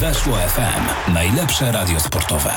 Weszło 0.00 0.32
FM. 0.32 1.12
Najlepsze 1.14 1.72
radio 1.72 2.00
sportowe. 2.00 2.50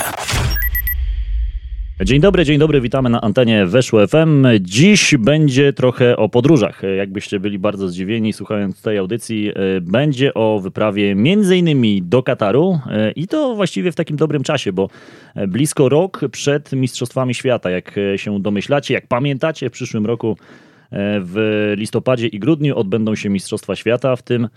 Dzień 2.04 2.22
dobry, 2.22 2.46
dzień 2.46 2.60
dobry, 2.60 2.82
witamy 2.82 3.10
na 3.10 3.22
antenie 3.22 3.66
Weszło 3.66 4.08
FM. 4.08 4.46
Dziś 4.60 5.16
będzie 5.20 5.74
trochę 5.74 6.18
o 6.18 6.30
podróżach. 6.30 6.82
Jakbyście 6.98 7.40
byli 7.40 7.60
bardzo 7.60 7.88
zdziwieni 7.88 8.34
słuchając 8.34 8.82
tej 8.82 8.98
audycji, 8.98 9.52
będzie 9.82 10.34
o 10.34 10.60
wyprawie 10.60 11.16
między 11.16 11.58
innymi 11.58 12.02
do 12.04 12.24
Kataru 12.24 12.80
i 13.16 13.28
to 13.28 13.56
właściwie 13.56 13.92
w 13.92 13.96
takim 13.96 14.18
dobrym 14.18 14.44
czasie, 14.44 14.74
bo 14.74 14.90
blisko 15.48 15.90
rok 15.90 16.22
przed 16.32 16.72
Mistrzostwami 16.74 17.34
Świata, 17.34 17.70
jak 17.70 17.96
się 18.16 18.42
domyślacie, 18.42 18.94
jak 18.94 19.08
pamiętacie, 19.08 19.70
w 19.70 19.72
przyszłym 19.72 20.06
roku 20.06 20.38
w 21.22 21.74
listopadzie 21.78 22.28
i 22.28 22.40
grudniu 22.40 22.78
odbędą 22.78 23.16
się 23.16 23.30
Mistrzostwa 23.30 23.76
Świata, 23.76 24.16
w 24.16 24.24
tym 24.24 24.48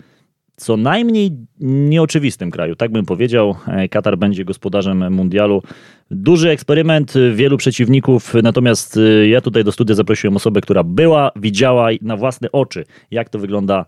co 0.55 0.77
najmniej 0.77 1.31
nieoczywistym 1.59 2.51
kraju. 2.51 2.75
Tak 2.75 2.91
bym 2.91 3.05
powiedział, 3.05 3.55
Katar 3.91 4.17
będzie 4.17 4.45
gospodarzem 4.45 5.13
mundialu. 5.13 5.63
Duży 6.11 6.49
eksperyment, 6.49 7.13
wielu 7.33 7.57
przeciwników, 7.57 8.33
natomiast 8.43 8.97
y, 8.97 9.27
ja 9.27 9.41
tutaj 9.41 9.63
do 9.63 9.71
studia 9.71 9.95
zaprosiłem 9.95 10.35
osobę, 10.35 10.61
która 10.61 10.83
była, 10.83 11.31
widziała 11.35 11.89
na 12.01 12.17
własne 12.17 12.51
oczy, 12.51 12.83
jak 13.11 13.29
to 13.29 13.39
wygląda 13.39 13.85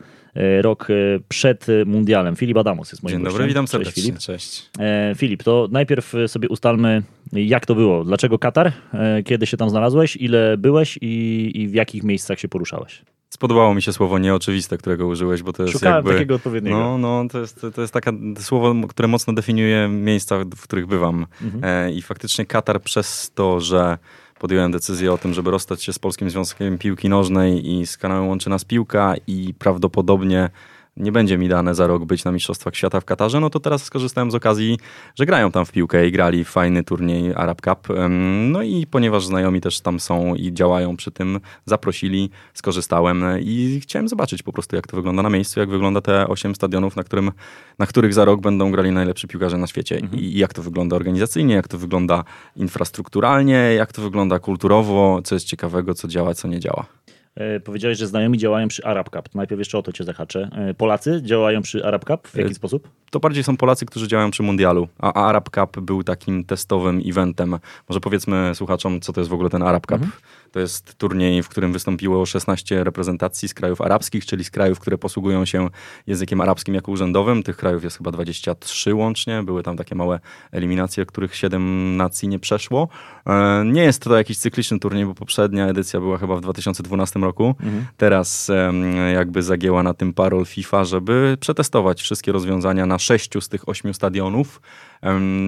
rok 0.61 0.87
przed 1.29 1.65
mundialem. 1.85 2.35
Filip 2.35 2.57
Adamos 2.57 2.91
jest 2.91 3.03
moim 3.03 3.11
Dzień 3.11 3.23
gościem. 3.23 3.37
dobry, 3.37 3.47
witam 3.47 3.67
serdecznie. 3.67 3.93
Cześć, 3.93 4.05
Filip. 4.07 4.19
Cześć. 4.19 4.69
E, 4.79 5.13
Filip, 5.17 5.43
to 5.43 5.67
najpierw 5.71 6.13
sobie 6.27 6.49
ustalmy, 6.49 7.03
jak 7.33 7.65
to 7.65 7.75
było. 7.75 8.03
Dlaczego 8.05 8.39
Katar? 8.39 8.71
E, 8.93 9.23
Kiedy 9.23 9.45
się 9.45 9.57
tam 9.57 9.69
znalazłeś? 9.69 10.15
Ile 10.15 10.57
byłeś 10.57 10.97
i, 11.01 11.51
i 11.55 11.67
w 11.67 11.73
jakich 11.73 12.03
miejscach 12.03 12.39
się 12.39 12.47
poruszałeś? 12.47 13.01
Spodobało 13.29 13.73
mi 13.73 13.81
się 13.81 13.93
słowo 13.93 14.19
nieoczywiste, 14.19 14.77
którego 14.77 15.07
użyłeś, 15.07 15.43
bo 15.43 15.53
to 15.53 15.63
jest 15.63 15.73
Szukałem 15.73 15.95
jakby... 15.95 16.13
takiego 16.13 16.35
odpowiedniego. 16.35 16.77
No, 16.77 16.97
no 16.97 17.29
to, 17.29 17.39
jest, 17.39 17.65
to 17.75 17.81
jest 17.81 17.93
takie 17.93 18.11
słowo, 18.39 18.87
które 18.87 19.07
mocno 19.07 19.33
definiuje 19.33 19.87
miejsca, 19.87 20.37
w 20.55 20.61
których 20.61 20.87
bywam. 20.87 21.25
Mhm. 21.41 21.63
E, 21.63 21.91
I 21.91 22.01
faktycznie 22.01 22.45
Katar 22.45 22.81
przez 22.81 23.31
to, 23.35 23.59
że 23.59 23.97
podjąłem 24.39 24.71
decyzję 24.71 25.13
o 25.13 25.17
tym, 25.17 25.33
żeby 25.33 25.51
rozstać 25.51 25.83
się 25.83 25.93
z 25.93 25.99
Polskim 25.99 26.29
Związkiem 26.29 26.77
Piłki 26.77 27.09
Nożnej 27.09 27.71
i 27.71 27.87
z 27.87 27.97
kanałem 27.97 28.27
Łączy 28.27 28.49
Nas 28.49 28.65
Piłka 28.65 29.15
i 29.27 29.53
prawdopodobnie 29.59 30.49
nie 30.97 31.11
będzie 31.11 31.37
mi 31.37 31.49
dane 31.49 31.75
za 31.75 31.87
rok 31.87 32.05
być 32.05 32.23
na 32.23 32.31
Mistrzostwach 32.31 32.75
Świata 32.75 33.01
w 33.01 33.05
Katarze, 33.05 33.39
no 33.39 33.49
to 33.49 33.59
teraz 33.59 33.83
skorzystałem 33.83 34.31
z 34.31 34.35
okazji, 34.35 34.77
że 35.15 35.25
grają 35.25 35.51
tam 35.51 35.65
w 35.65 35.71
piłkę 35.71 36.07
i 36.07 36.11
grali 36.11 36.43
w 36.43 36.49
fajny 36.49 36.83
turniej 36.83 37.33
Arab 37.35 37.61
Cup. 37.61 37.87
No 38.49 38.61
i 38.61 38.87
ponieważ 38.87 39.25
znajomi 39.25 39.61
też 39.61 39.81
tam 39.81 39.99
są 39.99 40.35
i 40.35 40.53
działają 40.53 40.97
przy 40.97 41.11
tym, 41.11 41.39
zaprosili, 41.65 42.29
skorzystałem 42.53 43.25
i 43.41 43.79
chciałem 43.83 44.07
zobaczyć 44.07 44.43
po 44.43 44.53
prostu, 44.53 44.75
jak 44.75 44.87
to 44.87 44.97
wygląda 44.97 45.23
na 45.23 45.29
miejscu, 45.29 45.59
jak 45.59 45.69
wygląda 45.69 46.01
te 46.01 46.27
osiem 46.27 46.55
stadionów, 46.55 46.95
na, 46.95 47.03
którym, 47.03 47.31
na 47.79 47.85
których 47.85 48.13
za 48.13 48.25
rok 48.25 48.41
będą 48.41 48.71
grali 48.71 48.91
najlepsi 48.91 49.27
piłkarze 49.27 49.57
na 49.57 49.67
świecie 49.67 50.01
i 50.13 50.37
jak 50.37 50.53
to 50.53 50.61
wygląda 50.61 50.95
organizacyjnie, 50.95 51.55
jak 51.55 51.67
to 51.67 51.77
wygląda 51.77 52.23
infrastrukturalnie, 52.55 53.73
jak 53.77 53.93
to 53.93 54.01
wygląda 54.01 54.39
kulturowo, 54.39 55.21
co 55.23 55.35
jest 55.35 55.45
ciekawego, 55.45 55.93
co 55.93 56.07
działa, 56.07 56.33
co 56.33 56.47
nie 56.47 56.59
działa. 56.59 56.85
E, 57.37 57.59
Powiedziałeś, 57.59 57.97
że 57.97 58.07
znajomi 58.07 58.37
działają 58.37 58.67
przy 58.67 58.83
Arab 58.85 59.09
Cup. 59.09 59.35
Najpierw 59.35 59.59
jeszcze 59.59 59.77
o 59.77 59.81
to 59.83 59.91
cię 59.91 60.03
zahaczę. 60.03 60.49
E, 60.55 60.73
Polacy 60.73 61.21
działają 61.23 61.61
przy 61.61 61.85
Arab 61.85 62.05
Cup? 62.05 62.27
W 62.27 62.35
jaki 62.35 62.51
E, 62.51 62.53
sposób? 62.53 62.89
to 63.11 63.19
bardziej 63.19 63.43
są 63.43 63.57
Polacy, 63.57 63.85
którzy 63.85 64.07
działają 64.07 64.31
przy 64.31 64.43
mundialu, 64.43 64.87
a 64.99 65.13
Arab 65.27 65.49
Cup 65.49 65.79
był 65.79 66.03
takim 66.03 66.43
testowym 66.43 67.01
eventem. 67.05 67.55
Może 67.89 67.99
powiedzmy 67.99 68.51
słuchaczom, 68.55 69.01
co 69.01 69.13
to 69.13 69.21
jest 69.21 69.29
w 69.29 69.33
ogóle 69.33 69.49
ten 69.49 69.63
Arab 69.63 69.87
Cup. 69.87 70.01
To 70.51 70.59
jest 70.59 70.95
turniej, 70.95 71.43
w 71.43 71.49
którym 71.49 71.73
wystąpiło 71.73 72.25
16 72.25 72.83
reprezentacji 72.83 73.47
z 73.49 73.53
krajów 73.53 73.81
arabskich, 73.81 74.25
czyli 74.25 74.43
z 74.43 74.51
krajów, 74.51 74.79
które 74.79 74.97
posługują 74.97 75.45
się 75.45 75.69
językiem 76.07 76.41
arabskim 76.41 76.75
jako 76.75 76.91
urzędowym. 76.91 77.43
Tych 77.43 77.57
krajów 77.57 77.83
jest 77.83 77.97
chyba 77.97 78.11
23 78.11 78.93
łącznie. 78.93 79.43
Były 79.43 79.63
tam 79.63 79.77
takie 79.77 79.95
małe 79.95 80.19
eliminacje, 80.51 81.05
których 81.05 81.35
7 81.35 81.97
nacji 81.97 82.27
nie 82.27 82.39
przeszło. 82.39 82.87
Nie 83.65 83.83
jest 83.83 84.01
to 84.03 84.17
jakiś 84.17 84.37
cykliczny 84.37 84.79
turniej, 84.79 85.05
bo 85.05 85.13
poprzednia 85.13 85.67
edycja 85.67 85.99
była 85.99 86.17
chyba 86.17 86.35
w 86.35 86.41
2012 86.41 87.19
roku. 87.19 87.26
Teraz 87.97 88.49
em, 88.49 88.97
jakby 89.13 89.43
zagięła 89.43 89.83
na 89.83 89.93
tym 89.93 90.13
parol 90.13 90.45
FIFA, 90.45 90.85
żeby 90.85 91.37
przetestować 91.39 92.01
wszystkie 92.01 92.31
rozwiązania 92.31 92.85
na 92.85 92.99
sześciu 92.99 93.41
z 93.41 93.49
tych 93.49 93.69
ośmiu 93.69 93.93
stadionów. 93.93 94.61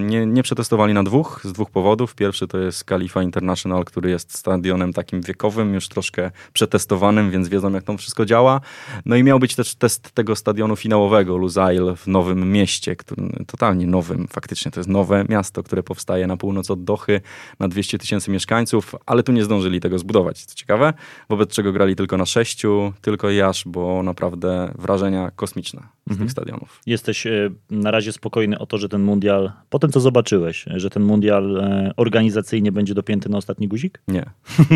Nie, 0.06 0.26
nie 0.26 0.44
przetestowali 0.44 0.94
na 0.94 1.04
dwóch, 1.04 1.42
z 1.44 1.54
dwóch 1.54 1.72
powodów. 1.72 2.16
Pierwszy 2.16 2.48
to 2.48 2.58
jest 2.58 2.84
Khalifa 2.84 3.24
International, 3.24 3.86
który 3.86 4.10
jest 4.10 4.38
stadionem 4.38 4.94
takim 4.94 5.22
wiekowym, 5.22 5.74
już 5.74 5.88
troszkę 5.88 6.32
przetestowanym, 6.54 7.32
więc 7.32 7.50
wiedzą 7.50 7.74
jak 7.74 7.84
to 7.84 7.98
wszystko 7.98 8.26
działa. 8.26 8.62
No 9.06 9.16
i 9.16 9.24
miał 9.24 9.40
być 9.40 9.56
też 9.56 9.76
test 9.76 10.12
tego 10.12 10.36
stadionu 10.36 10.76
finałowego, 10.76 11.38
Lusail 11.38 11.96
w 11.96 12.08
Nowym 12.08 12.52
Mieście, 12.52 12.96
który, 12.96 13.30
totalnie 13.48 13.88
nowym, 13.88 14.28
faktycznie 14.28 14.72
to 14.72 14.80
jest 14.80 14.90
nowe 14.90 15.26
miasto, 15.30 15.64
które 15.64 15.84
powstaje 15.84 16.28
na 16.28 16.38
północ 16.38 16.72
od 16.72 16.84
Dochy, 16.84 17.22
na 17.60 17.68
200 17.68 17.98
tysięcy 17.98 18.32
mieszkańców, 18.32 18.96
ale 19.06 19.24
tu 19.24 19.32
nie 19.32 19.44
zdążyli 19.44 19.80
tego 19.80 20.00
zbudować, 20.00 20.46
co 20.46 20.56
ciekawe, 20.56 20.94
wobec 21.30 21.50
czego 21.50 21.69
grali 21.72 21.96
tylko 21.96 22.18
na 22.18 22.26
sześciu, 22.26 22.94
tylko 23.02 23.30
i 23.30 23.42
aż, 23.42 23.64
bo 23.66 24.04
naprawdę 24.04 24.74
wrażenia 24.78 25.32
kosmiczne 25.36 25.82
z 26.10 26.18
tych 26.18 26.32
stadionów. 26.32 26.82
Jesteś 26.86 27.28
e, 27.28 27.50
na 27.70 27.92
razie 27.92 28.12
spokojny 28.12 28.60
o 28.60 28.66
to, 28.66 28.78
że 28.78 28.90
ten 28.90 29.02
mundial, 29.02 29.52
po 29.70 29.80
tym 29.80 29.92
co 29.92 30.00
zobaczyłeś, 30.00 30.66
że 30.76 30.90
ten 30.90 31.04
mundial 31.04 31.58
e, 31.58 31.92
organizacyjnie 31.98 32.72
będzie 32.72 32.94
dopięty 32.94 33.30
na 33.30 33.38
ostatni 33.38 33.68
guzik? 33.68 34.02
Nie. 34.08 34.26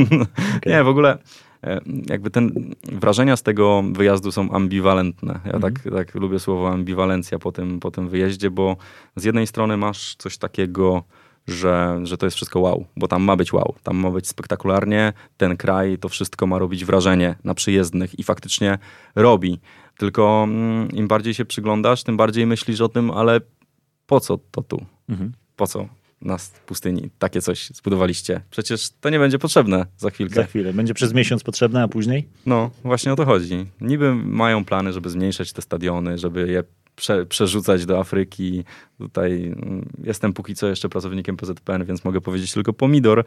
Nie, 0.65 0.83
w 0.83 0.87
ogóle 0.87 1.17
e, 1.63 1.81
jakby 2.09 2.29
ten 2.29 2.73
wrażenia 2.83 3.35
z 3.35 3.43
tego 3.43 3.83
wyjazdu 3.91 4.31
są 4.31 4.51
ambiwalentne. 4.51 5.39
Ja 5.45 5.59
tak, 5.59 5.73
tak 5.95 6.15
lubię 6.15 6.39
słowo 6.39 6.69
ambiwalencja 6.69 7.39
po 7.39 7.51
tym, 7.51 7.79
po 7.79 7.91
tym 7.91 8.09
wyjeździe, 8.09 8.51
bo 8.51 8.77
z 9.15 9.23
jednej 9.23 9.47
strony 9.47 9.77
masz 9.77 10.15
coś 10.15 10.37
takiego, 10.37 11.03
że, 11.47 11.99
że 12.03 12.17
to 12.17 12.25
jest 12.25 12.35
wszystko 12.35 12.59
wow, 12.59 12.85
bo 12.97 13.07
tam 13.07 13.23
ma 13.23 13.35
być 13.35 13.53
wow, 13.53 13.75
tam 13.83 13.97
ma 13.97 14.11
być 14.11 14.27
spektakularnie, 14.27 15.13
ten 15.37 15.57
kraj, 15.57 15.97
to 15.97 16.09
wszystko 16.09 16.47
ma 16.47 16.59
robić 16.59 16.85
wrażenie 16.85 17.35
na 17.43 17.53
przyjezdnych 17.53 18.19
i 18.19 18.23
faktycznie 18.23 18.77
robi. 19.15 19.59
Tylko 19.97 20.43
mm, 20.47 20.91
im 20.91 21.07
bardziej 21.07 21.33
się 21.33 21.45
przyglądasz, 21.45 22.03
tym 22.03 22.17
bardziej 22.17 22.45
myślisz 22.45 22.81
o 22.81 22.89
tym, 22.89 23.11
ale 23.11 23.41
po 24.05 24.19
co 24.19 24.39
to 24.51 24.61
tu? 24.61 24.85
Po 25.55 25.67
co 25.67 25.87
na 26.21 26.37
pustyni 26.65 27.09
takie 27.19 27.41
coś 27.41 27.69
zbudowaliście? 27.69 28.41
Przecież 28.49 28.89
to 29.01 29.09
nie 29.09 29.19
będzie 29.19 29.39
potrzebne 29.39 29.85
za 29.97 30.09
chwilkę. 30.09 30.35
Za 30.35 30.43
chwilę. 30.43 30.73
Będzie 30.73 30.93
przez 30.93 31.13
miesiąc 31.13 31.43
potrzebne, 31.43 31.83
a 31.83 31.87
później? 31.87 32.27
No, 32.45 32.71
właśnie 32.83 33.13
o 33.13 33.15
to 33.15 33.25
chodzi. 33.25 33.65
Niby 33.81 34.15
mają 34.15 34.65
plany, 34.65 34.93
żeby 34.93 35.09
zmniejszać 35.09 35.53
te 35.53 35.61
stadiony, 35.61 36.17
żeby 36.17 36.51
je 36.51 36.63
prze, 36.95 37.25
przerzucać 37.25 37.85
do 37.85 37.99
Afryki. 37.99 38.63
Tutaj 39.03 39.45
mm, 39.45 39.85
jestem 40.03 40.33
póki 40.33 40.55
co 40.55 40.67
jeszcze 40.67 40.89
pracownikiem 40.89 41.37
PZPN, 41.37 41.85
więc 41.85 42.05
mogę 42.05 42.21
powiedzieć 42.21 42.53
tylko 42.53 42.73
pomidor, 42.73 43.23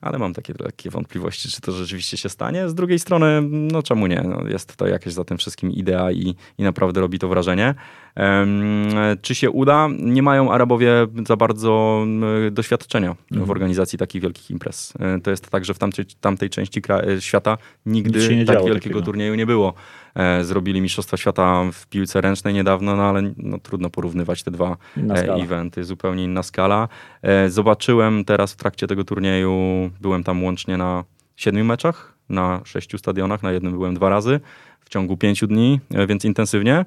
ale 0.00 0.18
mam 0.18 0.34
takie 0.34 0.54
lekkie 0.60 0.90
wątpliwości, 0.90 1.48
czy 1.48 1.60
to 1.60 1.72
rzeczywiście 1.72 2.16
się 2.16 2.28
stanie. 2.28 2.68
Z 2.68 2.74
drugiej 2.74 2.98
strony, 2.98 3.42
no 3.50 3.82
czemu 3.82 4.06
nie? 4.06 4.22
No, 4.28 4.48
jest 4.48 4.76
to 4.76 4.86
jakieś 4.86 5.12
za 5.12 5.24
tym 5.24 5.38
wszystkim 5.38 5.70
idea 5.70 6.12
i, 6.12 6.34
i 6.58 6.62
naprawdę 6.62 7.00
robi 7.00 7.18
to 7.18 7.28
wrażenie. 7.28 7.74
Em, 8.14 8.88
czy 9.22 9.34
się 9.34 9.50
uda? 9.50 9.88
Nie 9.98 10.22
mają 10.22 10.52
Arabowie 10.52 11.06
za 11.26 11.36
bardzo 11.36 12.04
doświadczenia 12.50 13.16
w 13.30 13.50
organizacji 13.50 13.98
takich 13.98 14.22
wielkich 14.22 14.50
imprez. 14.50 14.92
E, 15.00 15.20
To 15.20 15.30
jest 15.30 15.50
tak, 15.50 15.64
że 15.64 15.74
w 15.74 15.78
tamtej, 15.78 16.04
tamtej 16.20 16.50
części 16.50 16.82
e, 16.88 17.20
świata 17.20 17.58
nigdy 17.86 18.20
tak 18.44 18.56
wielkiego 18.56 18.74
takiego. 18.74 19.02
turnieju 19.02 19.34
nie 19.34 19.46
było. 19.46 19.74
E, 20.14 20.44
Zrobili 20.44 20.80
Mistrzostwa 20.80 21.16
Świata 21.16 21.64
w 21.72 21.86
piłce 21.86 22.20
ręcznej 22.20 22.54
niedawno, 22.54 22.96
no 22.96 23.02
ale 23.02 23.22
no, 23.36 23.58
trudno 23.58 23.90
porównywać 23.90 24.42
te 24.42 24.50
dwa. 24.50 24.76
Eventy, 25.24 25.84
zupełnie 25.84 26.24
inna 26.24 26.42
skala. 26.42 26.88
E, 27.22 27.50
Zobaczyłem 27.50 28.24
teraz 28.24 28.52
w 28.52 28.56
trakcie 28.56 28.86
tego 28.86 29.04
turnieju, 29.04 29.90
byłem 30.00 30.24
tam 30.24 30.44
łącznie 30.44 30.76
na 30.76 31.04
siedmiu 31.36 31.64
meczach, 31.64 32.14
na 32.28 32.60
sześciu 32.64 32.98
stadionach, 32.98 33.42
na 33.42 33.52
jednym 33.52 33.72
byłem 33.72 33.94
dwa 33.94 34.08
razy 34.08 34.40
w 34.80 34.88
ciągu 34.88 35.16
pięciu 35.16 35.46
dni, 35.46 35.80
e, 35.94 36.06
więc 36.06 36.24
intensywnie. 36.24 36.84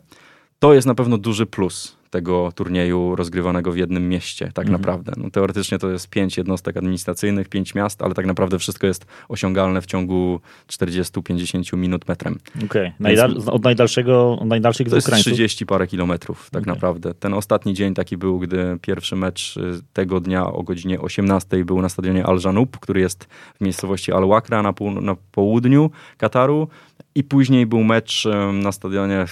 To 0.59 0.73
jest 0.73 0.87
na 0.87 0.95
pewno 0.95 1.17
duży 1.17 1.45
plus 1.45 1.99
tego 2.09 2.51
turnieju 2.55 3.15
rozgrywanego 3.15 3.71
w 3.71 3.77
jednym 3.77 4.09
mieście, 4.09 4.51
tak 4.53 4.69
naprawdę. 4.69 5.11
No, 5.17 5.29
teoretycznie 5.29 5.79
to 5.79 5.89
jest 5.89 6.09
pięć 6.09 6.37
jednostek 6.37 6.77
administracyjnych, 6.77 7.49
pięć 7.49 7.75
miast, 7.75 8.01
ale 8.01 8.13
tak 8.13 8.25
naprawdę 8.25 8.59
wszystko 8.59 8.87
jest 8.87 9.05
osiągalne 9.27 9.81
w 9.81 9.85
ciągu 9.85 10.39
40-50 10.67 11.77
minut 11.77 12.07
metrem. 12.07 12.39
Okej. 12.65 12.91
Najdal- 12.99 13.49
od 13.51 13.63
najdalszego, 13.63 14.39
od 14.39 14.47
najdalszych 14.47 14.89
To 14.89 14.95
jest 14.95 15.07
krańców? 15.07 15.33
30 15.33 15.65
parę 15.65 15.87
kilometrów, 15.87 16.49
tak 16.49 16.61
Okej. 16.61 16.73
naprawdę. 16.73 17.13
Ten 17.13 17.33
ostatni 17.33 17.73
dzień 17.73 17.93
taki 17.93 18.17
był, 18.17 18.39
gdy 18.39 18.77
pierwszy 18.81 19.15
mecz 19.15 19.57
y, 19.57 19.81
tego 19.93 20.19
dnia 20.19 20.45
o 20.45 20.63
godzinie 20.63 21.01
18 21.01 21.65
był 21.65 21.81
na 21.81 21.89
stadionie 21.89 22.25
Al 22.25 22.39
Janub, 22.45 22.77
który 22.79 23.01
jest 23.01 23.23
w 23.55 23.61
miejscowości 23.61 24.11
Al 24.11 24.27
Wakra 24.27 24.63
na, 24.63 24.73
pół, 24.73 24.91
na 24.91 25.15
południu 25.31 25.91
Kataru. 26.17 26.67
I 27.19 27.23
później 27.23 27.65
był 27.65 27.83
mecz 27.83 28.27
na 28.53 28.71
stadionie 28.71 29.25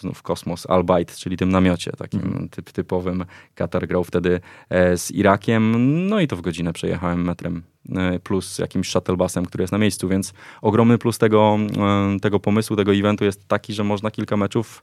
znów 0.00 0.22
Kosmos 0.22 0.66
Al 0.66 0.84
Bayt, 0.84 1.16
czyli 1.16 1.36
tym 1.36 1.48
namiocie 1.48 1.92
takim 1.92 2.20
Mhm. 2.20 2.48
typ, 2.48 2.72
typowym. 2.72 3.24
Katar 3.54 3.86
grał 3.86 4.04
wtedy 4.04 4.40
e, 4.70 4.98
z 4.98 5.10
Irakiem. 5.10 5.74
No 6.08 6.20
i 6.20 6.28
to 6.28 6.36
w 6.36 6.40
godzinę 6.40 6.72
przejechałem 6.72 7.24
metrem 7.24 7.62
e, 7.96 8.18
plus 8.18 8.58
jakimś 8.58 8.88
shuttlebusem, 8.88 9.46
który 9.46 9.62
jest 9.62 9.72
na 9.72 9.78
miejscu, 9.78 10.08
więc 10.08 10.32
ogromny 10.62 10.98
plus 10.98 11.18
tego, 11.18 11.58
tego 12.22 12.40
pomysłu, 12.40 12.76
tego 12.76 12.94
eventu 12.94 13.24
jest 13.24 13.48
taki, 13.48 13.72
że 13.72 13.84
można 13.84 14.10
kilka 14.10 14.36
meczów 14.36 14.82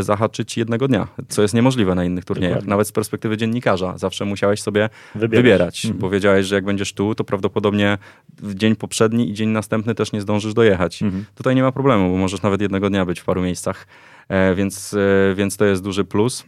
zahaczyć 0.00 0.56
jednego 0.58 0.88
dnia, 0.88 1.08
co 1.28 1.42
jest 1.42 1.54
niemożliwe 1.54 1.94
na 1.94 2.04
innych 2.04 2.24
turniejach. 2.24 2.52
Dokładnie. 2.54 2.70
Nawet 2.70 2.88
z 2.88 2.92
perspektywy 2.92 3.36
dziennikarza. 3.36 3.98
Zawsze 3.98 4.24
musiałeś 4.24 4.62
sobie 4.62 4.88
Wybierać. 5.14 5.42
wybierać, 5.42 5.84
Mhm. 5.84 6.00
bo 6.00 6.10
wiedziałeś, 6.10 6.46
że 6.46 6.54
jak 6.54 6.64
będziesz 6.64 6.92
tu, 6.92 7.14
to 7.14 7.24
prawdopodobnie 7.24 7.98
w 8.42 8.54
dzień 8.54 8.76
poprzedni 8.76 9.30
i 9.30 9.34
dzień 9.34 9.48
następny 9.48 9.94
też 9.94 10.12
nie 10.12 10.20
zdążysz 10.20 10.54
dojechać. 10.54 11.02
Mhm. 11.02 11.24
Tutaj 11.34 11.54
nie 11.54 11.62
ma 11.62 11.72
problemu, 11.72 12.10
bo 12.10 12.16
możesz 12.16 12.42
nawet 12.42 12.60
jednego 12.60 12.90
dnia 12.90 13.04
być 13.04 13.20
w 13.20 13.24
paru 13.24 13.42
miejscach, 13.42 13.86
e, 14.28 14.54
więc, 14.54 14.94
e, 14.94 15.34
więc 15.34 15.56
to 15.56 15.64
jest 15.64 15.82
duży 15.82 16.04
plus. 16.04 16.44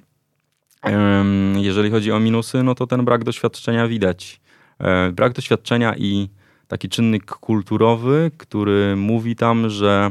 Jeżeli 1.56 1.91
chodzi 1.91 2.12
o 2.12 2.21
minusy, 2.21 2.62
no 2.62 2.75
to 2.75 2.87
ten 2.87 3.05
brak 3.05 3.25
doświadczenia 3.25 3.88
widać. 3.88 4.41
E, 4.81 5.12
Brak 5.12 5.33
doświadczenia 5.33 5.94
i 5.97 6.29
taki 6.69 6.88
czynnik 6.88 7.25
kulturowy, 7.25 8.31
który 8.37 8.97
mówi 8.97 9.37
tam, 9.37 9.71
że 9.71 10.11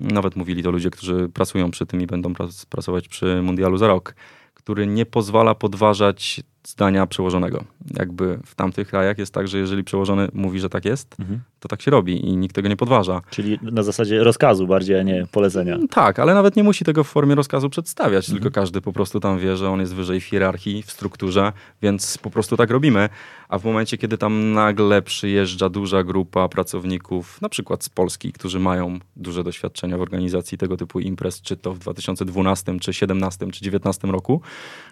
nawet 0.00 0.36
mówili 0.36 0.62
to 0.62 0.70
ludzie, 0.70 0.90
którzy 0.90 1.28
pracują 1.28 1.70
przy 1.70 1.86
tym 1.86 2.00
i 2.02 2.06
będą 2.06 2.32
prac- 2.32 2.66
pracować 2.66 3.08
przy 3.08 3.42
mundialu 3.42 3.76
za 3.76 3.86
rok, 3.86 4.14
który 4.54 4.86
nie 4.86 5.06
pozwala 5.06 5.54
podważać 5.54 6.40
zdania 6.66 7.06
przełożonego. 7.06 7.64
Jakby 7.98 8.38
w 8.46 8.54
tamtych 8.54 8.88
krajach 8.88 9.18
jest 9.18 9.34
tak, 9.34 9.48
że 9.48 9.58
jeżeli 9.58 9.84
przełożony 9.84 10.28
mówi, 10.32 10.60
że 10.60 10.68
tak 10.68 10.84
jest, 10.84 11.16
Mhm. 11.20 11.40
To 11.60 11.68
tak 11.68 11.82
się 11.82 11.90
robi 11.90 12.26
i 12.26 12.36
nikt 12.36 12.54
tego 12.54 12.68
nie 12.68 12.76
podważa. 12.76 13.20
Czyli 13.30 13.58
na 13.62 13.82
zasadzie 13.82 14.24
rozkazu 14.24 14.66
bardziej, 14.66 14.98
a 14.98 15.02
nie 15.02 15.26
polecenia. 15.32 15.74
Mm, 15.74 15.88
Tak, 15.88 16.18
ale 16.18 16.34
nawet 16.34 16.56
nie 16.56 16.64
musi 16.64 16.84
tego 16.84 17.04
w 17.04 17.08
formie 17.08 17.34
rozkazu 17.34 17.70
przedstawiać, 17.70 18.26
tylko 18.26 18.50
każdy 18.50 18.80
po 18.80 18.92
prostu 18.92 19.20
tam 19.20 19.38
wie, 19.38 19.56
że 19.56 19.70
on 19.70 19.80
jest 19.80 19.94
wyżej 19.94 20.20
w 20.20 20.24
hierarchii, 20.24 20.82
w 20.82 20.90
strukturze, 20.90 21.52
więc 21.82 22.18
po 22.18 22.30
prostu 22.30 22.56
tak 22.56 22.70
robimy. 22.70 23.08
A 23.48 23.58
w 23.58 23.64
momencie, 23.64 23.98
kiedy 23.98 24.18
tam 24.18 24.52
nagle 24.52 25.02
przyjeżdża 25.02 25.68
duża 25.68 26.02
grupa 26.02 26.48
pracowników, 26.48 27.40
na 27.42 27.48
przykład 27.48 27.84
z 27.84 27.88
Polski, 27.88 28.32
którzy 28.32 28.58
mają 28.58 28.98
duże 29.16 29.44
doświadczenia 29.44 29.98
w 29.98 30.00
organizacji 30.00 30.58
tego 30.58 30.76
typu 30.76 31.00
imprez, 31.00 31.42
czy 31.42 31.56
to 31.56 31.74
w 31.74 31.78
2012, 31.78 32.64
czy 32.64 32.92
2017, 32.92 33.38
czy 33.38 33.44
2019 33.46 34.08
roku, 34.08 34.40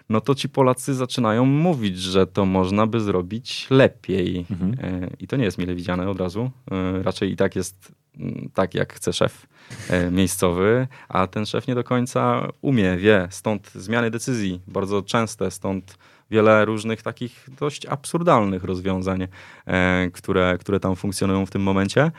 no 0.09 0.21
to 0.21 0.35
ci 0.35 0.49
Polacy 0.49 0.93
zaczynają 0.93 1.45
mówić, 1.45 1.99
że 1.99 2.27
to 2.27 2.45
można 2.45 2.87
by 2.87 2.99
zrobić 2.99 3.67
lepiej. 3.69 4.45
E, 4.83 5.09
I 5.19 5.27
to 5.27 5.35
nie 5.35 5.43
jest 5.43 5.57
mile 5.57 5.75
widziane 5.75 6.09
od 6.09 6.19
razu. 6.19 6.51
E, 6.71 7.03
Raczej 7.03 7.31
i 7.31 7.35
tak 7.35 7.55
jest 7.55 7.91
mm, 8.19 8.49
tak, 8.53 8.75
jak 8.75 8.93
chce 8.93 9.13
szef 9.13 9.47
e, 9.89 10.11
miejscowy, 10.11 10.87
a 11.09 11.27
ten 11.27 11.45
szef 11.45 11.67
nie 11.67 11.75
do 11.75 11.83
końca 11.83 12.47
umie, 12.61 12.97
wie. 12.97 13.27
Stąd 13.31 13.71
zmiany 13.71 14.11
decyzji 14.11 14.61
bardzo 14.67 15.01
częste, 15.01 15.51
stąd 15.51 15.97
wiele 16.31 16.65
różnych 16.65 17.01
takich 17.01 17.49
dość 17.59 17.85
absurdalnych 17.85 18.63
rozwiązań, 18.63 19.27
e, 19.65 20.09
które, 20.13 20.57
które 20.59 20.79
tam 20.79 20.95
funkcjonują 20.95 21.45
w 21.45 21.51
tym 21.51 21.61
momencie. 21.61 22.11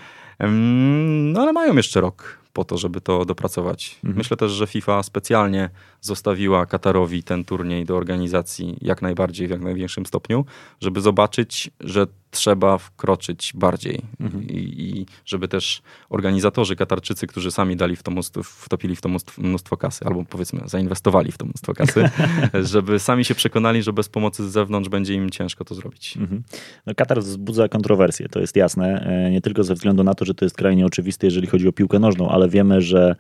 No 1.33 1.41
ale 1.41 1.53
mają 1.53 1.77
jeszcze 1.77 2.01
rok 2.01 2.39
po 2.53 2.65
to, 2.65 2.79
żeby 2.79 3.01
to 3.01 3.25
dopracować. 3.25 3.99
Myślę 4.03 4.37
też, 4.37 4.53
że 4.53 4.67
FIFA 4.67 5.03
specjalnie 5.03 5.71
zostawiła 6.01 6.67
Katarowi 6.67 7.23
ten 7.23 7.45
turniej 7.45 7.85
do 7.85 7.97
organizacji 7.97 8.77
jak 8.81 9.03
najbardziej, 9.03 9.49
w 9.49 9.51
jak 9.51 9.61
największym 9.61 10.07
stopniu, 10.07 10.45
żeby 10.81 11.01
zobaczyć, 11.01 11.71
że 11.81 12.07
trzeba 12.31 12.79
wkroczyć 12.79 13.53
bardziej 13.55 14.03
I, 14.49 14.57
i 14.57 15.07
żeby 15.25 15.49
też 15.49 15.83
organizatorzy 16.09 16.77
katarczycy, 16.77 17.27
którzy 17.27 17.51
sami 17.51 17.77
dali 17.77 17.97
w 17.97 18.03
to 18.03 18.11
mnóstwo, 18.11 18.43
wtopili 18.43 18.97
w 18.97 19.01
to 19.01 19.09
mnóstwo, 19.09 19.43
mnóstwo 19.43 19.77
kasy, 19.77 20.05
albo 20.05 20.25
powiedzmy 20.25 20.61
zainwestowali 20.65 21.33
w 21.33 21.39
to 21.39 21.45
mnóstwo 21.45 21.75
kasy, 21.75 22.11
żeby 22.73 22.99
sami 22.99 23.25
się 23.25 23.35
przekonali, 23.35 23.83
że 23.83 23.93
bez 23.93 24.09
pomocy 24.09 24.49
z 24.49 24.53
zewnątrz 24.53 24.89
będzie 24.89 25.15
im 25.15 25.31
ciężko 25.31 25.65
to 25.65 25.75
zrobić. 25.75 26.17
Mhm. 26.17 26.43
No, 26.87 26.95
Katar 26.95 27.21
wzbudza 27.21 27.69
kontrowersje, 27.69 28.29
to 28.29 28.41
jest 28.41 28.57
jasne. 28.57 29.07
E, 29.27 29.31
Nie 29.31 29.41
tylko 29.41 29.65
ze 29.65 29.75
względu 29.75 30.05
na 30.05 30.15
to, 30.15 30.25
że 30.25 30.35
to 30.35 30.45
jest 30.45 30.57
kraj 30.57 30.77
nieoczywisty, 30.77 31.27
jeżeli 31.27 31.47
chodzi 31.47 31.69
o 31.69 31.73
piłkę 31.73 31.99
nożną, 31.99 32.29
ale 32.29 32.49
wiemy, 32.49 32.81
że 32.81 33.17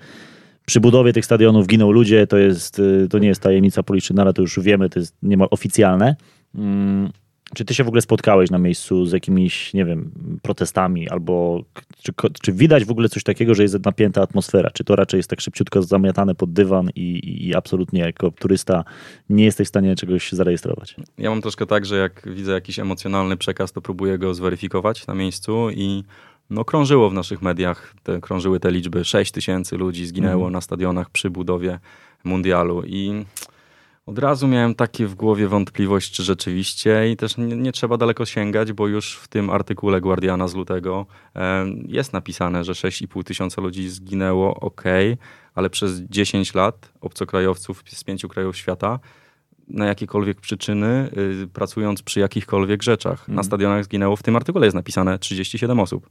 przy 0.68 0.80
budowie 0.80 1.12
tych 1.12 1.24
stadionów 1.24 1.66
giną 1.66 1.90
ludzie, 1.90 2.26
to, 2.26 2.38
jest, 2.38 2.78
y, 2.78 3.08
to 3.10 3.18
nie 3.18 3.28
jest 3.28 3.42
tajemnica 3.42 3.82
ale 4.18 4.32
to 4.32 4.42
już 4.42 4.60
wiemy, 4.60 4.88
to 4.88 4.98
jest 4.98 5.14
niemal 5.22 5.48
oficjalne. 5.50 6.16
Mm, 6.54 7.10
Czy 7.54 7.64
ty 7.64 7.74
się 7.74 7.84
w 7.84 7.88
ogóle 7.88 8.02
spotkałeś 8.02 8.50
na 8.50 8.58
miejscu 8.58 9.06
z 9.06 9.12
jakimiś, 9.12 9.74
nie 9.74 9.84
wiem, 9.84 10.10
protestami, 10.42 11.08
albo 11.08 11.64
czy, 12.02 12.12
czy 12.42 12.52
widać 12.52 12.84
w 12.84 12.90
ogóle 12.90 13.08
coś 13.08 13.22
takiego, 13.22 13.54
że 13.54 13.62
jest 13.62 13.84
napięta 13.84 14.22
atmosfera? 14.22 14.70
Czy 14.70 14.84
to 14.84 14.96
raczej 14.96 15.18
jest 15.18 15.30
tak 15.30 15.40
szybciutko 15.40 15.82
zamiatane 15.82 16.34
pod 16.34 16.52
dywan 16.52 16.90
i, 16.94 17.46
i 17.48 17.54
absolutnie 17.54 18.00
jako 18.00 18.30
turysta 18.30 18.84
nie 19.30 19.44
jesteś 19.44 19.66
w 19.66 19.68
stanie 19.68 19.96
czegoś 19.96 20.32
zarejestrować? 20.32 20.96
Ja 21.18 21.30
mam 21.30 21.40
troszkę 21.42 21.66
tak, 21.66 21.86
że 21.86 21.96
jak 21.96 22.28
widzę 22.34 22.52
jakiś 22.52 22.78
emocjonalny 22.78 23.36
przekaz, 23.36 23.72
to 23.72 23.80
próbuję 23.80 24.18
go 24.18 24.34
zweryfikować 24.34 25.06
na 25.06 25.14
miejscu 25.14 25.70
i 25.70 26.04
no, 26.50 26.64
krążyło 26.64 27.10
w 27.10 27.14
naszych 27.14 27.42
mediach, 27.42 27.94
te, 28.02 28.20
krążyły 28.20 28.60
te 28.60 28.70
liczby. 28.70 29.04
6 29.04 29.32
tysięcy 29.32 29.76
ludzi 29.76 30.06
zginęło 30.06 30.50
na 30.50 30.60
stadionach 30.60 31.10
przy 31.10 31.30
budowie 31.30 31.78
mundialu. 32.24 32.82
I 32.86 33.24
od 34.06 34.18
razu 34.18 34.48
miałem 34.48 34.74
takie 34.74 35.06
w 35.06 35.14
głowie 35.14 35.48
wątpliwość, 35.48 36.12
czy 36.12 36.22
rzeczywiście. 36.22 37.10
I 37.10 37.16
też 37.16 37.36
nie, 37.36 37.56
nie 37.56 37.72
trzeba 37.72 37.96
daleko 37.96 38.26
sięgać, 38.26 38.72
bo 38.72 38.88
już 38.88 39.16
w 39.16 39.28
tym 39.28 39.50
artykule 39.50 40.00
Guardiana 40.00 40.48
z 40.48 40.54
lutego 40.54 41.06
e, 41.36 41.66
jest 41.86 42.12
napisane, 42.12 42.64
że 42.64 42.72
6,5 42.72 43.24
tysiąca 43.24 43.62
ludzi 43.62 43.88
zginęło, 43.88 44.54
ok, 44.54 44.82
ale 45.54 45.70
przez 45.70 46.00
10 46.00 46.54
lat 46.54 46.92
obcokrajowców 47.00 47.82
z 47.86 48.04
pięciu 48.04 48.28
krajów 48.28 48.56
świata 48.56 48.98
na 49.70 49.86
jakiekolwiek 49.86 50.40
przyczyny, 50.40 51.10
y, 51.42 51.48
pracując 51.52 52.02
przy 52.02 52.20
jakichkolwiek 52.20 52.82
rzeczach. 52.82 53.28
Na 53.28 53.42
stadionach 53.42 53.84
zginęło, 53.84 54.16
w 54.16 54.22
tym 54.22 54.36
artykule 54.36 54.66
jest 54.66 54.74
napisane 54.74 55.18
37 55.18 55.80
osób. 55.80 56.10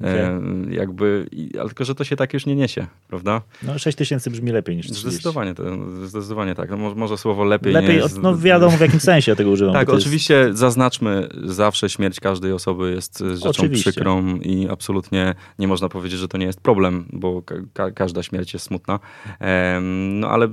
E, 0.00 0.40
jakby, 0.70 1.26
i, 1.32 1.58
ale 1.58 1.68
tylko, 1.68 1.84
że 1.84 1.94
to 1.94 2.04
się 2.04 2.16
tak 2.16 2.34
już 2.34 2.46
nie 2.46 2.56
niesie, 2.56 2.86
prawda? 3.08 3.42
No 3.62 3.78
6 3.78 3.98
tysięcy 3.98 4.30
brzmi 4.30 4.52
lepiej 4.52 4.76
niż 4.76 4.86
30. 4.86 5.08
Zdecydowanie, 5.08 5.54
to, 5.54 5.62
zdecydowanie 6.06 6.54
tak. 6.54 6.70
No, 6.70 6.76
może, 6.76 6.94
może 6.94 7.18
słowo 7.18 7.44
lepiej, 7.44 7.72
Lepiej, 7.72 7.96
jest... 7.96 8.22
no 8.22 8.38
wiadomo 8.38 8.76
w 8.76 8.80
jakim 8.80 9.00
sensie 9.10 9.32
ja 9.32 9.36
tego 9.36 9.50
używam. 9.50 9.74
Tak, 9.74 9.86
to 9.86 9.94
jest- 9.94 10.06
oczywiście 10.06 10.48
zaznaczmy, 10.52 11.28
zawsze 11.44 11.90
śmierć 11.90 12.20
każdej 12.20 12.52
osoby 12.52 12.90
jest 12.90 13.20
y, 13.20 13.36
rzeczą 13.36 13.48
Oczywiście. 13.48 13.90
przykrą 13.90 14.36
i 14.36 14.68
absolutnie 14.70 15.34
nie 15.58 15.68
można 15.68 15.88
powiedzieć, 15.88 16.18
że 16.20 16.28
to 16.28 16.38
nie 16.38 16.46
jest 16.46 16.60
problem, 16.60 17.04
bo 17.12 17.42
ka 17.42 17.54
ka 17.72 17.90
każda 17.90 18.22
śmierć 18.22 18.52
jest 18.52 18.66
smutna. 18.66 19.00
No 19.80 20.28
ale 20.28 20.48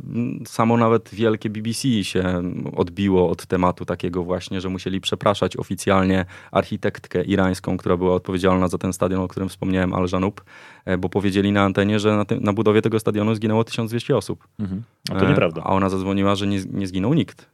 samo 0.45 0.77
nawet 0.77 1.09
wielkie 1.13 1.49
BBC 1.49 2.03
się 2.03 2.43
odbiło 2.75 3.29
od 3.29 3.45
tematu 3.45 3.85
takiego 3.85 4.23
właśnie, 4.23 4.61
że 4.61 4.69
musieli 4.69 5.01
przepraszać 5.01 5.57
oficjalnie 5.57 6.25
architektkę 6.51 7.23
irańską, 7.23 7.77
która 7.77 7.97
była 7.97 8.15
odpowiedzialna 8.15 8.67
za 8.67 8.77
ten 8.77 8.93
stadion, 8.93 9.21
którym 9.31 9.49
wspomniałem, 9.49 9.93
Al 9.93 10.07
Janub, 10.13 10.43
e, 10.85 10.97
bo 10.97 11.09
powiedzieli 11.09 11.51
na 11.51 11.61
antenie, 11.61 11.99
że 11.99 12.17
na, 12.17 12.25
tym, 12.25 12.43
na 12.43 12.53
budowie 12.53 12.81
tego 12.81 12.99
stadionu 12.99 13.35
zginęło 13.35 13.63
1200 13.63 14.17
osób. 14.17 14.47
Mhm. 14.59 14.83
A 15.09 15.15
to 15.15 15.25
E, 15.25 15.29
nieprawda. 15.29 15.61
A 15.63 15.69
ona 15.69 15.89
zadzwoniła, 15.89 16.35
że 16.35 16.47
nie, 16.47 16.59
nie 16.71 16.87
zginął 16.87 17.13
nikt. 17.13 17.51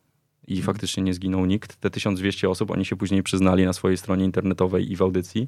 I 0.47 0.61
faktycznie 0.61 1.03
nie 1.03 1.13
zginął 1.13 1.45
nikt. 1.45 1.75
Te 1.75 1.89
1200 1.89 2.49
osób, 2.49 2.71
oni 2.71 2.85
się 2.85 2.95
później 2.95 3.23
przyznali 3.23 3.65
na 3.65 3.73
swojej 3.73 3.97
stronie 3.97 4.25
internetowej 4.25 4.91
i 4.91 4.95
w 4.95 5.01
audycji, 5.01 5.47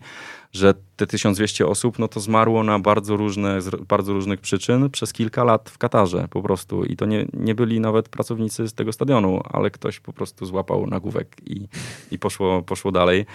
że 0.52 0.74
te 0.96 1.08
1200 1.08 1.68
osób 1.68 2.00
no 2.00 2.08
to 2.08 2.20
zmarło 2.20 2.64
na 2.64 2.80
bardzo, 2.80 3.18
różne, 3.18 3.62
z 3.62 3.84
bardzo 3.84 4.14
różnych 4.14 4.40
przyczyn 4.42 4.90
przez 4.90 5.14
kilka 5.14 5.44
lat 5.44 5.70
w 5.70 5.78
Katarze 5.78 6.28
po 6.30 6.42
prostu. 6.42 6.84
I 6.84 6.96
to 6.96 7.06
nie, 7.06 7.26
nie 7.34 7.56
byli 7.56 7.80
nawet 7.80 8.10
pracownicy 8.10 8.68
z 8.68 8.74
tego 8.74 8.92
stadionu, 8.92 9.42
ale 9.44 9.72
ktoś 9.72 10.00
po 10.00 10.14
prostu 10.14 10.46
złapał 10.46 10.88
nagłówek 10.88 11.36
i, 11.46 11.68
i 12.12 12.20
poszło, 12.20 12.62
poszło 12.62 12.92
dalej. 12.92 13.26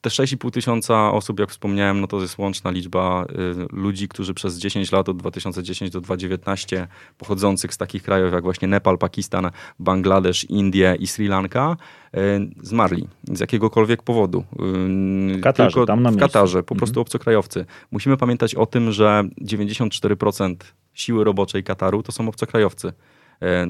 Te 0.00 0.10
6,5 0.10 0.50
tysiąca 0.50 1.12
osób, 1.12 1.40
jak 1.40 1.50
wspomniałem, 1.50 2.00
no 2.00 2.06
to 2.06 2.20
jest 2.20 2.38
łączna 2.38 2.70
liczba 2.70 3.24
y, 3.24 3.66
ludzi, 3.72 4.08
którzy 4.08 4.34
przez 4.34 4.58
10 4.58 4.92
lat, 4.92 5.08
od 5.08 5.16
2010 5.16 5.90
do 5.92 6.00
2019, 6.00 6.88
pochodzących 7.18 7.74
z 7.74 7.76
takich 7.76 8.02
krajów 8.02 8.32
jak 8.32 8.42
właśnie 8.42 8.68
Nepal, 8.68 8.98
Pakistan, 8.98 9.50
Bangladesz, 9.78 10.44
Indie 10.44 10.96
i 11.00 11.06
Sri 11.06 11.28
Lanka, 11.28 11.76
y, 12.16 12.18
zmarli 12.62 13.08
z 13.24 13.40
jakiegokolwiek 13.40 14.02
powodu. 14.02 14.38
Y, 15.34 15.38
W 15.38 15.40
Katarze, 15.42 15.86
tam 15.86 16.02
na 16.02 16.10
w. 16.10 16.16
Katarze, 16.16 16.62
po 16.62 16.74
prostu 16.74 17.00
obcokrajowcy. 17.00 17.64
Musimy 17.90 18.16
pamiętać 18.16 18.54
o 18.54 18.66
tym, 18.66 18.92
że 18.92 19.24
94% 19.40 20.56
siły 20.94 21.24
roboczej 21.24 21.64
Kataru 21.64 22.02
to 22.02 22.12
są 22.12 22.28
obcokrajowcy. 22.28 22.92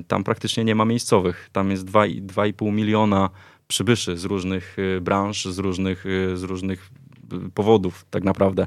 Tam 0.08 0.24
praktycznie 0.24 0.64
nie 0.64 0.74
ma 0.74 0.84
miejscowych. 0.84 1.48
Tam 1.52 1.70
jest 1.70 1.84
dwa 1.84 2.06
i- 2.06 2.22
2,5 2.22 2.72
miliona 2.72 3.30
przybyszy 3.68 4.16
z 4.16 4.24
różnych 4.24 4.76
e, 4.96 5.00
branż, 5.00 5.44
z 5.44 5.58
różnych, 5.58 6.04
e, 6.06 6.36
z 6.36 6.42
różnych 6.42 6.90
e, 7.32 7.50
powodów 7.54 8.06
tak 8.10 8.24
naprawdę. 8.24 8.66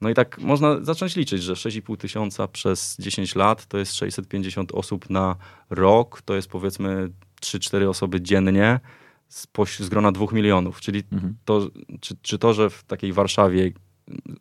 No 0.00 0.10
i 0.10 0.14
tak 0.14 0.38
można 0.38 0.84
zacząć 0.84 1.16
liczyć, 1.16 1.42
że 1.42 1.52
6,5 1.52 1.96
tysiąca 1.96 2.48
przez 2.48 2.96
10 2.98 3.34
lat 3.34 3.66
to 3.66 3.78
jest 3.78 3.94
650 3.94 4.72
osób 4.72 5.10
na 5.10 5.36
rok, 5.70 6.22
to 6.22 6.34
jest 6.34 6.48
powiedzmy 6.48 7.10
3-4 7.40 7.88
osoby 7.88 8.20
dziennie 8.20 8.80
z, 9.28 9.46
z 9.78 9.88
grona 9.88 10.12
2 10.12 10.26
milionów. 10.32 10.80
Czyli 10.80 11.02
to, 11.44 11.68
czy, 12.00 12.16
czy 12.22 12.38
to, 12.38 12.54
że 12.54 12.70
w 12.70 12.84
takiej 12.84 13.12
Warszawie 13.12 13.72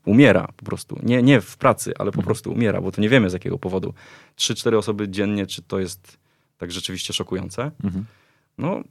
umiera 0.05 0.47
po 0.57 0.65
prostu, 0.65 0.99
nie, 1.03 1.23
nie 1.23 1.41
w 1.41 1.57
pracy, 1.57 1.93
ale 1.99 2.11
po 2.11 2.23
prostu 2.23 2.51
umiera, 2.51 2.81
bo 2.81 2.91
to 2.91 3.01
nie 3.01 3.09
wiemy 3.09 3.29
z 3.29 3.33
jakiego 3.33 3.57
powodu. 3.57 3.93
3-4 4.37 4.77
osoby 4.77 5.09
dziennie, 5.09 5.47
czy 5.47 5.61
to 5.61 5.79
jest 5.79 6.17
tak 6.57 6.71
rzeczywiście 6.71 7.13
szokujące? 7.13 7.71
No, 8.57 8.81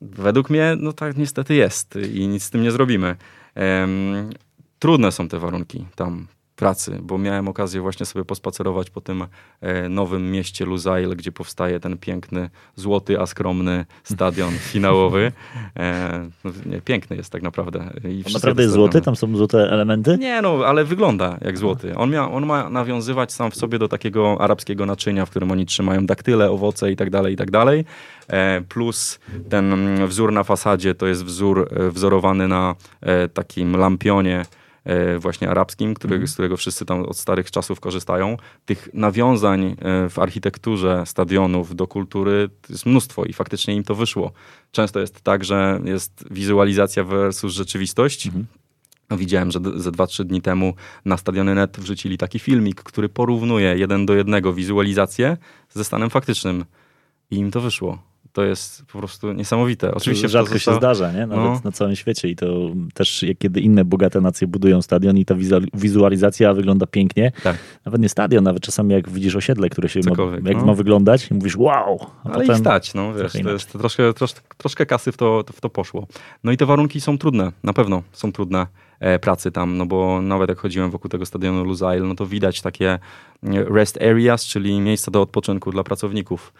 według 0.00 0.50
mnie, 0.50 0.76
no 0.78 0.92
tak 0.92 1.16
niestety 1.16 1.54
jest 1.54 1.98
i 2.12 2.28
nic 2.28 2.42
z 2.42 2.50
tym 2.50 2.62
nie 2.62 2.70
zrobimy. 2.70 3.16
Trudne 4.78 5.12
są 5.12 5.28
te 5.28 5.38
warunki 5.38 5.86
tam 5.96 6.26
pracy, 6.60 6.98
bo 7.02 7.18
miałem 7.18 7.48
okazję 7.48 7.80
właśnie 7.80 8.06
sobie 8.06 8.24
pospacerować 8.24 8.90
po 8.90 9.00
tym 9.00 9.24
e, 9.60 9.88
nowym 9.88 10.30
mieście 10.30 10.64
Luzail, 10.64 11.16
gdzie 11.16 11.32
powstaje 11.32 11.80
ten 11.80 11.98
piękny, 11.98 12.50
złoty, 12.76 13.20
a 13.20 13.26
skromny 13.26 13.84
stadion 14.04 14.52
finałowy. 14.72 15.32
E, 15.76 16.28
no, 16.44 16.50
nie, 16.66 16.80
piękny 16.80 17.16
jest 17.16 17.32
tak 17.32 17.42
naprawdę. 17.42 17.90
I 18.08 18.22
On 18.26 18.32
naprawdę 18.32 18.62
jest 18.62 18.74
złoty? 18.74 19.00
Tam 19.00 19.16
są 19.16 19.36
złote 19.36 19.58
elementy? 19.58 20.18
Nie, 20.18 20.42
no, 20.42 20.58
ale 20.66 20.84
wygląda 20.84 21.38
jak 21.40 21.58
złoty. 21.58 21.96
On, 21.96 22.10
mia, 22.10 22.30
on 22.30 22.46
ma 22.46 22.70
nawiązywać 22.70 23.32
sam 23.32 23.50
w 23.50 23.56
sobie 23.56 23.78
do 23.78 23.88
takiego 23.88 24.36
arabskiego 24.40 24.86
naczynia, 24.86 25.26
w 25.26 25.30
którym 25.30 25.50
oni 25.50 25.66
trzymają 25.66 26.06
daktyle, 26.06 26.50
owoce 26.50 26.92
i 26.92 26.96
tak 26.96 27.10
dalej, 27.10 27.34
i 27.34 27.36
tak 27.36 27.50
dalej. 27.50 27.84
E, 28.28 28.60
plus 28.68 29.18
ten 29.48 29.96
wzór 30.06 30.32
na 30.32 30.44
fasadzie 30.44 30.94
to 30.94 31.06
jest 31.06 31.24
wzór 31.24 31.70
wzorowany 31.90 32.48
na 32.48 32.74
takim 33.34 33.76
lampionie, 33.76 34.44
właśnie 35.18 35.50
arabskim, 35.50 35.94
który, 35.94 36.16
mm. 36.16 36.28
z 36.28 36.32
którego 36.32 36.56
wszyscy 36.56 36.84
tam 36.84 37.02
od 37.02 37.18
starych 37.18 37.50
czasów 37.50 37.80
korzystają. 37.80 38.36
Tych 38.64 38.88
nawiązań 38.94 39.64
e, 39.64 40.08
w 40.08 40.18
architekturze 40.18 41.02
stadionów 41.06 41.76
do 41.76 41.86
kultury 41.86 42.50
jest 42.70 42.86
mnóstwo 42.86 43.24
i 43.24 43.32
faktycznie 43.32 43.74
im 43.74 43.84
to 43.84 43.94
wyszło. 43.94 44.32
Często 44.72 45.00
jest 45.00 45.20
tak, 45.20 45.44
że 45.44 45.80
jest 45.84 46.24
wizualizacja 46.30 47.04
versus 47.04 47.52
rzeczywistość. 47.52 48.26
Mm. 48.26 48.46
No, 49.10 49.16
widziałem, 49.16 49.50
że 49.50 49.60
ze 49.76 49.90
2-3 49.90 50.24
dni 50.24 50.42
temu 50.42 50.74
na 51.04 51.16
Stadiony 51.16 51.54
Net 51.54 51.80
wrzucili 51.80 52.18
taki 52.18 52.38
filmik, 52.38 52.82
który 52.82 53.08
porównuje 53.08 53.78
jeden 53.78 54.06
do 54.06 54.14
jednego 54.14 54.52
wizualizację 54.52 55.36
ze 55.70 55.84
stanem 55.84 56.10
faktycznym. 56.10 56.64
I 57.30 57.36
im 57.36 57.50
to 57.50 57.60
wyszło 57.60 58.09
to 58.32 58.44
jest 58.44 58.84
po 58.92 58.98
prostu 58.98 59.32
niesamowite. 59.32 59.94
Oczywiście 59.94 60.28
rzadko 60.28 60.58
się 60.58 60.74
zdarza, 60.74 61.12
nie? 61.12 61.26
Nawet 61.26 61.44
no. 61.44 61.60
na 61.64 61.72
całym 61.72 61.96
świecie 61.96 62.28
i 62.28 62.36
to 62.36 62.46
też 62.94 63.24
kiedy 63.38 63.60
inne 63.60 63.84
bogate 63.84 64.20
nacje 64.20 64.46
budują 64.46 64.82
stadion 64.82 65.16
i 65.16 65.24
ta 65.24 65.34
wizualizacja 65.74 66.54
wygląda 66.54 66.86
pięknie. 66.86 67.32
Tak. 67.42 67.56
Nawet 67.84 68.00
nie 68.00 68.08
stadion, 68.08 68.44
nawet 68.44 68.62
czasami 68.62 68.92
jak 68.92 69.10
widzisz 69.10 69.36
osiedle, 69.36 69.68
które 69.68 69.88
się 69.88 70.00
ma, 70.00 70.50
jak 70.50 70.56
no. 70.56 70.64
ma 70.64 70.74
wyglądać, 70.74 71.30
mówisz 71.30 71.56
wow. 71.56 72.06
Ale 72.24 72.46
i 72.46 72.56
stać, 72.58 72.94
no 72.94 73.14
wiesz, 73.14 73.32
to 73.32 73.50
jest 73.50 73.72
troszkę, 73.72 74.14
troszkę, 74.14 74.40
troszkę 74.56 74.86
kasy 74.86 75.12
w 75.12 75.16
to, 75.16 75.44
w 75.52 75.60
to 75.60 75.70
poszło. 75.70 76.06
No 76.44 76.52
i 76.52 76.56
te 76.56 76.66
warunki 76.66 77.00
są 77.00 77.18
trudne, 77.18 77.52
na 77.62 77.72
pewno 77.72 78.02
są 78.12 78.32
trudne 78.32 78.66
e, 79.00 79.18
pracy 79.18 79.50
tam, 79.52 79.76
no 79.76 79.86
bo 79.86 80.22
nawet 80.22 80.48
jak 80.48 80.58
chodziłem 80.58 80.90
wokół 80.90 81.08
tego 81.08 81.26
stadionu 81.26 81.64
Lusail, 81.64 82.08
no 82.08 82.14
to 82.14 82.26
widać 82.26 82.60
takie 82.60 82.98
rest 83.52 83.96
areas, 84.02 84.46
czyli 84.46 84.80
miejsca 84.80 85.10
do 85.10 85.22
odpoczynku 85.22 85.70
dla 85.70 85.84
pracowników. 85.84 86.52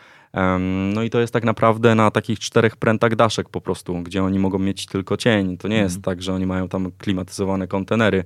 No 0.94 1.02
i 1.02 1.10
to 1.10 1.20
jest 1.20 1.32
tak 1.32 1.44
naprawdę 1.44 1.94
na 1.94 2.10
takich 2.10 2.38
czterech 2.38 2.76
prętach 2.76 3.16
daszek 3.16 3.49
po 3.49 3.60
prostu, 3.60 4.02
gdzie 4.02 4.25
oni 4.25 4.38
mogą 4.38 4.58
mieć 4.58 4.87
tylko 4.87 5.16
cień. 5.16 5.58
To 5.58 5.68
nie 5.68 5.76
jest 5.76 5.96
mhm. 5.96 6.02
tak, 6.02 6.22
że 6.22 6.34
oni 6.34 6.46
mają 6.46 6.68
tam 6.68 6.90
klimatyzowane 6.99 7.68
kontenery, 7.68 8.25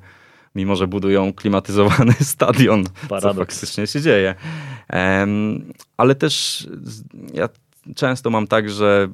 mimo 0.55 0.77
że 0.77 0.87
budują 0.87 1.33
klimatyzowany 1.33 2.13
stadion, 2.35 2.85
Paradoks. 3.09 3.35
co 3.35 3.61
faktycznie 3.61 3.87
się 3.87 4.01
dzieje. 4.01 4.35
Ale 5.97 6.15
też 6.15 6.67
ja 7.35 7.49
często 7.97 8.31
mam 8.31 8.47
tak, 8.47 8.71
że 8.71 9.09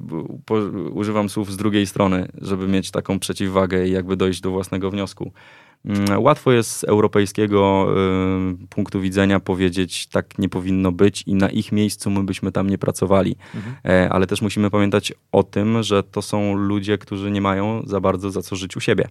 używam 0.91 1.29
słów 1.29 1.51
z 1.51 1.57
drugiej 1.57 1.87
strony, 1.87 2.27
żeby 2.41 2.67
mieć 2.67 2.91
taką 2.91 3.19
przeciwwagę 3.19 3.87
i 3.87 3.91
jakby 3.91 4.15
dojść 4.17 4.41
do 4.41 4.51
własnego 4.51 4.91
wniosku. 4.91 5.31
Mm, 5.85 6.23
łatwo 6.23 6.51
jest 6.51 6.71
z 6.71 6.83
europejskiego 6.83 7.87
y, 8.63 8.67
punktu 8.67 9.01
widzenia 9.01 9.39
powiedzieć, 9.39 10.07
tak 10.07 10.39
nie 10.39 10.49
powinno 10.49 10.91
być 10.91 11.23
i 11.27 11.35
na 11.35 11.49
ich 11.49 11.71
miejscu 11.71 12.09
my 12.09 12.23
byśmy 12.23 12.51
tam 12.51 12.69
nie 12.69 12.77
pracowali. 12.77 13.35
Mhm. 13.55 13.75
E, 13.85 14.09
ale 14.09 14.27
też 14.27 14.41
musimy 14.41 14.69
pamiętać 14.69 15.13
o 15.31 15.43
tym, 15.43 15.83
że 15.83 16.03
to 16.03 16.21
są 16.21 16.55
ludzie, 16.55 16.97
którzy 16.97 17.31
nie 17.31 17.41
mają 17.41 17.83
za 17.85 17.99
bardzo 17.99 18.31
za 18.31 18.41
co 18.41 18.55
żyć 18.55 18.77
u 18.77 18.79
siebie. 18.79 19.07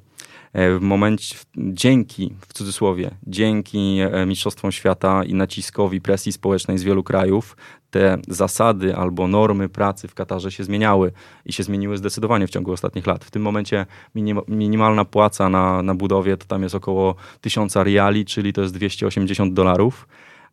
E, 0.53 0.79
w 0.79 0.81
momencie, 0.81 1.37
dzięki, 1.57 2.35
w 2.49 2.53
cudzysłowie, 2.53 3.11
dzięki 3.27 3.99
e, 4.01 4.27
Mistrzostwom 4.27 4.73
Świata 4.73 5.25
i 5.25 5.35
naciskowi 5.35 6.01
presji 6.01 6.33
społecznej 6.33 6.79
z 6.79 6.83
wielu 6.83 7.03
krajów, 7.03 7.57
te 7.91 8.19
zasady 8.29 8.97
albo 8.97 9.29
normy 9.29 9.69
pracy 9.69 10.09
w 10.09 10.15
Katarze 10.15 10.53
się 10.53 10.65
zmieniały 10.65 11.13
i 11.47 11.53
się 11.53 11.63
zmieniły 11.63 11.97
zdecydowanie 11.97 12.47
w 12.47 12.51
ciągu 12.51 12.73
ostatnich 12.73 13.07
lat. 13.07 13.25
W 13.25 13.31
tym 13.31 13.43
momencie 13.43 13.87
minim, 14.15 14.41
minimalna 14.49 15.05
płaca 15.05 15.49
na, 15.49 15.83
na 15.83 15.95
budowie 15.95 16.37
to 16.37 16.47
tam 16.47 16.63
jest 16.63 16.75
około 16.75 17.15
1000 17.41 17.77
riali, 17.77 18.25
czyli 18.25 18.53
to 18.53 18.61
jest 18.63 18.75
280 18.75 19.55
dolarów. 19.55 20.09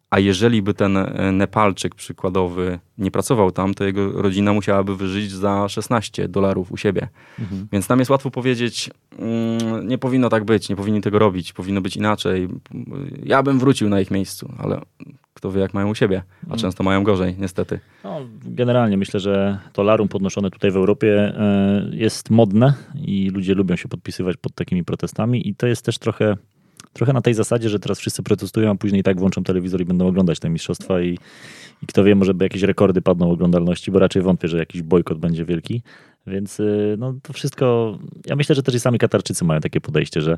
A 0.10 0.20
jeżeli 0.20 0.62
by 0.62 0.74
ten 0.74 0.98
e, 0.98 1.32
Nepalczyk 1.32 1.96
przykładowy 1.96 2.80
nie 2.98 3.12
pracował 3.12 3.52
tam, 3.52 3.74
to 3.74 3.84
jego 3.84 4.22
rodzina 4.22 4.54
musiałaby 4.54 4.96
wyżyć 4.96 5.32
za 5.32 5.70
16 5.70 6.28
dolarów 6.28 6.72
u 6.72 6.78
siebie. 6.78 7.08
Mhm. 7.40 7.68
Więc 7.72 7.88
tam 7.88 8.00
jest 8.00 8.12
łatwo 8.12 8.32
powiedzieć, 8.32 8.90
mm, 9.20 9.88
nie 9.88 9.98
powinno 9.98 10.30
tak 10.30 10.46
być, 10.46 10.70
nie 10.70 10.76
powinni 10.76 11.02
tego 11.02 11.20
robić, 11.20 11.54
powinno 11.54 11.82
być 11.82 11.98
inaczej. 11.98 12.48
Ja 13.24 13.44
bym 13.44 13.60
wrócił 13.60 13.90
na 13.90 14.02
ich 14.02 14.12
miejscu, 14.12 14.54
ale 14.58 14.82
kto 15.38 15.52
wie 15.52 15.62
jak 15.62 15.74
mają 15.74 15.90
u 15.90 15.96
siebie, 15.96 16.24
a 16.40 16.44
mhm. 16.44 16.60
często 16.60 16.84
mają 16.84 17.04
gorzej, 17.04 17.36
niestety. 17.40 17.80
No, 18.04 18.20
generalnie 18.46 18.98
myślę, 18.98 19.20
że 19.20 19.60
to 19.74 19.84
larum 19.84 20.08
podnoszone 20.08 20.52
tutaj 20.52 20.72
w 20.72 20.76
Europie 20.76 21.34
e, 21.38 21.90
jest 21.92 22.30
modne 22.30 22.74
i 22.96 23.30
ludzie 23.30 23.54
lubią 23.54 23.76
się 23.76 23.88
podpisywać 23.88 24.38
pod 24.38 24.56
takimi 24.56 24.84
protestami 24.84 25.48
i 25.50 25.56
to 25.56 25.68
jest 25.68 25.86
też 25.86 25.98
trochę 25.98 26.38
trochę 26.94 27.14
na 27.14 27.22
tej 27.22 27.34
zasadzie, 27.34 27.70
że 27.70 27.80
teraz 27.80 28.00
wszyscy 28.00 28.24
protestują, 28.24 28.72
a 28.72 28.76
później 28.76 29.04
tak 29.04 29.20
włączą 29.20 29.44
telewizor 29.44 29.82
i 29.82 29.86
będą 29.86 30.08
oglądać 30.08 30.40
te 30.40 30.50
mistrzostwa 30.50 31.02
i, 31.02 31.18
i 31.84 31.88
kto 31.88 32.04
wie, 32.04 32.16
może 32.16 32.34
by 32.34 32.46
jakieś 32.46 32.62
rekordy 32.62 33.02
padną 33.02 33.32
oglądalności, 33.32 33.92
bo 33.92 34.00
raczej 34.00 34.22
wątpię, 34.22 34.48
że 34.48 34.58
jakiś 34.58 34.82
bojkot 34.82 35.18
będzie 35.18 35.46
wielki. 35.46 35.82
Więc 36.28 36.60
y, 36.60 36.96
no, 37.00 37.14
to 37.22 37.34
wszystko. 37.34 37.98
Ja 38.26 38.36
myślę, 38.36 38.56
że 38.56 38.64
też 38.64 38.76
i 38.76 38.80
sami 38.80 39.00
Katarczycy 39.00 39.46
mają 39.46 39.62
takie 39.62 39.82
podejście, 39.82 40.22
że 40.22 40.38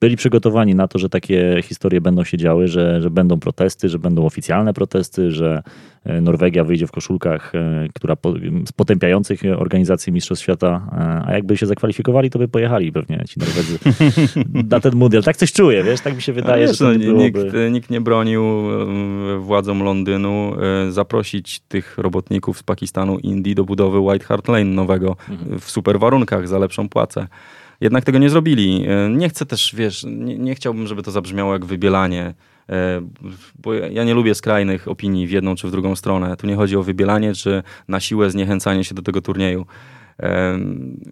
byli 0.00 0.16
przygotowani 0.16 0.74
na 0.74 0.88
to, 0.88 0.98
że 0.98 1.08
takie 1.08 1.62
historie 1.62 2.00
będą 2.00 2.24
się 2.24 2.38
działy, 2.38 2.68
że, 2.68 3.02
że 3.02 3.10
będą 3.10 3.40
protesty, 3.40 3.88
że 3.88 3.98
będą 3.98 4.26
oficjalne 4.26 4.74
protesty, 4.74 5.30
że 5.30 5.62
Norwegia 6.22 6.64
wyjdzie 6.64 6.86
w 6.86 6.92
koszulkach, 6.92 7.54
y, 7.54 7.88
która 7.94 8.16
po, 8.16 8.34
z 8.66 8.72
potępiających 8.72 9.40
organizacji 9.56 10.12
Mistrzostw 10.12 10.42
Świata, 10.42 10.88
a 11.26 11.32
jakby 11.32 11.56
się 11.56 11.66
zakwalifikowali, 11.66 12.30
to 12.30 12.38
by 12.38 12.48
pojechali 12.48 12.92
pewnie 12.92 13.24
ci 13.28 13.40
Norwedzy 13.40 13.78
na 14.70 14.80
ten 14.80 14.96
mundial. 14.96 15.22
Tak 15.22 15.36
coś 15.36 15.52
czuję, 15.52 15.84
wiesz, 15.84 16.00
tak 16.00 16.16
mi 16.16 16.22
się 16.22 16.32
wydaje, 16.32 16.66
wiesz, 16.66 16.78
że 16.78 16.94
no, 16.98 17.12
nikt, 17.12 17.38
nikt 17.70 17.90
nie 17.90 18.00
bronił 18.00 18.42
władzom 19.38 19.82
Londynu 19.82 20.52
zaprosić 20.90 21.60
tych 21.60 21.98
robotników 21.98 22.58
z 22.58 22.62
Pakistanu, 22.62 23.18
Indii 23.18 23.54
do 23.54 23.64
budowy 23.64 23.98
White 23.98 24.24
Hart 24.24 24.48
Lane 24.48 24.64
nowego 24.64 25.16
mhm. 25.30 25.60
w 25.60 25.70
super 25.70 25.98
warunkach, 25.98 26.48
za 26.48 26.58
lepszą 26.58 26.88
płacę. 26.88 27.26
Jednak 27.80 28.04
tego 28.04 28.18
nie 28.18 28.30
zrobili. 28.30 28.86
E, 28.88 29.08
nie 29.10 29.28
chcę 29.28 29.46
też, 29.46 29.74
wiesz, 29.74 30.04
nie, 30.04 30.38
nie 30.38 30.54
chciałbym, 30.54 30.86
żeby 30.86 31.02
to 31.02 31.10
zabrzmiało 31.10 31.52
jak 31.52 31.64
wybielanie, 31.64 32.22
e, 32.22 32.34
bo 33.58 33.74
ja 33.74 34.04
nie 34.04 34.14
lubię 34.14 34.34
skrajnych 34.34 34.88
opinii 34.88 35.26
w 35.26 35.30
jedną 35.30 35.54
czy 35.54 35.68
w 35.68 35.70
drugą 35.70 35.96
stronę. 35.96 36.36
Tu 36.36 36.46
nie 36.46 36.56
chodzi 36.56 36.76
o 36.76 36.82
wybielanie 36.82 37.34
czy 37.34 37.62
na 37.88 38.00
siłę 38.00 38.30
zniechęcanie 38.30 38.84
się 38.84 38.94
do 38.94 39.02
tego 39.02 39.22
turnieju. 39.22 39.66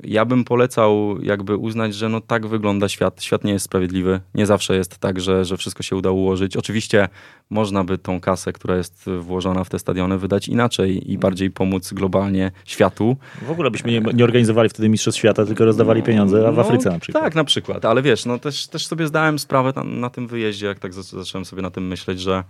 Ja 0.04 0.25
bym 0.25 0.44
polecał 0.44 1.23
jakby 1.23 1.56
uznać, 1.56 1.94
że 1.94 2.08
no 2.08 2.20
tak 2.20 2.46
wygląda 2.46 2.88
świat. 2.88 3.23
Świat 3.23 3.44
nie 3.44 3.52
jest 3.52 3.64
sprawiedliwy. 3.64 4.20
Nie 4.34 4.46
zawsze 4.46 4.76
jest 4.76 4.99
tak, 4.99 5.20
że, 5.20 5.44
że 5.44 5.56
wszystko 5.56 5.82
się 5.82 5.96
uda 5.96 6.11
ułożyć. 6.11 6.56
Oczywiście 6.56 7.08
można 7.50 7.84
by 7.84 7.99
tą 7.99 8.20
kasę, 8.20 8.52
która 8.52 8.76
jest 8.76 9.11
włożona 9.20 9.64
w 9.64 9.68
te 9.68 9.78
stadiony, 9.78 10.18
wydać 10.18 10.49
inaczej 10.49 11.12
i 11.12 11.18
bardziej 11.18 11.50
pomóc 11.50 11.92
globalnie 11.92 12.52
światu. 12.64 13.16
W 13.42 13.50
ogóle 13.50 13.70
byśmy 13.70 13.92
nie, 13.92 14.00
nie 14.14 14.25
organizowali 14.25 14.68
wtedy 14.68 14.88
Mistrzostw 14.88 15.18
Świata, 15.18 15.46
tylko 15.46 15.64
rozdawali 15.64 16.02
pieniądze 16.02 16.52
w 16.52 16.56
no, 16.56 16.62
Afryce 16.62 16.90
na 16.90 16.99
przykład. 16.99 17.25
Tak, 17.25 17.34
na 17.34 17.44
przykład. 17.44 17.84
Ale 17.84 18.02
wiesz, 18.02 18.26
no 18.26 18.38
też, 18.38 18.66
też 18.66 18.87
sobie 18.87 19.06
zdałem 19.06 19.38
sprawę 19.38 19.73
na, 19.76 19.84
na 19.84 20.11
tym 20.11 20.26
wyjeździe, 20.26 20.66
jak 20.66 20.78
tak 20.78 20.92
zacząłem 20.92 21.44
sobie 21.44 21.62
na 21.62 21.70
tym 21.70 21.87
myśleć, 21.87 22.20
że 22.20 22.44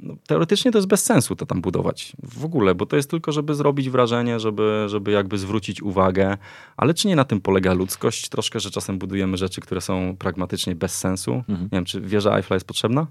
no, 0.00 0.16
teoretycznie 0.26 0.72
to 0.72 0.78
jest 0.78 0.88
bez 0.88 1.04
sensu 1.04 1.36
to 1.36 1.46
tam 1.46 1.60
budować 1.60 2.12
w 2.22 2.44
ogóle, 2.44 2.74
bo 2.74 2.86
to 2.86 2.96
jest 2.96 3.10
tylko, 3.10 3.32
żeby 3.32 3.54
zrobić 3.54 3.90
wrażenie, 3.90 4.40
żeby, 4.40 4.84
żeby 4.88 5.10
jakby 5.10 5.38
zwrócić 5.38 5.82
uwagę, 5.82 6.36
ale 6.76 6.94
czy 6.94 7.08
nie 7.08 7.16
na 7.16 7.24
tym 7.24 7.40
polega 7.40 7.74
ludzkość? 7.74 8.28
Troszkę, 8.28 8.60
że 8.60 8.70
czasem 8.70 8.98
budujemy 8.98 9.36
rzeczy, 9.36 9.60
które 9.60 9.80
są 9.80 10.16
pragmatycznie 10.18 10.74
bez 10.74 10.98
sensu. 10.98 11.34
Mhm. 11.34 11.60
Nie 11.62 11.68
wiem, 11.72 11.84
czy 11.84 12.00
wieża 12.00 12.36
Eiffla 12.36 12.54
jest 12.56 12.66
potrzebna? 12.66 13.06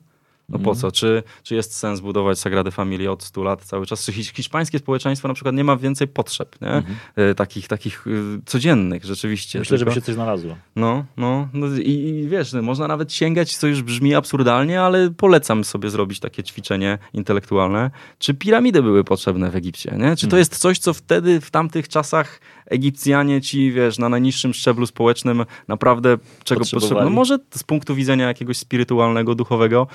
No 0.50 0.60
po 0.60 0.70
mhm. 0.70 0.78
co? 0.78 0.92
Czy, 0.92 1.24
czy 1.44 1.56
jest 1.56 1.74
sens 1.74 2.00
budować 2.00 2.40
Sagradę 2.40 2.72
Familię 2.72 3.12
od 3.12 3.24
100 3.24 3.44
lat 3.44 3.64
cały 3.64 3.86
czas? 3.86 4.06
Czy 4.06 4.14
hiszpańskie 4.14 4.80
społeczeństwo 4.80 5.28
na 5.28 5.34
przykład 5.34 5.56
nie 5.56 5.64
ma 5.64 5.78
więcej 5.78 6.08
potrzeb, 6.08 6.62
nie? 6.62 6.68
Mhm. 6.68 6.96
E, 7.16 7.36
takich, 7.36 7.68
takich 7.68 8.08
y, 8.08 8.42
codziennych 8.46 9.06
rzeczywiście. 9.06 9.60
Myślę, 9.60 9.78
Tylko, 9.78 9.92
żeby 9.92 10.02
się 10.02 10.06
coś 10.06 10.16
znalazło. 10.16 10.56
No, 10.76 11.06
no, 11.18 11.48
no 11.54 11.68
i, 11.78 11.92
i, 11.92 12.28
wiesz, 12.28 12.54
no, 12.54 12.62
można 12.62 12.88
nawet 12.88 13.14
sięgać, 13.14 13.58
co 13.58 13.68
już 13.68 13.82
brzmi 13.82 14.16
absurdalnie, 14.16 14.82
ale 14.82 15.12
polecam 15.12 15.64
sobie 15.64 15.90
zrobić 15.90 16.20
takie 16.20 16.44
ćwiczenie 16.44 16.98
intelektualne. 17.14 17.92
Czy 18.20 18.34
piramidy 18.34 18.84
były 18.84 19.04
potrzebne 19.04 19.52
w 19.52 19.56
Egipcie, 19.56 19.96
nie? 19.98 20.16
Czy 20.16 20.22
to 20.22 20.28
mhm. 20.28 20.40
jest 20.40 20.58
coś, 20.58 20.80
co 20.80 20.94
wtedy, 20.94 21.42
w 21.42 21.52
tamtych 21.52 21.88
czasach 21.88 22.40
Egipcjanie 22.66 23.42
ci, 23.42 23.72
wiesz, 23.72 23.98
na 23.98 24.10
najniższym 24.10 24.54
szczeblu 24.54 24.86
społecznym 24.86 25.46
naprawdę 25.68 26.18
czego 26.44 26.60
potrzebowali? 26.60 27.10
No 27.10 27.16
może 27.16 27.40
z 27.56 27.64
punktu 27.64 27.96
widzenia 27.96 28.28
jakiegoś 28.28 28.58
spirytualnego, 28.58 29.36
duchowego, 29.36 29.88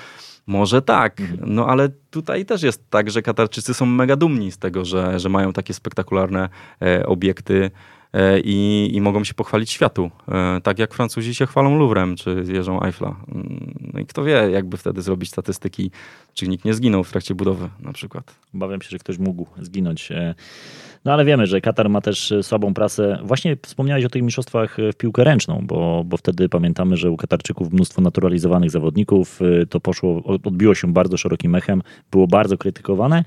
może 0.47 0.81
tak, 0.81 1.21
mhm. 1.21 1.53
no 1.53 1.67
ale 1.67 1.89
tutaj 2.11 2.45
też 2.45 2.63
jest 2.63 2.89
tak, 2.89 3.11
że 3.11 3.21
Katarczycy 3.21 3.73
są 3.73 3.85
mega 3.85 4.15
dumni 4.15 4.51
z 4.51 4.57
tego, 4.57 4.85
że, 4.85 5.19
że 5.19 5.29
mają 5.29 5.53
takie 5.53 5.73
spektakularne 5.73 6.49
e, 6.81 7.05
obiekty. 7.05 7.71
e, 8.13 8.39
i, 8.39 8.89
i 8.93 9.01
mogą 9.01 9.23
się 9.23 9.33
pochwalić 9.33 9.71
światu. 9.71 10.11
E, 10.27 10.61
tak 10.61 10.79
jak 10.79 10.93
Francuzi 10.93 11.35
się 11.35 11.45
chwalą 11.45 11.77
Louvrem 11.77 12.15
czy 12.15 12.43
jeżą 12.47 12.83
Eiffla. 12.83 13.15
Mm, 13.27 13.73
no 13.93 13.99
i 13.99 14.05
kto 14.05 14.23
wie, 14.23 14.49
jakby 14.51 14.77
wtedy 14.77 15.01
zrobić 15.01 15.29
statystyki, 15.29 15.91
czy 16.33 16.47
nikt 16.47 16.65
nie 16.65 16.73
zginął 16.73 17.03
w 17.03 17.11
trakcie 17.11 17.35
budowy 17.35 17.69
na 17.79 17.93
przykład. 17.93 18.35
Obawiam 18.55 18.81
się, 18.81 18.89
że 18.89 18.97
ktoś 18.97 19.17
mógł 19.17 19.47
zginąć. 19.61 20.11
E, 21.03 21.09
no 21.09 21.13
ale 21.13 21.25
wiemy, 21.25 21.47
że 21.47 21.61
Katar 21.61 21.89
ma 21.89 22.01
też 22.01 22.33
słabą 22.41 22.73
prasę. 22.73 23.19
Właśnie 23.23 23.57
wspomniałeś 23.61 24.05
o 24.05 24.09
tych 24.09 24.21
mistrzostwach 24.21 24.77
w 24.93 24.95
piłkę 24.95 25.23
ręczną, 25.23 25.61
bo, 25.63 26.03
bo 26.05 26.17
wtedy 26.17 26.49
pamiętamy, 26.49 26.97
że 26.97 27.11
u 27.11 27.17
Katarczyków 27.17 27.73
mnóstwo 27.73 28.01
naturalizowanych 28.01 28.71
zawodników. 28.71 29.39
To 29.69 29.79
poszło, 29.79 30.23
odbiło 30.25 30.75
się 30.75 30.93
bardzo 30.93 31.17
szerokim 31.17 31.55
echem, 31.55 31.81
było 32.11 32.27
bardzo 32.27 32.57
krytykowane. 32.57 33.23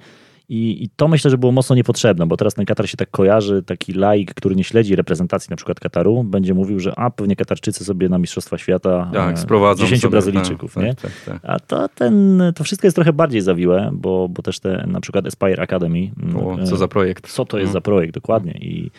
I, 0.49 0.85
I, 0.85 0.89
to 0.97 1.09
myślę, 1.09 1.31
że 1.31 1.39
było 1.39 1.53
mocno 1.53 1.77
niepotrzebne, 1.77 2.27
bo 2.27 2.37
teraz 2.37 2.55
ten 2.55 2.65
Katar 2.65 2.89
się 2.89 2.97
tak 2.97 3.11
kojarzy, 3.11 3.63
taki 3.63 3.93
laik, 3.93 4.35
który 4.35 4.57
nie 4.57 4.65
śledzi 4.65 4.97
reprezentacji 4.97 5.51
na 5.51 5.57
przykład 5.57 5.81
Kataru, 5.81 6.25
będzie 6.25 6.55
mówił, 6.55 6.81
że 6.81 6.99
a 6.99 7.11
pewnie 7.11 7.37
Katarczycy 7.37 7.85
sobie 7.85 8.09
na 8.09 8.19
Mistrzostwa 8.19 8.59
Świata 8.59 9.11
tak, 9.13 9.39
sprowadzą 9.39 9.85
10 9.85 10.03
sobie, 10.03 10.11
Brazylijczyków, 10.11 10.75
tak, 10.75 10.85
nie? 10.85 10.95
Tak, 10.95 11.13
tak, 11.27 11.41
A 11.43 11.61
to, 11.61 11.89
ten, 11.89 12.43
to 12.55 12.65
wszystko 12.65 12.87
jest 12.87 12.95
trochę 12.95 13.13
bardziej 13.13 13.41
zawiłe, 13.41 13.91
bo, 13.93 14.29
bo 14.29 14.43
też 14.43 14.61
te 14.61 14.87
na 14.87 15.01
przykład 15.01 15.27
Aspire 15.27 15.63
Academy. 15.63 16.11
O, 16.41 16.67
co 16.67 16.77
za 16.77 16.89
projekt. 16.89 17.31
Co 17.33 17.45
to 17.45 17.59
jest 17.59 17.69
no. 17.69 17.73
za 17.73 17.81
projekt, 17.81 18.15
dokładnie. 18.15 18.53
I 18.53 18.91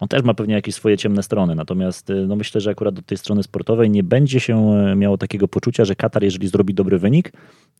on 0.00 0.08
też 0.08 0.22
ma 0.22 0.34
pewnie 0.34 0.54
jakieś 0.54 0.74
swoje 0.74 0.96
ciemne 0.96 1.22
strony, 1.22 1.54
natomiast 1.54 2.12
no 2.26 2.36
myślę, 2.36 2.60
że 2.60 2.70
akurat 2.70 2.94
do 2.94 3.02
tej 3.02 3.18
strony 3.18 3.42
sportowej 3.42 3.90
nie 3.90 4.02
będzie 4.02 4.40
się 4.40 4.74
miało 4.96 5.18
takiego 5.18 5.48
poczucia, 5.48 5.84
że 5.84 5.94
Katar, 5.94 6.22
jeżeli 6.22 6.48
zrobi 6.48 6.74
dobry 6.74 6.98
wynik, 6.98 7.32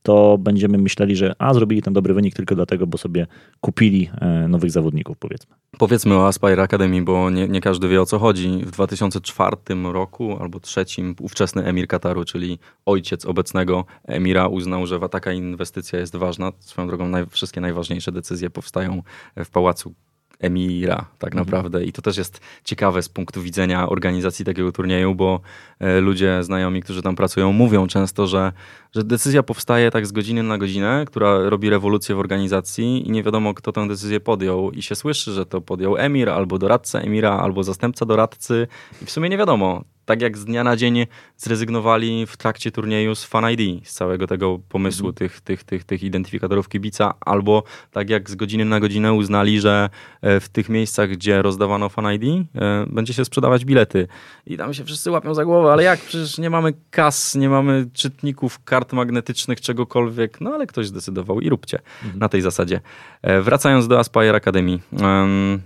to 0.03 0.39
będziemy 0.39 0.79
myśleli, 0.79 1.17
że 1.17 1.35
a 1.39 1.55
zrobili 1.55 1.83
ten 1.83 1.93
dobry 1.93 2.15
wynik 2.15 2.35
tylko 2.35 2.55
dlatego, 2.55 2.87
bo 2.87 2.99
sobie 2.99 3.27
kupili 3.61 4.11
e, 4.21 4.49
nowych 4.49 4.71
zawodników, 4.71 5.19
powiedzmy. 5.19 5.55
Powiedzmy 5.79 6.15
o 6.15 6.27
Aspire 6.27 6.63
Academy, 6.63 7.03
bo 7.03 7.31
nie, 7.31 7.49
nie 7.49 7.61
każdy 7.61 7.89
wie 7.89 8.03
o 8.03 8.07
co 8.07 8.19
chodzi. 8.19 8.61
W 8.65 8.71
2004 8.71 9.57
roku 9.93 10.37
albo 10.41 10.61
trzecim 10.61 11.15
ówczesny 11.21 11.65
emir 11.65 11.89
Kataru, 11.89 12.25
czyli 12.25 12.59
ojciec 12.87 13.27
obecnego 13.27 13.85
emira, 14.05 14.49
uznał, 14.49 14.87
że 14.87 15.01
taka 15.09 15.33
inwestycja 15.33 15.99
jest 15.99 16.17
ważna. 16.17 16.53
Swoją 16.61 16.89
drogą 16.89 17.09
naj, 17.09 17.27
wszystkie 17.27 17.61
najważniejsze 17.61 18.13
decyzje 18.13 18.51
powstają 18.51 19.03
w 19.37 19.51
pałacu 19.51 19.95
emira 20.41 21.07
tak 21.19 21.33
mhm. 21.33 21.47
naprawdę. 21.47 21.85
I 21.85 21.93
to 21.93 22.03
też 22.03 22.17
jest 22.17 22.41
ciekawe 22.65 23.03
z 23.03 23.09
punktu 23.09 23.43
widzenia 23.43 23.89
organizacji 23.89 24.45
takiego 24.45 24.73
turnieju, 24.73 25.15
bo 25.15 25.41
e, 25.81 26.01
ludzie 26.01 26.43
znajomi, 26.43 26.83
którzy 26.83 27.03
tam 27.03 27.17
pracują, 27.17 27.53
mówią 27.53 27.87
często, 27.87 28.27
że, 28.27 28.53
że 28.95 29.05
decyzja 29.05 29.43
powstaje 29.43 29.91
tak 29.91 30.07
z 30.07 30.13
godziny 30.13 30.43
na 30.43 30.59
godzinę, 30.59 31.05
która 31.07 31.39
robi 31.39 31.71
rewolucję 31.71 32.15
w 32.15 32.19
organizacji 32.19 33.09
i 33.09 33.11
nie 33.11 33.23
wiadomo, 33.23 33.55
kto 33.55 33.73
tę 33.73 33.89
decyzję 33.89 34.21
podjął. 34.21 34.71
I 34.71 34.83
się 34.83 34.95
słyszy, 34.95 35.33
że 35.33 35.47
to 35.47 35.61
podjął 35.61 35.97
emir, 35.97 36.31
albo 36.31 36.59
doradca 36.59 37.01
emira, 37.01 37.31
albo 37.31 37.63
zastępca 37.63 38.07
doradcy. 38.07 38.67
I 39.03 39.05
w 39.05 39.11
sumie 39.11 39.29
nie 39.29 39.39
wiadomo 39.39 39.85
tak 40.05 40.23
jak 40.23 40.39
z 40.39 40.45
dnia 40.45 40.65
na 40.65 40.77
dzień 40.77 41.07
zrezygnowali 41.37 42.27
w 42.27 42.37
trakcie 42.37 42.71
turnieju 42.71 43.15
z 43.15 43.25
Fan 43.25 43.45
ID, 43.51 43.89
z 43.89 43.95
całego 43.95 44.27
tego 44.27 44.59
pomysłu 44.69 45.09
mhm. 45.09 45.15
tych, 45.15 45.41
tych, 45.41 45.65
tych, 45.65 45.85
tych 45.85 46.03
identyfikatorów 46.03 46.69
kibica, 46.69 47.15
albo 47.21 47.63
tak 47.91 48.11
jak 48.11 48.31
z 48.31 48.35
godziny 48.35 48.65
na 48.65 48.81
godzinę 48.81 49.13
uznali, 49.13 49.61
że 49.61 49.91
e, 50.23 50.41
w 50.41 50.49
tych 50.49 50.69
miejscach, 50.69 51.11
gdzie 51.11 51.43
rozdawano 51.43 51.89
Fan 51.89 52.15
ID, 52.15 52.25
e, 52.55 52.87
będzie 52.87 53.15
się 53.15 53.25
sprzedawać 53.25 53.65
bilety. 53.65 54.09
I 54.47 54.57
tam 54.57 54.75
się 54.75 54.85
wszyscy 54.85 55.11
łapią 55.11 55.35
za 55.35 55.45
głowę, 55.45 55.73
ale 55.73 55.83
jak? 55.83 56.01
Przecież 56.01 56.39
nie 56.39 56.51
mamy 56.51 56.73
kas, 56.91 57.35
nie 57.35 57.49
mamy 57.49 57.87
czytników, 57.93 58.65
kart 58.65 58.93
magnetycznych, 58.93 59.61
czegokolwiek. 59.61 60.41
No 60.41 60.55
ale 60.55 60.67
ktoś 60.67 60.87
zdecydował 60.87 61.41
i 61.41 61.49
róbcie 61.49 61.79
mhm. 62.03 62.19
na 62.19 62.29
tej 62.29 62.43
zasadzie. 62.43 62.81
E, 63.23 63.43
wracając 63.43 63.89
do 63.89 63.99
Aspire 63.99 64.37
Academy. 64.37 64.79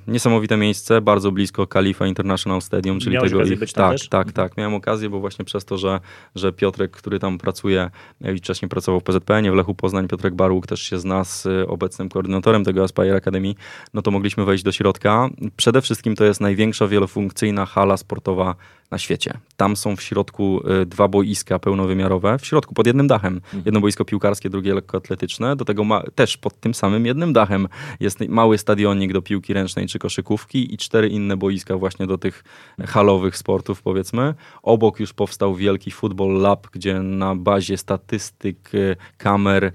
Niesamowite 0.06 0.56
miejsce, 0.56 1.00
bardzo 1.00 1.32
blisko 1.32 1.66
Khalifa 1.66 2.06
International 2.06 2.62
Stadium, 2.62 3.00
czyli 3.00 3.14
Miałeś 3.14 3.30
tego 3.30 3.44
ich... 3.44 3.58
być 3.58 3.72
tak, 3.72 3.98
tak, 4.10 4.27
tak, 4.32 4.48
tak. 4.48 4.56
Miałem 4.56 4.74
okazję, 4.74 5.10
bo 5.10 5.20
właśnie 5.20 5.44
przez 5.44 5.64
to, 5.64 5.78
że, 5.78 6.00
że 6.34 6.52
Piotrek, 6.52 6.90
który 6.90 7.18
tam 7.18 7.38
pracuje 7.38 7.90
i 8.34 8.38
wcześniej 8.38 8.68
pracował 8.68 9.00
w 9.00 9.04
PZPN, 9.04 9.50
w 9.50 9.54
Lechu 9.54 9.74
Poznań, 9.74 10.08
Piotrek 10.08 10.34
Barłuk 10.34 10.66
też 10.66 10.82
się 10.82 10.98
zna 10.98 11.24
z 11.24 11.46
y, 11.46 11.68
obecnym 11.68 12.08
koordynatorem 12.08 12.64
tego 12.64 12.84
Aspire 12.84 13.16
Academy, 13.16 13.54
no 13.94 14.02
to 14.02 14.10
mogliśmy 14.10 14.44
wejść 14.44 14.64
do 14.64 14.72
środka. 14.72 15.28
Przede 15.56 15.82
wszystkim 15.82 16.16
to 16.16 16.24
jest 16.24 16.40
największa 16.40 16.86
wielofunkcyjna 16.86 17.66
hala 17.66 17.96
sportowa 17.96 18.54
na 18.90 18.98
świecie. 18.98 19.38
Tam 19.56 19.76
są 19.76 19.96
w 19.96 20.02
środku 20.02 20.60
y, 20.82 20.86
dwa 20.86 21.08
boiska 21.08 21.58
pełnowymiarowe, 21.58 22.38
w 22.38 22.46
środku 22.46 22.74
pod 22.74 22.86
jednym 22.86 23.06
dachem. 23.06 23.34
Mhm. 23.34 23.62
Jedno 23.66 23.80
boisko 23.80 24.04
piłkarskie, 24.04 24.50
drugie 24.50 24.74
lekkoatletyczne. 24.74 25.56
Do 25.56 25.64
tego 25.64 25.84
ma, 25.84 26.02
też 26.14 26.36
pod 26.36 26.60
tym 26.60 26.74
samym 26.74 27.06
jednym 27.06 27.32
dachem 27.32 27.68
jest 28.00 28.20
mały 28.28 28.58
stadionik 28.58 29.12
do 29.12 29.22
piłki 29.22 29.52
ręcznej 29.52 29.86
czy 29.86 29.98
koszykówki 29.98 30.74
i 30.74 30.76
cztery 30.76 31.08
inne 31.08 31.36
boiska 31.36 31.76
właśnie 31.76 32.06
do 32.06 32.18
tych 32.18 32.44
halowych 32.86 33.36
sportów 33.36 33.82
powiedzmy. 33.82 34.34
Obok 34.62 35.00
już 35.00 35.12
powstał 35.12 35.54
wielki 35.54 35.90
Football 35.90 36.40
Lab, 36.40 36.66
gdzie 36.72 37.00
na 37.02 37.34
bazie 37.34 37.76
statystyk, 37.76 38.74
y, 38.74 38.96
kamer, 39.18 39.72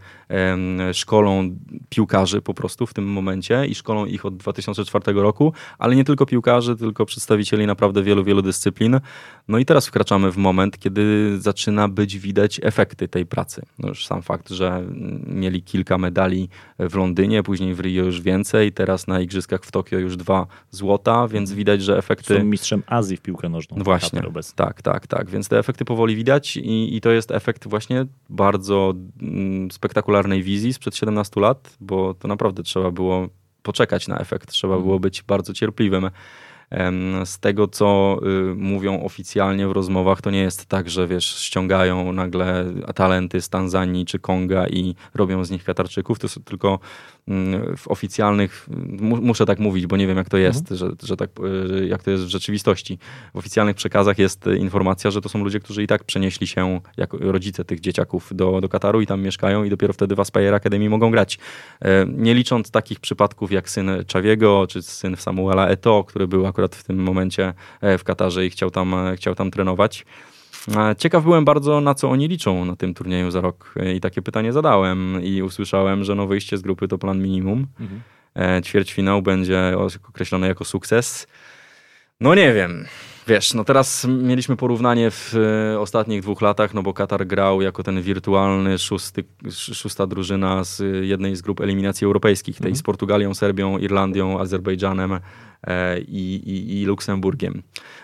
szkolą 0.93 1.55
piłkarzy 1.89 2.41
po 2.41 2.53
prostu 2.53 2.85
w 2.85 2.93
tym 2.93 3.05
momencie 3.05 3.65
i 3.65 3.75
szkolą 3.75 4.05
ich 4.05 4.25
od 4.25 4.37
2004 4.37 5.13
roku, 5.13 5.53
ale 5.77 5.95
nie 5.95 6.03
tylko 6.03 6.25
piłkarzy, 6.25 6.75
tylko 6.75 7.05
przedstawicieli 7.05 7.65
naprawdę 7.67 8.03
wielu, 8.03 8.23
wielu 8.23 8.41
dyscyplin. 8.41 8.99
No 9.47 9.57
i 9.57 9.65
teraz 9.65 9.87
wkraczamy 9.87 10.31
w 10.31 10.37
moment, 10.37 10.79
kiedy 10.79 11.35
zaczyna 11.39 11.87
być 11.87 12.19
widać 12.19 12.59
efekty 12.63 13.07
tej 13.07 13.25
pracy. 13.25 13.61
No 13.79 13.89
już 13.89 14.05
sam 14.05 14.21
fakt, 14.21 14.49
że 14.49 14.83
mieli 15.27 15.63
kilka 15.63 15.97
medali 15.97 16.49
w 16.79 16.95
Londynie, 16.95 17.43
później 17.43 17.75
w 17.75 17.79
Rio 17.79 18.03
już 18.03 18.21
więcej, 18.21 18.71
teraz 18.71 19.07
na 19.07 19.21
Igrzyskach 19.21 19.63
w 19.63 19.71
Tokio 19.71 19.99
już 19.99 20.17
dwa 20.17 20.47
złota, 20.71 21.27
więc 21.27 21.49
mhm. 21.49 21.57
widać, 21.57 21.83
że 21.83 21.97
efekty... 21.97 22.37
Są 22.37 22.43
mistrzem 22.43 22.83
Azji 22.87 23.17
w 23.17 23.21
piłkę 23.21 23.49
nożną. 23.49 23.77
No 23.77 23.83
właśnie, 23.83 24.21
tak, 24.55 24.81
tak, 24.81 25.07
tak. 25.07 25.29
Więc 25.29 25.49
te 25.49 25.59
efekty 25.59 25.85
powoli 25.85 26.15
widać 26.15 26.57
i, 26.57 26.95
i 26.95 27.01
to 27.01 27.11
jest 27.11 27.31
efekt 27.31 27.67
właśnie 27.67 28.05
bardzo 28.29 28.93
mm, 29.21 29.71
spektakularnej 30.23 30.43
wizji 30.43 30.73
sprzed 30.73 30.95
17 30.95 31.41
lat, 31.41 31.77
bo 31.79 32.13
to 32.13 32.27
naprawdę 32.27 32.63
trzeba 32.63 32.91
było 32.91 33.29
poczekać 33.63 34.07
na 34.07 34.17
efekt, 34.19 34.49
trzeba 34.51 34.73
mhm. 34.73 34.87
było 34.87 34.99
być 34.99 35.23
bardzo 35.23 35.53
cierpliwym. 35.53 36.09
Z 37.25 37.39
tego, 37.39 37.67
co 37.67 38.19
y, 38.51 38.55
mówią 38.55 39.03
oficjalnie 39.03 39.67
w 39.67 39.71
rozmowach, 39.71 40.21
to 40.21 40.31
nie 40.31 40.41
jest 40.41 40.65
tak, 40.65 40.89
że 40.89 41.07
wiesz, 41.07 41.25
ściągają 41.25 42.13
nagle 42.13 42.65
talenty 42.95 43.41
z 43.41 43.49
Tanzanii 43.49 44.05
czy 44.05 44.19
Konga 44.19 44.67
i 44.67 44.95
robią 45.13 45.45
z 45.45 45.51
nich 45.51 45.63
Katarczyków. 45.63 46.19
To 46.19 46.27
są 46.27 46.41
tylko 46.41 46.79
mm, 47.27 47.77
w 47.77 47.87
oficjalnych, 47.87 48.67
muszę 49.01 49.45
tak 49.45 49.59
mówić, 49.59 49.87
bo 49.87 49.97
nie 49.97 50.07
wiem 50.07 50.17
jak 50.17 50.29
to 50.29 50.37
jest, 50.37 50.71
mhm. 50.71 50.77
że, 50.77 51.07
że 51.07 51.17
tak, 51.17 51.29
y, 51.79 51.87
jak 51.87 52.03
to 52.03 52.11
jest 52.11 52.23
w 52.23 52.27
rzeczywistości. 52.27 52.99
W 53.33 53.37
oficjalnych 53.37 53.75
przekazach 53.75 54.19
jest 54.19 54.45
informacja, 54.57 55.11
że 55.11 55.21
to 55.21 55.29
są 55.29 55.43
ludzie, 55.43 55.59
którzy 55.59 55.83
i 55.83 55.87
tak 55.87 56.03
przenieśli 56.03 56.47
się 56.47 56.79
jako 56.97 57.17
rodzice 57.17 57.65
tych 57.65 57.79
dzieciaków 57.79 58.29
do, 58.35 58.61
do 58.61 58.69
Kataru 58.69 59.01
i 59.01 59.07
tam 59.07 59.21
mieszkają 59.21 59.63
i 59.63 59.69
dopiero 59.69 59.93
wtedy 59.93 60.15
w 60.15 60.19
Aspire 60.19 60.55
Academy 60.55 60.89
mogą 60.89 61.11
grać. 61.11 61.39
E, 61.81 62.05
nie 62.05 62.33
licząc 62.33 62.71
takich 62.71 62.99
przypadków 62.99 63.51
jak 63.51 63.69
syn 63.69 63.91
Czawiego 64.07 64.65
czy 64.69 64.81
syn 64.81 65.15
Samuela 65.15 65.67
Eto, 65.67 66.03
który 66.03 66.27
był 66.27 66.45
akurat 66.53 66.75
w 66.75 66.83
tym 66.83 67.03
momencie 67.03 67.53
e, 67.81 67.97
w 67.97 68.03
Katarze 68.03 68.45
i 68.45 68.49
chciał 68.49 68.71
tam, 68.71 68.93
e, 68.93 69.15
chciał 69.15 69.35
tam 69.35 69.51
trenować. 69.51 70.05
E, 70.75 70.95
ciekaw 70.95 71.23
byłem 71.23 71.45
bardzo, 71.45 71.81
na 71.81 71.93
co 71.95 72.09
oni 72.09 72.27
liczą 72.27 72.65
na 72.65 72.75
tym 72.75 72.93
turnieju 72.93 73.31
za 73.31 73.41
rok 73.41 73.73
i 73.95 73.99
takie 73.99 74.21
pytanie 74.21 74.53
zadałem 74.53 75.23
i 75.23 75.41
usłyszałem, 75.41 76.03
że 76.03 76.15
no 76.15 76.27
wyjście 76.27 76.57
z 76.57 76.61
grupy 76.61 76.87
to 76.87 76.97
plan 76.97 77.21
minimum. 77.21 77.67
Mhm. 77.79 78.01
Ćwierćfinał 78.63 79.21
będzie 79.21 79.75
określony 80.09 80.47
jako 80.47 80.65
sukces. 80.65 81.27
No 82.19 82.35
nie 82.35 82.53
wiem. 82.53 82.85
Wiesz, 83.27 83.53
no 83.53 83.63
teraz 83.63 84.05
mieliśmy 84.05 84.55
porównanie 84.55 85.11
w 85.11 85.35
ostatnich 85.79 86.21
dwóch 86.21 86.41
latach, 86.41 86.73
no 86.73 86.83
bo 86.83 86.93
Katar 86.93 87.27
grał 87.27 87.61
jako 87.61 87.83
ten 87.83 88.01
wirtualny 88.01 88.77
szósty, 88.77 89.23
szósta 89.51 90.07
drużyna 90.07 90.63
z 90.63 90.83
jednej 91.07 91.35
z 91.35 91.41
grup 91.41 91.61
eliminacji 91.61 92.05
europejskich, 92.05 92.57
tej 92.57 92.67
mhm. 92.67 92.75
z 92.75 92.81
Portugalią, 92.81 93.33
Serbią, 93.33 93.77
Irlandią, 93.77 94.39
Azerbejdżanem, 94.39 95.19
E, 95.67 95.99
i, 95.99 96.35
i, 96.35 96.81
i, 96.81 96.85
Luksemburgiem. 96.85 97.63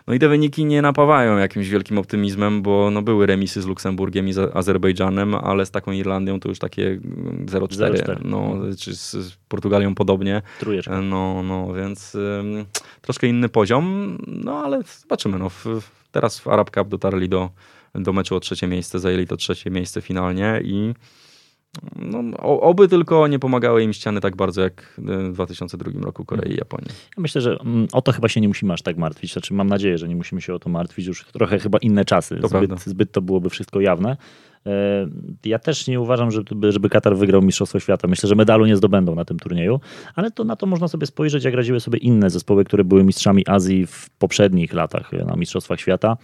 No 0.09 0.15
i 0.15 0.19
te 0.19 0.29
wyniki 0.29 0.65
nie 0.65 0.81
napawają 0.81 1.37
jakimś 1.37 1.69
wielkim 1.69 1.97
optymizmem, 1.97 2.61
bo 2.61 2.91
no 2.91 3.01
były 3.01 3.25
remisy 3.25 3.61
z 3.61 3.65
Luksemburgiem 3.65 4.27
i 4.27 4.33
z 4.33 4.55
Azerbejdżanem, 4.55 5.35
ale 5.35 5.65
z 5.65 5.71
taką 5.71 5.91
Irlandią 5.91 6.39
to 6.39 6.49
już 6.49 6.59
takie 6.59 6.99
0-4, 7.45 8.17
no, 8.25 8.55
czy 8.79 8.95
z 8.95 9.37
Portugalią 9.47 9.95
podobnie. 9.95 10.41
Trójeczka. 10.59 11.01
No, 11.01 11.43
no 11.43 11.73
więc 11.73 12.17
troszkę 13.01 13.27
inny 13.27 13.49
poziom, 13.49 14.17
no 14.27 14.63
ale 14.63 14.81
zobaczymy. 15.01 15.39
No, 15.39 15.49
w, 15.49 15.65
teraz 16.11 16.39
w 16.39 16.47
Arab 16.47 16.71
Cup 16.71 16.87
dotarli 16.87 17.29
do, 17.29 17.49
do 17.95 18.13
meczu 18.13 18.35
o 18.35 18.39
trzecie 18.39 18.67
miejsce, 18.67 18.99
zajęli 18.99 19.27
to 19.27 19.37
trzecie 19.37 19.69
miejsce 19.69 20.01
finalnie 20.01 20.61
i 20.63 20.93
No, 21.95 22.37
oby 22.39 22.87
tylko 22.87 23.27
nie 23.27 23.39
pomagały 23.39 23.83
im 23.83 23.93
ściany 23.93 24.21
tak 24.21 24.35
bardzo 24.35 24.61
jak 24.61 24.93
w 24.97 25.33
2002 25.33 25.91
roku 26.01 26.25
Korei 26.25 26.53
i 26.53 26.55
Japonii. 26.55 26.87
Ja 27.17 27.21
myślę, 27.21 27.41
że 27.41 27.57
mm, 27.61 27.87
o 27.91 28.01
to 28.01 28.11
chyba 28.11 28.27
się 28.27 28.41
nie 28.41 28.47
musimy 28.47 28.73
aż 28.73 28.81
tak 28.81 28.97
martwić. 28.97 29.33
Znaczy, 29.33 29.53
mam 29.53 29.67
nadzieję, 29.67 29.97
że 29.97 30.07
nie 30.07 30.15
musimy 30.15 30.41
się 30.41 30.53
o 30.53 30.59
to 30.59 30.69
martwić. 30.69 31.05
Już 31.07 31.25
trochę 31.25 31.59
chyba 31.59 31.77
inne 31.77 32.05
czasy. 32.05 32.35
To 32.35 32.47
zbyt, 32.47 32.79
zbyt 32.79 33.11
to 33.11 33.21
byłoby 33.21 33.49
wszystko 33.49 33.81
jawne. 33.81 34.17
E, 34.65 35.07
ja 35.45 35.59
też 35.59 35.87
nie 35.87 35.99
uważam, 35.99 36.31
żeby, 36.31 36.71
żeby 36.71 36.89
Katar 36.89 37.17
wygrał 37.17 37.41
Mistrzostwo 37.41 37.79
Świata. 37.79 38.07
Myślę, 38.07 38.29
że 38.29 38.35
medalu 38.35 38.65
nie 38.65 38.75
zdobędą 38.75 39.15
na 39.15 39.25
tym 39.25 39.39
turnieju, 39.39 39.79
ale 40.15 40.31
to 40.31 40.43
na 40.43 40.55
to 40.55 40.65
można 40.65 40.87
sobie 40.87 41.05
spojrzeć, 41.05 41.43
jak 41.43 41.53
radziły 41.53 41.79
sobie 41.79 41.99
inne 41.99 42.29
zespoły, 42.29 42.63
które 42.63 42.83
były 42.83 43.03
mistrzami 43.03 43.47
Azji 43.47 43.85
w 43.87 44.09
poprzednich 44.09 44.73
latach 44.73 45.11
na 45.25 45.35
Mistrzostwach 45.35 45.79
Świata 45.79 46.17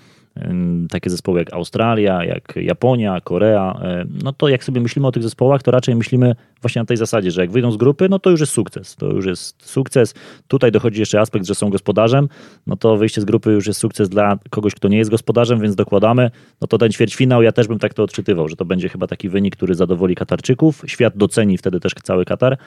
takie 0.89 1.09
zespoły 1.09 1.39
jak 1.39 1.53
Australia, 1.53 2.23
jak 2.23 2.53
Japonia, 2.55 3.21
Korea, 3.21 3.81
no 4.23 4.33
to 4.33 4.49
jak 4.49 4.63
sobie 4.63 4.81
myślimy 4.81 5.07
o 5.07 5.11
tych 5.11 5.23
zespołach, 5.23 5.63
to 5.63 5.71
raczej 5.71 5.95
myślimy 5.95 6.35
właśnie 6.61 6.81
na 6.81 6.85
tej 6.85 6.97
zasadzie, 6.97 7.31
że 7.31 7.41
jak 7.41 7.51
wyjdą 7.51 7.71
z 7.71 7.77
grupy, 7.77 8.09
no 8.09 8.19
to 8.19 8.29
już 8.29 8.39
jest 8.39 8.51
sukces. 8.51 8.95
To 8.95 9.05
już 9.05 9.25
jest 9.25 9.69
sukces. 9.69 10.13
Tutaj 10.47 10.71
dochodzi 10.71 10.99
jeszcze 10.99 11.19
aspekt, 11.19 11.45
że 11.45 11.55
są 11.55 11.69
gospodarzem, 11.69 12.29
no 12.67 12.75
to 12.75 12.97
wyjście 12.97 13.21
z 13.21 13.25
grupy 13.25 13.51
już 13.51 13.67
jest 13.67 13.79
sukces 13.79 14.09
dla 14.09 14.37
kogoś, 14.49 14.75
kto 14.75 14.87
nie 14.87 14.97
jest 14.97 15.11
gospodarzem, 15.11 15.59
więc 15.59 15.75
dokładamy. 15.75 16.31
No 16.61 16.67
to 16.67 16.77
ten 16.77 16.91
ćwierćfinał, 16.91 17.41
ja 17.43 17.51
też 17.51 17.67
bym 17.67 17.79
tak 17.79 17.93
to 17.93 18.03
odczytywał, 18.03 18.49
że 18.49 18.55
to 18.55 18.65
będzie 18.65 18.89
chyba 18.89 19.07
taki 19.07 19.29
wynik, 19.29 19.55
który 19.55 19.75
zadowoli 19.75 20.15
Katarczyków. 20.15 20.83
Świat 20.87 21.17
doceni 21.17 21.57
wtedy 21.57 21.79
też 21.79 21.93
cały 22.03 22.25
Katar. 22.25 22.57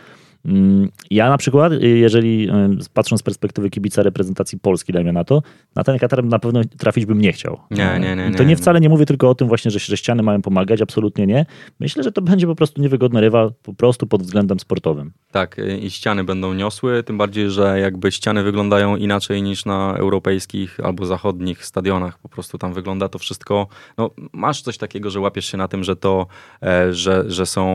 Mm, 0.45 0.89
ja 1.11 1.29
na 1.29 1.39
przykład, 1.39 1.73
y, 1.73 1.89
jeżeli 1.89 2.51
y, 2.51 2.53
patrząc 2.95 3.21
z 3.21 3.23
perspektywy 3.23 3.71
kibica 3.71 4.03
reprezentacji 4.03 4.59
Polski, 4.59 4.93
dajmy 4.93 5.13
na 5.13 5.25
to, 5.25 5.43
na 5.77 5.85
ten 5.85 5.99
Katar 5.99 6.25
na 6.25 6.39
pewno 6.39 6.61
trafić 6.79 7.07
bym 7.07 7.21
nie 7.21 7.33
chciał. 7.33 7.61
Nie, 7.71 7.99
nie, 8.01 8.17
nie. 8.17 8.37
To 8.37 8.45
nie 8.45 8.57
wcale 8.57 8.81
nie 8.81 8.89
mówię 8.89 9.07
tylko 9.07 9.31
o 9.31 9.35
tym 9.35 9.49
właśnie, 9.49 9.71
że, 9.71 9.79
że 9.79 9.97
ściany 9.97 10.23
mają 10.23 10.43
pomagać, 10.43 10.83
absolutnie 10.83 11.27
nie. 11.27 11.47
Myślę, 11.81 12.03
że 12.03 12.13
to 12.13 12.23
będzie 12.23 12.47
po 12.47 12.55
prostu 12.55 12.83
niewygodny 12.83 13.21
rywal, 13.21 13.53
po 13.63 13.75
prostu 13.75 14.07
pod 14.07 14.23
względem 14.23 14.61
sportowym. 14.61 15.13
Tak, 15.33 15.59
y, 15.59 15.79
i 15.79 15.91
ściany 15.91 16.25
będą 16.25 16.55
niosły, 16.55 17.03
tym 17.03 17.19
bardziej, 17.19 17.51
że 17.51 17.81
jakby 17.81 18.13
ściany 18.13 18.43
wyglądają 18.43 18.97
inaczej 18.97 19.43
niż 19.43 19.65
na 19.65 19.95
europejskich 19.97 20.81
albo 20.81 21.07
zachodnich 21.07 21.65
stadionach. 21.65 22.19
Po 22.19 22.29
prostu 22.29 22.59
tam 22.59 22.73
wygląda 22.73 23.09
to 23.09 23.19
wszystko. 23.19 23.67
No, 23.99 24.11
masz 24.33 24.63
coś 24.63 24.79
takiego, 24.79 25.11
że 25.11 25.21
łapiesz 25.21 25.47
się 25.47 25.57
na 25.57 25.69
tym, 25.69 25.85
że 25.85 25.97
to, 25.97 26.27
e, 26.63 26.95
że, 26.95 27.25
że 27.27 27.47
są 27.47 27.69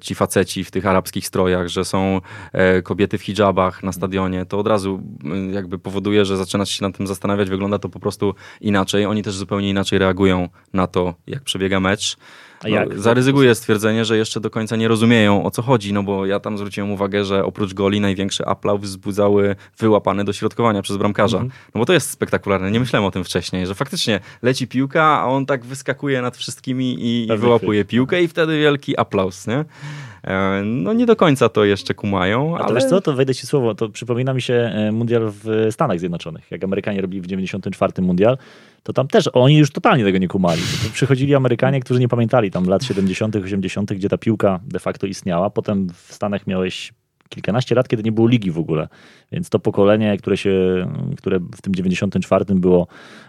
ci 0.00 0.14
faceci 0.14 0.64
w 0.64 0.70
tych 0.70 0.86
arabskich 0.86 1.17
strojach, 1.26 1.68
że 1.68 1.84
są 1.84 2.20
e, 2.52 2.82
kobiety 2.82 3.18
w 3.18 3.22
hijabach 3.22 3.82
na 3.82 3.92
stadionie, 3.92 4.46
to 4.46 4.58
od 4.58 4.66
razu 4.66 5.02
mm, 5.24 5.54
jakby 5.54 5.78
powoduje, 5.78 6.24
że 6.24 6.36
zaczynasz 6.36 6.70
się 6.70 6.84
nad 6.84 6.96
tym 6.96 7.06
zastanawiać, 7.06 7.50
wygląda 7.50 7.78
to 7.78 7.88
po 7.88 8.00
prostu 8.00 8.34
inaczej. 8.60 9.06
Oni 9.06 9.22
też 9.22 9.34
zupełnie 9.34 9.70
inaczej 9.70 9.98
reagują 9.98 10.48
na 10.72 10.86
to, 10.86 11.14
jak 11.26 11.42
przebiega 11.42 11.80
mecz. 11.80 12.16
No, 12.64 13.00
zaryzykuję 13.02 13.54
stwierdzenie, 13.54 14.04
że 14.04 14.16
jeszcze 14.16 14.40
do 14.40 14.50
końca 14.50 14.76
nie 14.76 14.88
rozumieją 14.88 15.44
o 15.44 15.50
co 15.50 15.62
chodzi, 15.62 15.92
no 15.92 16.02
bo 16.02 16.26
ja 16.26 16.40
tam 16.40 16.58
zwróciłem 16.58 16.90
uwagę, 16.90 17.24
że 17.24 17.44
oprócz 17.44 17.74
goli 17.74 18.00
największy 18.00 18.46
aplauz 18.46 18.80
wzbudzały 18.80 19.56
wyłapane 19.78 20.24
do 20.24 20.32
środkowania 20.32 20.82
przez 20.82 20.96
bramkarza. 20.96 21.38
Mm 21.38 21.48
-hmm. 21.48 21.52
No 21.74 21.78
bo 21.78 21.86
to 21.86 21.92
jest 21.92 22.10
spektakularne, 22.10 22.70
nie 22.70 22.80
myślałem 22.80 23.06
o 23.06 23.10
tym 23.10 23.24
wcześniej, 23.24 23.66
że 23.66 23.74
faktycznie 23.74 24.20
leci 24.42 24.66
piłka, 24.66 25.04
a 25.04 25.24
on 25.24 25.46
tak 25.46 25.64
wyskakuje 25.64 26.22
nad 26.22 26.36
wszystkimi 26.36 26.94
i, 26.94 27.32
i 27.32 27.36
wyłapuje 27.36 27.84
piłkę 27.84 28.22
i 28.22 28.28
wtedy 28.28 28.58
wielki 28.58 28.98
aplauz, 28.98 29.46
nie? 29.46 29.64
E, 30.24 30.62
no 30.64 30.92
nie 30.92 31.06
do 31.06 31.16
końca 31.16 31.48
to 31.48 31.64
jeszcze 31.64 31.94
kumają. 31.94 32.56
A 32.56 32.58
to 32.58 32.64
ale... 32.64 32.74
wiesz 32.74 32.90
co, 32.90 33.00
to 33.00 33.12
wejdę 33.12 33.34
ci 33.34 33.46
słowo, 33.46 33.74
to 33.74 33.88
przypomina 33.88 34.34
mi 34.34 34.42
się 34.42 34.54
e, 34.54 34.92
mundial 34.92 35.32
w 35.44 35.68
Stanach 35.70 35.98
Zjednoczonych. 35.98 36.50
Jak 36.50 36.64
Amerykanie 36.64 37.00
robili 37.00 37.20
w 37.20 37.26
94 37.26 37.92
mundial, 38.02 38.38
to 38.82 38.92
tam 38.92 39.08
też 39.08 39.30
oni 39.32 39.56
już 39.56 39.70
totalnie 39.70 40.04
tego 40.04 40.18
nie 40.18 40.28
kumali. 40.28 40.62
To 40.84 40.92
przychodzili 40.92 41.34
Amerykanie, 41.34 41.80
którzy 41.80 42.00
nie 42.00 42.08
pamiętali 42.08 42.50
tam 42.50 42.64
lat 42.64 42.84
70., 42.84 43.36
80., 43.36 43.92
gdzie 43.92 44.08
ta 44.08 44.18
piłka 44.18 44.60
de 44.62 44.78
facto 44.78 45.06
istniała. 45.06 45.50
Potem 45.50 45.88
w 45.94 46.14
Stanach 46.14 46.46
miałeś 46.46 46.92
kilkanaście 47.28 47.74
lat, 47.74 47.88
kiedy 47.88 48.02
nie 48.02 48.12
było 48.12 48.28
ligi 48.28 48.50
w 48.50 48.58
ogóle. 48.58 48.88
Więc 49.32 49.48
to 49.50 49.58
pokolenie, 49.58 50.16
które, 50.16 50.36
się, 50.36 50.52
które 51.16 51.38
w 51.38 51.62
tym 51.62 51.74
94 51.74 52.44
było, 52.54 52.86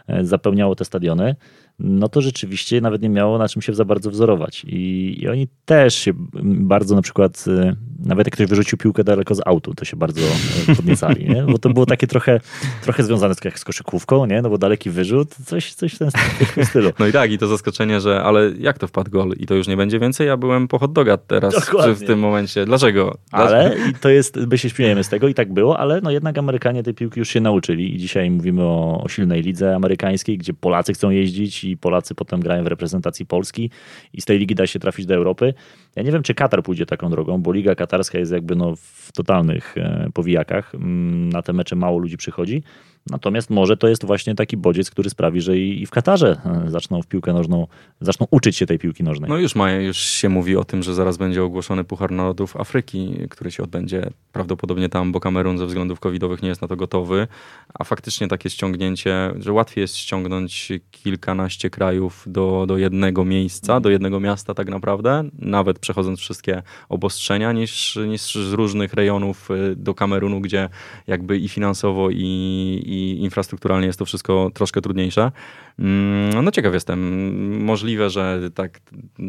e, 0.08 0.25
zapełniało 0.25 0.75
te 0.75 0.86
stadiony, 0.86 1.36
no 1.80 2.10
to 2.10 2.22
rzeczywiście 2.22 2.82
nawet 2.82 3.02
nie 3.02 3.10
miało 3.10 3.38
na 3.38 3.48
czym 3.48 3.62
się 3.62 3.74
za 3.74 3.86
bardzo 3.86 4.12
wzorować. 4.12 4.65
I, 4.68 5.15
I, 5.22 5.28
oni 5.28 5.48
też 5.65 5.96
się 5.96 6.12
bardzo 6.44 6.96
na 6.96 7.02
przykład, 7.02 7.46
y, 7.48 7.76
nawet 8.06 8.28
jak 8.28 8.34
ktoś 8.34 8.48
wyrzucił 8.48 8.78
piłkę 8.78 9.04
daleko 9.04 9.36
z 9.36 9.42
autu, 9.46 9.74
to 9.74 9.86
się 9.86 9.98
bardzo 9.98 10.22
y, 10.70 10.76
podniecali, 10.76 11.30
nie? 11.30 11.44
bo 11.44 11.58
to 11.58 11.70
było 11.70 11.86
takie 11.86 12.08
trochę, 12.08 12.39
trochę 12.82 13.04
związane 13.04 13.36
z, 13.36 13.39
z 13.56 13.63
koszykówką, 13.63 14.26
nie? 14.26 14.42
no 14.42 14.50
bo 14.50 14.58
daleki 14.58 14.89
wyrzut, 14.89 15.36
coś, 15.46 15.74
coś 15.74 15.94
w 15.94 15.98
ten, 15.98 16.10
w 16.58 16.65
stylu. 16.65 16.92
No 17.00 17.08
i 17.08 17.12
tak, 17.12 17.32
i 17.32 17.38
to 17.38 17.48
zaskoczenie, 17.48 18.02
że 18.02 18.24
ale 18.24 18.52
jak 18.60 18.78
to 18.78 18.88
wpadł 18.88 19.12
gol 19.12 19.34
i 19.38 19.46
to 19.46 19.56
już 19.56 19.68
nie 19.68 19.78
będzie 19.78 20.00
więcej, 20.00 20.28
ja 20.28 20.38
byłem 20.38 20.68
po 20.68 20.80
hot 20.80 20.94
doga 20.94 21.18
teraz 21.18 21.72
w 21.96 22.06
tym 22.06 22.20
momencie. 22.20 22.65
Dlaczego? 22.65 23.18
Ale 23.32 23.76
to 24.02 24.10
jest, 24.10 24.36
my 24.36 24.58
się 24.58 24.70
śmiejemy 24.70 25.04
z 25.04 25.10
tego 25.10 25.28
i 25.28 25.34
tak 25.34 25.54
było, 25.54 25.80
ale 25.80 26.02
no 26.02 26.12
jednak 26.12 26.38
Amerykanie 26.38 26.84
tej 26.84 26.94
piłki 26.94 27.20
już 27.20 27.30
się 27.30 27.42
nauczyli 27.42 27.96
i 27.96 27.98
dzisiaj 27.98 28.32
mówimy 28.32 28.63
o, 28.63 29.04
o 29.04 29.10
silnej 29.10 29.42
lidze 29.42 29.76
amerykańskiej, 29.76 30.38
gdzie 30.38 30.54
Polacy 30.54 30.94
chcą 30.94 31.10
jeździć 31.10 31.68
Polacy 31.77 32.15
potem 32.15 32.39
grają 32.39 32.63
w 32.63 32.67
reprezentacji 32.67 33.25
Polski 33.25 33.69
i 34.13 34.21
z 34.21 34.25
tej 34.25 34.39
ligi 34.39 34.55
da 34.55 34.67
się 34.67 34.79
trafić 34.79 35.05
do 35.05 35.15
Europy. 35.15 35.53
Ja 35.95 36.03
nie 36.03 36.12
wiem, 36.12 36.23
czy 36.23 36.34
Katar 36.34 36.63
pójdzie 36.63 36.86
taką 36.86 37.10
drogą, 37.10 37.41
bo 37.41 37.51
liga 37.51 37.75
katarska 37.75 38.19
jest 38.19 38.32
jakby 38.32 38.55
no 38.55 38.75
w 38.75 39.12
totalnych 39.12 39.77
e, 39.77 40.10
powijakach. 40.13 40.75
Mm, 40.75 41.29
na 41.29 41.41
te 41.41 41.53
mecze 41.53 41.75
mało 41.75 41.99
ludzi 41.99 42.17
przychodzi. 42.17 42.63
Natomiast 43.10 43.50
może 43.50 43.78
to 43.78 43.88
jest 43.88 44.06
właśnie 44.06 44.36
taki 44.36 44.58
bodziec, 44.58 44.91
który 44.91 45.10
sprawi, 45.10 45.41
że 45.41 45.58
i 45.58 45.86
w 45.86 45.89
Katarze 45.89 46.41
e, 46.65 46.69
zaczną 46.69 47.02
w 47.02 47.08
piłkę 47.08 47.34
nożną, 47.34 47.67
zaczną 48.02 48.28
uczyć 48.32 48.58
się 48.58 48.65
tej 48.65 48.80
piłki 48.80 49.04
nożnej. 49.04 49.30
No 49.30 49.38
już 49.38 49.56
ma, 49.56 49.72
już 49.72 49.98
się 49.98 50.30
mówi 50.30 50.58
o 50.58 50.63
tym, 50.63 50.84
że 50.84 50.95
zaraz 50.95 51.17
będzie 51.17 51.43
ogłoszony 51.43 51.84
Puchar 51.84 52.12
Narodów 52.12 52.58
Afryki, 52.58 53.13
który 53.30 53.52
się 53.52 53.63
odbędzie 53.63 54.10
prawdopodobnie 54.32 54.89
tam, 54.89 55.12
bo 55.12 55.19
Kamerun 55.19 55.58
ze 55.58 55.65
względów 55.65 56.00
covidowych 56.00 56.41
nie 56.41 56.50
jest 56.50 56.62
na 56.62 56.67
to 56.67 56.76
gotowy, 56.76 57.28
a 57.74 57.84
faktycznie 57.84 58.28
takie 58.28 58.50
ściągnięcie, 58.50 59.34
że 59.39 59.54
łatwiej 59.54 59.82
jest 59.82 59.98
ściągnąć 59.98 60.72
kilkanaście 60.91 61.69
krajów 61.69 62.24
do, 62.28 62.65
do 62.67 62.78
jednego 62.78 63.26
miejsca, 63.26 63.80
do 63.80 63.89
jednego 63.89 64.19
miasta 64.19 64.54
tak 64.54 64.69
naprawdę, 64.69 65.24
nawet 65.39 65.80
przechodząc 65.80 66.19
wszystkie 66.19 66.63
obostrzenia, 66.89 67.52
niż, 67.52 68.00
niż 68.08 68.36
z 68.36 68.54
różnych 68.54 68.93
rejonów 68.93 69.52
y, 69.52 69.76
do 69.76 69.93
Kamerunu, 69.93 70.41
gdzie 70.41 70.69
jakby 71.08 71.38
i 71.38 71.50
finansowo, 71.50 72.10
i, 72.10 72.15
i 72.86 72.98
infrastrukturalnie 73.07 73.88
jest 73.88 73.99
to 73.99 74.05
wszystko 74.05 74.51
troszkę 74.53 74.81
trudniejsze. 74.81 75.31
Mm, 75.79 76.45
no 76.45 76.51
ciekaw 76.51 76.73
jestem. 76.73 77.63
Możliwe, 77.63 78.09
że 78.09 78.49
tak 78.55 78.79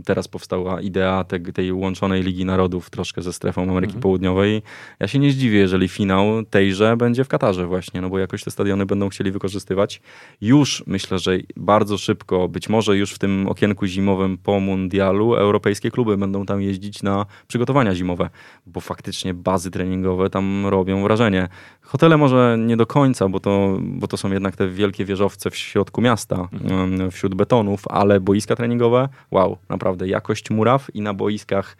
teraz 0.04 0.28
powstała 0.28 0.80
idea 0.80 1.24
te, 1.24 1.40
tej 1.40 1.72
łączonej 1.72 2.22
Ligi 2.22 2.44
Narodów 2.44 2.90
troszkę 2.90 3.22
ze 3.22 3.32
strefą 3.32 3.62
Ameryki 3.62 3.90
mhm. 3.90 4.02
Południowej. 4.02 4.62
Ja 5.00 5.08
się 5.08 5.18
nie 5.18 5.32
zdziwię, 5.32 5.58
jeżeli 5.58 5.88
finał 5.88 6.44
tejże 6.50 6.96
będzie 6.96 7.24
w 7.24 7.28
Katarze 7.28 7.66
właśnie, 7.66 8.00
no 8.00 8.10
bo 8.10 8.18
jakoś 8.18 8.44
te 8.44 8.50
stadiony 8.50 8.86
będą 8.86 9.08
chcieli 9.08 9.30
wykorzystywać. 9.30 10.00
Już 10.40 10.84
myślę, 10.86 11.18
że 11.18 11.38
bardzo 11.56 11.98
szybko, 11.98 12.48
być 12.48 12.68
może 12.68 12.96
już 12.96 13.12
w 13.12 13.18
tym 13.18 13.46
okienku 13.48 13.86
zimowym 13.86 14.38
po 14.38 14.60
mundialu, 14.60 15.34
europejskie 15.34 15.90
kluby 15.90 16.16
będą 16.16 16.46
tam 16.46 16.62
jeździć 16.62 17.02
na 17.02 17.26
przygotowania 17.46 17.94
zimowe, 17.94 18.30
bo 18.66 18.80
faktycznie 18.80 19.34
bazy 19.34 19.70
treningowe 19.70 20.30
tam 20.30 20.66
robią 20.66 21.02
wrażenie. 21.02 21.48
Hotele 21.90 22.16
może 22.16 22.56
nie 22.58 22.76
do 22.76 22.86
końca, 22.86 23.28
bo 23.28 23.40
to, 23.40 23.78
bo 23.80 24.08
to 24.08 24.16
są 24.16 24.32
jednak 24.32 24.56
te 24.56 24.68
wielkie 24.68 25.04
wieżowce 25.04 25.50
w 25.50 25.56
środku 25.56 26.00
miasta, 26.00 26.48
mhm. 26.52 27.10
wśród 27.10 27.34
betonów, 27.34 27.88
ale 27.88 28.20
boiska 28.20 28.56
treningowe, 28.56 29.08
wow, 29.30 29.56
naprawdę 29.68 30.08
jakość 30.08 30.50
muraw 30.50 30.94
i 30.94 31.00
na 31.00 31.14
boiskach 31.14 31.76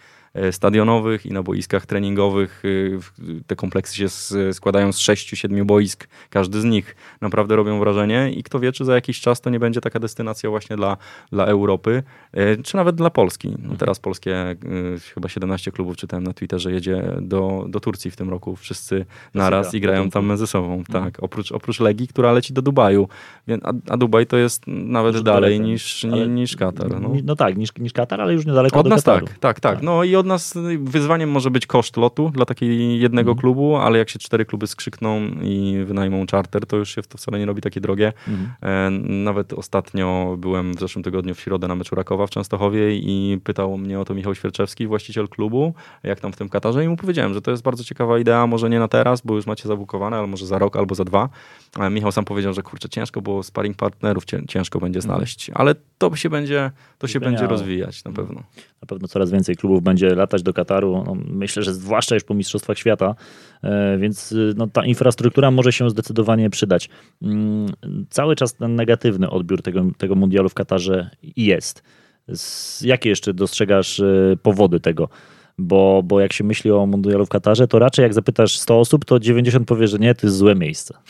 stadionowych 0.51 1.27
i 1.27 1.33
na 1.33 1.43
boiskach 1.43 1.87
treningowych. 1.87 2.63
E, 2.65 3.43
te 3.47 3.57
kompleksy 3.57 3.97
się 3.97 4.09
składają 4.53 4.93
z 4.93 4.99
sześciu, 4.99 5.37
siedmiu 5.37 5.65
boisk. 5.65 6.09
Każdy 6.31 6.61
z 6.61 6.65
nich 6.65 6.97
naprawdę 7.21 7.57
robią 7.57 7.79
wrażenie 7.79 8.33
i 8.33 8.43
kto 8.43 8.61
wie, 8.61 8.73
czy 8.73 8.85
za 8.85 8.95
jakiś 8.95 9.21
czas 9.21 9.41
to 9.41 9.51
nie 9.51 9.61
będzie 9.61 9.81
taka 9.81 9.99
destynacja 10.01 10.51
właśnie 10.51 10.77
dla, 10.77 10.97
dla 11.33 11.47
Europy, 11.47 12.03
e, 12.33 12.57
czy 12.57 12.77
nawet 12.77 12.97
dla 12.97 13.11
Polski. 13.11 13.49
No 13.49 13.55
mhm. 13.55 13.77
teraz 13.77 13.99
polskie 13.99 14.57
chyba 15.15 15.29
17 15.29 15.73
klubów 15.73 15.97
czytałem 15.97 16.25
na 16.25 16.33
Twitterze 16.33 16.73
jedzie 16.73 17.03
do, 17.21 17.65
do 17.69 17.81
Turcji 17.81 18.11
w 18.11 18.17
tym 18.17 18.31
roku. 18.31 18.57
Wszyscy 18.57 19.07
naraz 19.35 19.75
i 19.75 19.81
grają 19.81 20.11
tam 20.11 20.37
ze 20.37 20.47
sobą. 20.47 20.75
Mhm. 20.75 21.05
Tak, 21.05 21.23
oprócz, 21.23 21.53
oprócz 21.53 21.81
Legii, 21.81 22.09
która 22.09 22.33
leci 22.33 22.53
do 22.53 22.63
Dubaju. 22.63 23.09
A, 23.63 23.73
a 23.89 23.97
Dubaj 23.97 24.27
to 24.27 24.37
jest 24.37 24.63
nawet 24.67 25.21
dalej 25.23 25.61
niż, 25.61 26.07
niż 26.29 26.57
Katar. 26.57 27.01
No. 27.01 27.13
no 27.25 27.37
tak, 27.37 27.57
niż, 27.57 27.71
niż 27.79 27.93
Katar, 27.93 28.21
ale 28.21 28.33
już 28.33 28.47
niedaleko 28.47 28.81
od 28.81 28.89
nas 28.89 29.03
Kataru. 29.03 29.27
tak, 29.27 29.39
tak, 29.39 29.61
tak. 29.61 29.83
No 29.83 30.05
i 30.05 30.20
od 30.21 30.27
nas 30.27 30.55
wyzwaniem 30.81 31.31
może 31.31 31.51
być 31.51 31.67
koszt 31.67 31.97
lotu 31.97 32.31
dla 32.31 32.45
takiego 32.45 32.73
jednego 32.73 33.31
Mhm. 33.31 33.39
klubu, 33.41 33.77
ale 33.77 33.99
jak 33.99 34.11
się 34.11 34.19
cztery 34.19 34.45
kluby 34.45 34.67
skrzykną 34.67 35.21
i 35.43 35.83
wynajmą 35.87 36.25
charter, 36.33 36.67
to 36.67 36.77
już 36.77 36.95
się 36.95 37.03
to 37.03 37.19
wcale 37.19 37.39
nie 37.39 37.47
robi 37.47 37.63
takie 37.63 37.81
drogie. 37.81 38.13
Mhm. 38.29 38.51
E, 38.63 38.91
Nawet 39.11 39.53
ostatnio 39.53 40.37
byłem 40.39 40.75
w 40.75 40.81
zeszłym 40.81 41.03
tygodniu 41.03 41.35
w 41.35 41.41
środę 41.41 41.69
na 41.69 41.75
meczu 41.75 41.95
Rakowa 41.95 42.27
w 42.27 42.31
Częstochowie 42.31 42.97
i 42.97 43.39
pytał 43.45 43.79
mnie 43.79 44.01
o 44.01 44.05
to 44.05 44.15
Michał 44.15 44.35
Świerczewski, 44.35 44.87
właściciel 44.87 45.29
klubu, 45.29 45.75
jak 46.03 46.21
tam 46.21 46.33
w 46.33 46.37
tym 46.37 46.49
Katarze 46.49 46.85
i 46.85 46.89
mu 46.89 46.97
powiedziałem, 46.97 47.35
że 47.35 47.43
to 47.43 47.51
jest 47.51 47.63
bardzo 47.63 47.85
ciekawa 47.85 48.19
idea, 48.19 48.47
może 48.47 48.71
nie 48.71 48.79
na 48.79 48.89
teraz, 48.89 49.21
bo 49.25 49.35
już 49.35 49.47
macie 49.47 49.69
zabukowane, 49.69 50.17
ale 50.17 50.27
może 50.27 50.47
za 50.47 50.59
rok 50.59 50.77
albo 50.77 50.95
za 50.95 51.05
dwa. 51.05 51.29
A 51.79 51.89
Michał 51.91 52.13
sam 52.13 52.25
powiedział, 52.25 52.53
że 52.53 52.63
kurczę, 52.63 52.89
ciężko, 52.89 53.23
bo 53.23 53.43
sparring 53.43 53.77
partnerów 53.77 54.25
cię- 54.25 54.43
ciężko 54.49 54.81
będzie 54.81 55.01
znaleźć, 55.01 55.51
ale 55.55 55.75
to 55.99 56.17
się 56.17 56.31
będzie, 56.31 56.71
to 56.99 57.07
się 57.09 57.21
będzie 57.21 57.47
rozwijać 57.47 58.05
na 58.05 58.13
pewno. 58.13 58.43
Na 58.83 58.87
pewno 58.87 59.09
coraz 59.09 59.31
więcej 59.31 59.57
klubów 59.57 59.83
będzie 59.83 60.10
latać 60.15 60.43
do 60.43 60.53
Kataru. 60.53 61.03
No, 61.07 61.17
myślę, 61.27 61.63
że 61.63 61.75
zwłaszcza 61.75 62.15
już 62.15 62.25
po 62.25 62.35
Mistrzostwach 62.35 62.79
Świata, 62.79 63.15
e, 63.63 63.99
więc 63.99 64.33
y, 64.33 64.55
no, 64.57 64.67
ta 64.67 64.85
infrastruktura 64.85 65.51
może 65.51 65.73
się 65.73 65.91
zdecydowanie 65.91 66.51
przydać. 66.51 66.89
Mm, 67.23 67.67
Cały 68.11 68.37
czas 68.37 68.55
ten 68.55 68.75
negatywny 68.75 69.31
odbiór 69.31 69.63
tego, 69.63 69.85
tego 69.99 70.15
mundialu 70.15 70.49
w 70.49 70.55
Katarze 70.55 71.11
jest. 71.37 71.83
Jakie 72.83 73.09
jeszcze 73.09 73.35
dostrzegasz 73.35 74.01
e, 74.01 74.37
powody 74.43 74.81
tego? 74.81 75.09
Bo, 75.61 76.03
bo 76.05 76.21
jak 76.21 76.33
się 76.33 76.45
myśli 76.45 76.71
o 76.71 76.87
mundialu 76.87 77.27
w 77.27 77.29
Katarze, 77.29 77.69
to 77.69 77.79
raczej 77.79 78.03
jak 78.03 78.15
zapytasz 78.15 78.59
100 78.59 78.81
osób, 78.81 79.05
to 79.05 79.21
90 79.21 79.69
powie, 79.69 79.89
że 79.89 79.99
nie, 79.99 80.15
to 80.15 80.27
jest 80.27 80.37
złe 80.37 80.55
miejsce. 80.55 80.95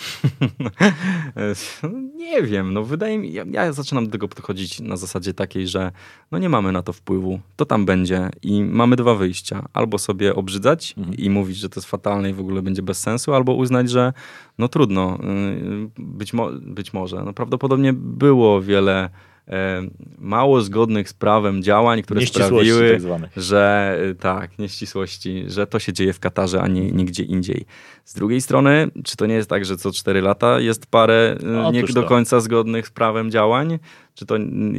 Nie 2.16 2.42
wiem, 2.42 2.72
no 2.72 2.84
wydaje 2.84 3.18
mi 3.18 3.32
ja, 3.32 3.44
ja 3.50 3.72
zaczynam 3.72 4.04
do 4.06 4.12
tego 4.12 4.28
podchodzić 4.28 4.80
na 4.80 4.96
zasadzie 4.96 5.34
takiej, 5.34 5.68
że 5.68 5.92
no 6.30 6.38
nie 6.38 6.48
mamy 6.48 6.72
na 6.72 6.82
to 6.82 6.92
wpływu, 6.92 7.40
to 7.56 7.66
tam 7.66 7.86
będzie 7.86 8.30
i 8.42 8.62
mamy 8.62 8.96
dwa 8.96 9.14
wyjścia. 9.14 9.68
Albo 9.72 9.98
sobie 9.98 10.34
obrzydzać 10.34 10.94
i 11.18 11.30
mówić, 11.30 11.56
że 11.56 11.68
to 11.68 11.80
jest 11.80 11.90
fatalne 11.90 12.30
i 12.30 12.32
w 12.32 12.40
ogóle 12.40 12.62
będzie 12.62 12.82
bez 12.82 13.00
sensu, 13.00 13.34
albo 13.34 13.54
uznać, 13.54 13.90
że 13.90 14.12
no 14.58 14.68
trudno, 14.68 15.18
y, 15.18 15.90
być, 15.98 16.32
mo 16.32 16.50
być 16.62 16.92
może. 16.92 17.22
No 17.24 17.32
prawdopodobnie 17.32 17.92
było 17.92 18.62
wiele 18.62 19.10
mało 20.18 20.60
zgodnych 20.60 21.08
z 21.08 21.12
prawem 21.12 21.62
działań, 21.62 22.02
które 22.02 22.26
sprawiły, 22.26 23.00
tak 23.00 23.30
że 23.36 23.96
y, 24.10 24.14
tak, 24.14 24.58
nieścisłości, 24.58 25.44
że 25.46 25.66
to 25.66 25.78
się 25.78 25.92
dzieje 25.92 26.12
w 26.12 26.20
Katarze, 26.20 26.62
a 26.62 26.68
nie 26.68 26.92
nigdzie 26.92 27.22
indziej. 27.22 27.66
Z 28.04 28.14
drugiej 28.14 28.40
strony, 28.40 28.90
czy 29.04 29.16
to 29.16 29.26
nie 29.26 29.34
jest 29.34 29.50
tak, 29.50 29.64
że 29.64 29.76
co 29.76 29.92
4 29.92 30.20
lata 30.22 30.60
jest 30.60 30.86
parę 30.86 31.36
y, 31.42 31.72
nie 31.72 31.80
Otóż 31.80 31.92
do 31.94 32.02
to. 32.02 32.08
końca 32.08 32.40
zgodnych 32.40 32.86
z 32.86 32.90
prawem 32.90 33.30
działań? 33.30 33.78
Czy, 34.14 34.26
to, 34.26 34.34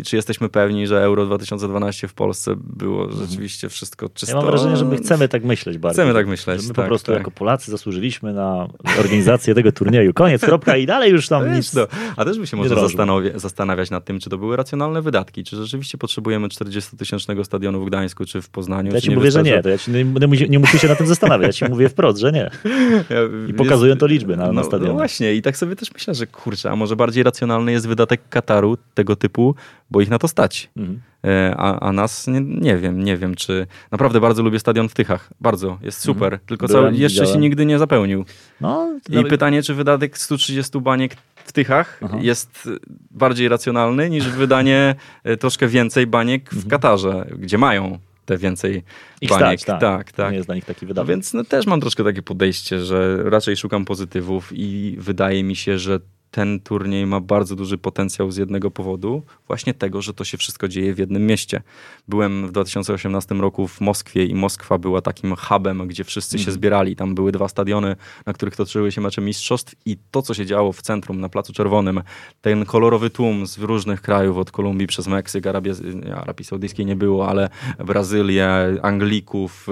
czy 0.06 0.16
jesteśmy 0.16 0.50
pewni, 0.50 0.88
że 0.88 1.04
Euro 1.04 1.26
2012 1.26 2.08
w 2.08 2.14
Polsce 2.14 2.54
było 2.58 3.12
rzeczywiście 3.12 3.70
wszystko 3.70 4.10
czysto? 4.10 4.36
Ja 4.38 4.42
mam 4.42 4.52
wrażenie, 4.52 4.78
że 4.78 4.86
my 4.86 4.98
chcemy 4.98 5.28
tak 5.28 5.44
myśleć 5.44 5.78
bardzo. 5.78 5.94
Chcemy 6.02 6.14
tak 6.14 6.28
myśleć, 6.28 6.62
Że 6.62 6.68
my 6.68 6.74
tak, 6.74 6.86
po 6.86 6.88
prostu 6.90 7.06
tak. 7.12 7.18
jako 7.18 7.32
Polacy 7.32 7.72
zasłużyliśmy 7.72 8.34
na 8.34 8.68
organizację 9.00 9.56
tego 9.56 9.72
turnieju. 9.72 10.14
Koniec, 10.14 10.42
kropka 10.42 10.78
i 10.78 10.86
dalej 10.86 11.12
już 11.12 11.28
tam 11.28 11.46
Wiesz, 11.46 11.56
nic. 11.58 11.74
no, 11.74 11.88
a 12.18 12.26
też 12.26 12.40
by 12.40 12.48
się 12.48 12.58
nie 12.58 12.64
można 12.64 12.88
zastanawiać 13.36 13.90
nad 13.90 14.06
tym, 14.06 14.20
czy 14.20 14.30
to 14.30 14.38
były 14.38 14.56
racjonalne 14.58 15.02
wydatki, 15.02 15.44
czy 15.44 15.56
rzeczywiście 15.56 15.98
potrzebujemy 15.98 16.48
40-tysięcznego 16.48 17.44
stadionu 17.44 17.82
w 17.82 17.88
Gdańsku, 17.88 18.26
czy 18.26 18.42
w 18.42 18.50
Poznaniu. 18.50 18.94
Ja 18.94 19.02
ci 19.02 19.12
mówię, 19.12 19.32
że 19.32 19.40
wystarczy- 19.40 19.56
nie, 19.58 19.64
to 19.64 19.70
ja 19.70 19.78
ci 19.78 19.92
nie, 19.92 20.04
nie, 20.04 20.28
musi- 20.28 20.50
nie 20.50 20.60
musi 20.60 20.80
się 20.80 20.88
na 20.88 20.96
tym 20.96 21.08
zastanawiać. 21.08 21.62
Ja 21.62 21.68
ci 21.68 21.74
mówię 21.74 21.90
wprost, 21.90 22.20
że 22.20 22.32
nie. 22.32 22.52
Ja- 23.14 23.48
I 23.50 23.54
pokazują 23.54 23.96
to 23.98 24.08
liczby 24.08 24.38
na- 24.38 24.52
na 24.52 24.64
stadionach. 24.64 24.94
No 24.94 24.98
właśnie, 25.00 25.34
i 25.34 25.42
tak 25.42 25.58
sobie 25.58 25.76
też 25.76 25.94
myślę, 25.94 26.14
że 26.16 26.28
kurczę, 26.28 26.72
a 26.72 26.76
może 26.76 26.96
bardziej 26.96 27.24
racjonalny 27.24 27.72
jest 27.72 27.88
wydatek 27.88 28.22
Kataru 28.30 28.78
tego 28.94 29.16
typu, 29.16 29.56
bo 29.92 30.02
ich 30.02 30.10
na 30.10 30.20
to 30.20 30.28
stać. 30.28 30.70
Mhm. 30.78 31.02
E, 31.26 31.56
A, 31.58 31.80
a 31.80 31.92
nas 31.92 32.28
nie, 32.28 32.42
nie 32.42 32.78
wiem, 32.78 33.04
nie 33.04 33.18
wiem, 33.18 33.36
czy 33.36 33.68
naprawdę 33.92 34.20
bardzo 34.20 34.44
lubię 34.44 34.60
stadion 34.60 34.90
w 34.90 34.94
Tychach. 34.94 35.30
Bardzo, 35.42 35.78
jest 35.82 36.00
super. 36.00 36.40
Tylko 36.46 36.66
Mhm. 36.66 36.80
Byłem, 36.82 36.94
cały, 36.94 37.02
jeszcze 37.04 37.28
się 37.28 37.38
nigdy 37.40 37.66
nie 37.66 37.80
zapełnił. 37.80 38.26
No, 38.62 38.90
I 39.10 39.24
pytanie, 39.26 39.64
czy 39.64 39.74
wydatek 39.74 40.18
130 40.18 40.80
baniek 40.82 41.16
w 41.46 41.52
Tychach 41.52 42.00
Aha. 42.06 42.18
jest 42.22 42.70
bardziej 43.12 43.50
racjonalny 43.50 44.10
niż 44.10 44.30
wydanie 44.30 44.96
e, 45.24 45.38
troszkę 45.38 45.68
więcej 45.68 46.08
baniek 46.08 46.50
w 46.54 46.68
Katarze, 46.68 47.26
gdzie 47.40 47.58
mają 47.58 48.00
te 48.26 48.38
więcej 48.38 48.84
ich 49.22 49.30
baniek. 49.30 49.60
stać, 49.62 49.64
tak. 49.64 49.80
tak, 49.82 50.12
tak. 50.12 50.32
nie 50.32 50.36
jest 50.38 50.48
dla 50.48 50.56
nich 50.56 50.66
taki 50.66 50.86
No 50.86 50.88
wydatek. 50.88 51.10
więc 51.10 51.34
no, 51.34 51.44
też 51.44 51.66
mam 51.66 51.82
troszkę 51.82 52.04
takie 52.04 52.22
podejście, 52.22 52.80
że 52.80 53.24
raczej 53.24 53.58
szukam 53.58 53.86
pozytywów 53.86 54.50
i 54.56 54.96
wydaje 55.00 55.44
mi 55.44 55.56
się, 55.56 55.80
że 55.80 56.00
ten 56.32 56.60
turniej 56.60 57.06
ma 57.06 57.20
bardzo 57.20 57.56
duży 57.56 57.78
potencjał 57.78 58.32
z 58.32 58.38
jednego 58.38 58.72
powodu, 58.72 59.24
właśnie 59.48 59.74
tego, 59.74 60.02
że 60.02 60.14
to 60.14 60.24
się 60.24 60.38
wszystko 60.38 60.68
dzieje 60.68 60.94
w 60.94 60.98
jednym 60.98 61.26
mieście. 61.26 61.62
Byłem 62.08 62.48
w 62.48 62.52
2018 62.52 63.36
roku 63.36 63.68
w 63.68 63.82
Moskwie 63.82 64.26
i 64.26 64.36
Moskwa 64.36 64.78
była 64.78 65.02
takim 65.02 65.36
hubem, 65.36 65.88
gdzie 65.88 66.04
wszyscy 66.04 66.40
się 66.40 66.52
zbierali. 66.52 66.96
Tam 66.96 67.16
były 67.16 67.32
dwa 67.32 67.48
stadiony, 67.48 67.96
na 68.26 68.34
których 68.34 68.56
toczyły 68.56 68.92
się 68.92 69.02
mecze 69.02 69.22
mistrzostw 69.22 69.76
i 69.86 69.98
to, 70.12 70.22
co 70.22 70.34
się 70.34 70.46
działo 70.46 70.72
w 70.72 70.82
centrum, 70.82 71.20
na 71.20 71.30
Placu 71.30 71.54
Czerwonym, 71.54 72.02
ten 72.42 72.66
kolorowy 72.66 73.10
tłum 73.10 73.48
z 73.48 73.58
różnych 73.58 74.02
krajów, 74.02 74.38
od 74.38 74.52
Kolumbii 74.52 74.88
przez 74.88 75.08
Meksyk, 75.08 75.48
Arabię, 75.48 75.74
Arabii 76.16 76.46
Saudyjskiej 76.46 76.86
nie 76.86 76.96
było, 76.96 77.28
ale 77.30 77.50
Brazylię, 77.86 78.50
Anglików, 78.82 79.68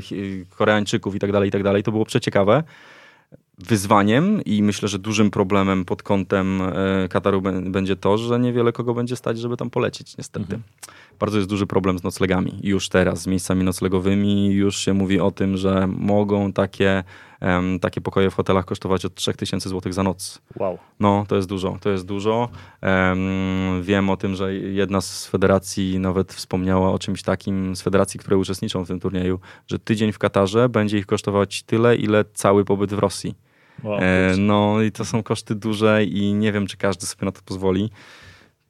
hi- 0.00 0.44
Koreańczyków 0.56 1.14
i 1.14 1.18
tak 1.18 1.32
dalej, 1.32 1.48
i 1.48 1.52
tak 1.52 1.62
dalej, 1.62 1.82
to 1.82 1.92
było 1.92 2.04
przeciekawe 2.04 2.62
wyzwaniem 3.58 4.44
i 4.44 4.62
myślę, 4.62 4.88
że 4.88 4.98
dużym 4.98 5.30
problemem 5.30 5.84
pod 5.84 6.02
kątem 6.02 6.62
e, 6.62 7.08
Kataru 7.08 7.40
bę- 7.40 7.70
będzie 7.70 7.96
to, 7.96 8.18
że 8.18 8.40
niewiele 8.40 8.72
kogo 8.72 8.94
będzie 8.94 9.16
stać, 9.16 9.38
żeby 9.38 9.56
tam 9.56 9.70
polecieć, 9.70 10.16
niestety. 10.16 10.58
Bardzo 11.20 11.38
jest 11.38 11.50
duży 11.50 11.66
problem 11.66 11.98
z 11.98 12.02
noclegami. 12.02 12.58
Już 12.62 12.88
teraz 12.88 13.22
z 13.22 13.26
miejscami 13.26 13.64
noclegowymi 13.64 14.50
już 14.52 14.76
się 14.76 14.92
mówi 14.94 15.20
o 15.20 15.30
tym, 15.30 15.56
że 15.56 15.86
mogą 15.86 16.52
takie, 16.52 17.04
em, 17.42 17.80
takie 17.80 18.00
pokoje 18.00 18.30
w 18.30 18.34
hotelach 18.34 18.64
kosztować 18.64 19.04
od 19.04 19.14
3000 19.14 19.68
zł 19.68 19.92
za 19.92 20.02
noc. 20.02 20.42
Wow. 20.56 20.78
No, 21.00 21.24
to 21.28 21.36
jest 21.36 21.48
dużo, 21.48 21.78
to 21.80 21.90
jest 21.90 22.06
dużo. 22.06 22.48
Em, 22.80 23.82
wiem 23.82 24.10
o 24.10 24.16
tym, 24.16 24.34
że 24.34 24.54
jedna 24.54 25.00
z 25.00 25.26
federacji 25.26 25.98
nawet 25.98 26.32
wspomniała 26.32 26.92
o 26.92 26.98
czymś 26.98 27.22
takim, 27.22 27.76
z 27.76 27.82
federacji, 27.82 28.20
które 28.20 28.36
uczestniczą 28.36 28.84
w 28.84 28.88
tym 28.88 29.00
turnieju, 29.00 29.38
że 29.66 29.78
tydzień 29.78 30.12
w 30.12 30.18
Katarze 30.18 30.68
będzie 30.68 30.98
ich 30.98 31.06
kosztować 31.06 31.62
tyle, 31.62 31.96
ile 31.96 32.24
cały 32.34 32.64
pobyt 32.64 32.94
w 32.94 32.98
Rosji. 32.98 33.34
wow. 33.84 33.98
E, 34.00 34.34
no 34.38 34.82
i 34.82 34.92
to 34.92 35.04
są 35.04 35.22
koszty 35.22 35.54
duże 35.54 36.04
i 36.04 36.34
nie 36.34 36.52
wiem, 36.52 36.66
czy 36.66 36.76
każdy 36.76 37.06
sobie 37.06 37.24
na 37.24 37.32
to 37.32 37.40
pozwoli. 37.44 37.90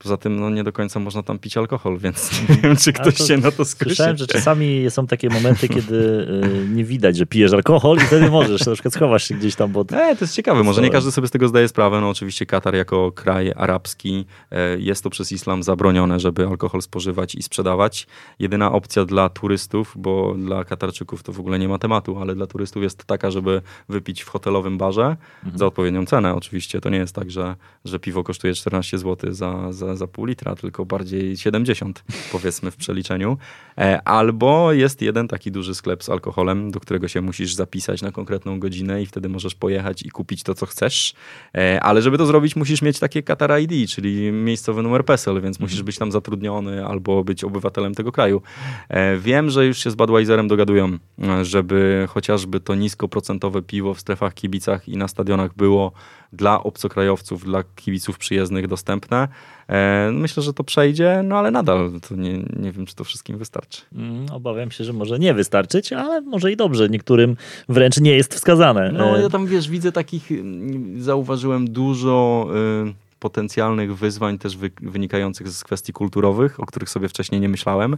Poza 0.02 0.16
tym 0.16 0.40
no, 0.40 0.50
nie 0.50 0.64
do 0.64 0.72
końca 0.72 1.00
można 1.00 1.22
tam 1.22 1.38
pić 1.38 1.56
alkohol, 1.56 1.98
więc 1.98 2.30
nie 2.48 2.56
wiem, 2.56 2.76
czy 2.76 2.92
ktoś 2.92 3.14
to 3.14 3.26
się 3.26 3.36
na 3.36 3.50
to 3.50 3.64
skusi. 3.64 3.84
Słyszałem, 3.84 4.16
że 4.16 4.26
czasami 4.26 4.86
są 4.90 5.06
takie 5.06 5.28
momenty, 5.28 5.68
kiedy 5.76 5.96
y, 5.96 6.68
nie 6.68 6.84
widać, 6.84 7.16
że 7.16 7.26
pijesz 7.26 7.52
alkohol 7.52 7.96
i 7.96 8.00
wtedy 8.00 8.30
możesz, 8.30 8.66
na 8.66 8.72
przykład 8.72 8.94
schowasz 8.94 9.28
się 9.28 9.34
gdzieś 9.34 9.54
tam 9.54 9.72
pod... 9.72 9.92
E, 9.92 10.16
to 10.16 10.24
jest 10.24 10.34
ciekawe, 10.34 10.62
może 10.62 10.82
nie 10.82 10.90
każdy 10.90 11.12
sobie 11.12 11.28
z 11.28 11.30
tego 11.30 11.48
zdaje 11.48 11.68
sprawę. 11.68 12.00
No 12.00 12.08
oczywiście 12.08 12.46
Katar 12.46 12.74
jako 12.74 13.12
kraj 13.12 13.52
arabski 13.56 14.24
e, 14.50 14.78
jest 14.78 15.04
to 15.04 15.10
przez 15.10 15.32
islam 15.32 15.62
zabronione, 15.62 16.20
żeby 16.20 16.46
alkohol 16.46 16.82
spożywać 16.82 17.34
i 17.34 17.42
sprzedawać. 17.42 18.06
Jedyna 18.38 18.72
opcja 18.72 19.04
dla 19.04 19.28
turystów, 19.28 19.94
bo 19.96 20.34
dla 20.34 20.64
Katarczyków 20.64 21.22
to 21.22 21.32
w 21.32 21.40
ogóle 21.40 21.58
nie 21.58 21.68
ma 21.68 21.78
tematu, 21.78 22.18
ale 22.18 22.34
dla 22.34 22.46
turystów 22.46 22.82
jest 22.82 23.04
taka, 23.04 23.30
żeby 23.30 23.62
wypić 23.88 24.22
w 24.22 24.28
hotelowym 24.28 24.78
barze 24.78 25.16
za 25.54 25.66
odpowiednią 25.66 26.06
cenę 26.06 26.34
oczywiście. 26.34 26.80
To 26.80 26.90
nie 26.90 26.98
jest 26.98 27.14
tak, 27.14 27.30
że, 27.30 27.56
że 27.84 27.98
piwo 27.98 28.24
kosztuje 28.24 28.54
14 28.54 28.98
zł 28.98 29.34
za, 29.34 29.72
za, 29.72 29.91
za 29.96 30.06
pół 30.06 30.24
litra, 30.24 30.56
tylko 30.56 30.86
bardziej 30.86 31.36
70 31.36 32.04
powiedzmy 32.32 32.70
w 32.70 32.76
przeliczeniu. 32.76 33.36
E, 33.78 34.02
albo 34.02 34.72
jest 34.72 35.02
jeden 35.02 35.28
taki 35.28 35.52
duży 35.52 35.74
sklep 35.74 36.04
z 36.04 36.08
alkoholem, 36.08 36.70
do 36.70 36.80
którego 36.80 37.08
się 37.08 37.20
musisz 37.20 37.54
zapisać 37.54 38.02
na 38.02 38.12
konkretną 38.12 38.60
godzinę 38.60 39.02
i 39.02 39.06
wtedy 39.06 39.28
możesz 39.28 39.54
pojechać 39.54 40.02
i 40.02 40.10
kupić 40.10 40.42
to, 40.42 40.54
co 40.54 40.66
chcesz. 40.66 41.14
E, 41.54 41.80
ale 41.80 42.02
żeby 42.02 42.18
to 42.18 42.26
zrobić, 42.26 42.56
musisz 42.56 42.82
mieć 42.82 42.98
takie 42.98 43.22
Qatar 43.22 43.60
ID, 43.60 43.90
czyli 43.90 44.32
miejscowy 44.32 44.82
numer 44.82 45.04
PESEL, 45.04 45.40
więc 45.40 45.60
musisz 45.60 45.82
być 45.82 45.98
tam 45.98 46.12
zatrudniony 46.12 46.86
albo 46.86 47.24
być 47.24 47.44
obywatelem 47.44 47.94
tego 47.94 48.12
kraju. 48.12 48.42
E, 48.88 49.16
wiem, 49.16 49.50
że 49.50 49.66
już 49.66 49.78
się 49.78 49.90
z 49.90 49.94
Budweiserem 49.94 50.48
dogadują, 50.48 50.98
żeby 51.42 52.06
chociażby 52.08 52.60
to 52.60 52.74
niskoprocentowe 52.74 53.62
piwo 53.62 53.94
w 53.94 54.00
strefach 54.00 54.34
kibicach 54.34 54.88
i 54.88 54.96
na 54.96 55.08
stadionach 55.08 55.54
było 55.54 55.92
dla 56.32 56.62
obcokrajowców, 56.62 57.44
dla 57.44 57.64
kibiców 57.76 58.18
przyjezdnych 58.18 58.68
dostępne. 58.68 59.28
E, 59.72 60.10
myślę, 60.12 60.42
że 60.42 60.52
to 60.52 60.64
przejdzie, 60.64 61.20
no 61.24 61.38
ale 61.38 61.50
nadal 61.50 61.90
to 62.08 62.16
nie, 62.16 62.32
nie 62.56 62.72
wiem, 62.72 62.86
czy 62.86 62.94
to 62.94 63.04
wszystkim 63.04 63.38
wystarczy. 63.38 63.82
Mm, 63.94 64.26
Obawiam 64.32 64.70
się, 64.70 64.84
że 64.84 64.92
może 64.92 65.18
nie 65.18 65.34
wystarczyć, 65.34 65.92
ale 65.92 66.20
może 66.20 66.52
i 66.52 66.56
dobrze. 66.56 66.88
Niektórym 66.88 67.36
wręcz 67.68 68.00
nie 68.00 68.16
jest 68.16 68.34
wskazane. 68.34 68.92
No 68.92 69.18
E, 69.18 69.22
ja 69.22 69.28
tam, 69.28 69.46
wiesz, 69.46 69.68
widzę 69.68 69.92
takich, 69.92 70.32
mm, 70.32 71.02
zauważyłem 71.02 71.70
dużo 71.70 72.48
y, 72.88 72.94
potencjalnych 73.22 73.96
wyzwań 73.96 74.38
też 74.38 74.56
wy, 74.56 74.70
wynikających 74.80 75.48
z 75.48 75.64
kwestii 75.64 75.92
kulturowych, 75.92 76.60
o 76.60 76.66
których 76.66 76.90
sobie 76.90 77.08
wcześniej 77.08 77.40
nie 77.40 77.48
myślałem. 77.48 77.96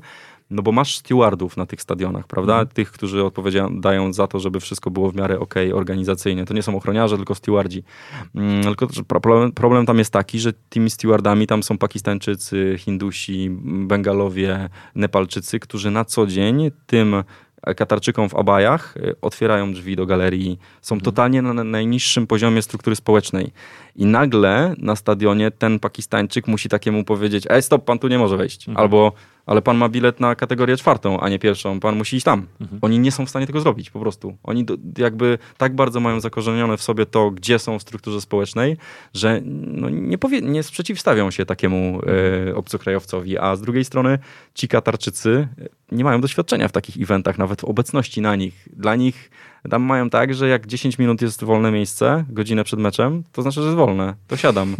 No 0.50 0.62
bo 0.62 0.72
masz 0.72 0.96
stewardów 0.96 1.56
na 1.56 1.66
tych 1.66 1.82
stadionach, 1.82 2.26
prawda? 2.26 2.52
Mhm. 2.52 2.68
Tych, 2.68 2.92
którzy 2.92 3.24
odpowiadają 3.24 4.12
za 4.12 4.26
to, 4.26 4.40
żeby 4.40 4.60
wszystko 4.60 4.90
było 4.90 5.10
w 5.10 5.16
miarę 5.16 5.40
ok 5.40 5.54
organizacyjnie. 5.74 6.44
To 6.44 6.54
nie 6.54 6.62
są 6.62 6.76
ochroniarze, 6.76 7.16
tylko 7.16 7.34
stewardzi. 7.34 7.82
Mm, 8.34 8.62
tylko 8.62 8.86
problem, 9.08 9.52
problem 9.52 9.86
tam 9.86 9.98
jest 9.98 10.12
taki, 10.12 10.40
że 10.40 10.52
tymi 10.68 10.90
stewardami 10.90 11.46
tam 11.46 11.62
są 11.62 11.78
Pakistańczycy, 11.78 12.74
Hindusi, 12.78 13.50
Bengalowie, 13.64 14.68
Nepalczycy, 14.94 15.60
którzy 15.60 15.90
na 15.90 16.04
co 16.04 16.26
dzień 16.26 16.70
tym 16.86 17.24
Katarczykom 17.76 18.28
w 18.28 18.34
abajach 18.34 18.96
y, 18.96 19.20
otwierają 19.20 19.72
drzwi 19.72 19.96
do 19.96 20.06
galerii, 20.06 20.58
są 20.82 20.94
mhm. 20.94 21.04
totalnie 21.04 21.42
na 21.42 21.64
najniższym 21.64 22.26
poziomie 22.26 22.62
struktury 22.62 22.96
społecznej. 22.96 23.52
I 23.96 24.06
nagle 24.06 24.74
na 24.78 24.96
stadionie 24.96 25.50
ten 25.50 25.78
Pakistańczyk 25.78 26.46
musi 26.48 26.68
takiemu 26.68 27.04
powiedzieć: 27.04 27.44
Ej, 27.50 27.62
stop, 27.62 27.84
pan 27.84 27.98
tu 27.98 28.08
nie 28.08 28.18
może 28.18 28.36
wejść. 28.36 28.68
Mhm. 28.68 28.82
Albo 28.82 29.12
ale 29.46 29.62
pan 29.62 29.76
ma 29.76 29.88
bilet 29.88 30.20
na 30.20 30.34
kategorię 30.34 30.76
czwartą, 30.76 31.20
a 31.20 31.28
nie 31.28 31.38
pierwszą, 31.38 31.80
pan 31.80 31.96
musi 31.96 32.16
iść 32.16 32.24
tam. 32.24 32.46
Mhm. 32.60 32.78
Oni 32.82 32.98
nie 32.98 33.12
są 33.12 33.26
w 33.26 33.30
stanie 33.30 33.46
tego 33.46 33.60
zrobić 33.60 33.90
po 33.90 34.00
prostu. 34.00 34.36
Oni 34.42 34.64
do, 34.64 34.76
jakby 34.98 35.38
tak 35.56 35.74
bardzo 35.74 36.00
mają 36.00 36.20
zakorzenione 36.20 36.76
w 36.76 36.82
sobie 36.82 37.06
to, 37.06 37.30
gdzie 37.30 37.58
są 37.58 37.78
w 37.78 37.82
strukturze 37.82 38.20
społecznej, 38.20 38.76
że 39.14 39.40
no, 39.44 39.90
nie, 39.90 40.18
powie, 40.18 40.42
nie 40.42 40.62
sprzeciwstawią 40.62 41.30
się 41.30 41.46
takiemu 41.46 42.00
e, 42.48 42.54
obcokrajowcowi, 42.54 43.38
a 43.38 43.56
z 43.56 43.60
drugiej 43.60 43.84
strony 43.84 44.18
ci 44.54 44.68
Katarczycy 44.68 45.48
nie 45.92 46.04
mają 46.04 46.20
doświadczenia 46.20 46.68
w 46.68 46.72
takich 46.72 47.02
eventach, 47.02 47.38
nawet 47.38 47.60
w 47.60 47.64
obecności 47.64 48.20
na 48.20 48.36
nich. 48.36 48.68
Dla 48.76 48.96
nich 48.96 49.30
tam 49.70 49.82
mają 49.82 50.10
tak, 50.10 50.34
że 50.34 50.48
jak 50.48 50.66
10 50.66 50.98
minut 50.98 51.22
jest 51.22 51.44
wolne 51.44 51.70
miejsce, 51.70 52.24
godzinę 52.28 52.64
przed 52.64 52.80
meczem, 52.80 53.22
to 53.32 53.42
znaczy, 53.42 53.60
że 53.60 53.66
jest 53.66 53.76
wolne. 53.76 54.14
To 54.26 54.36
siadam. 54.36 54.76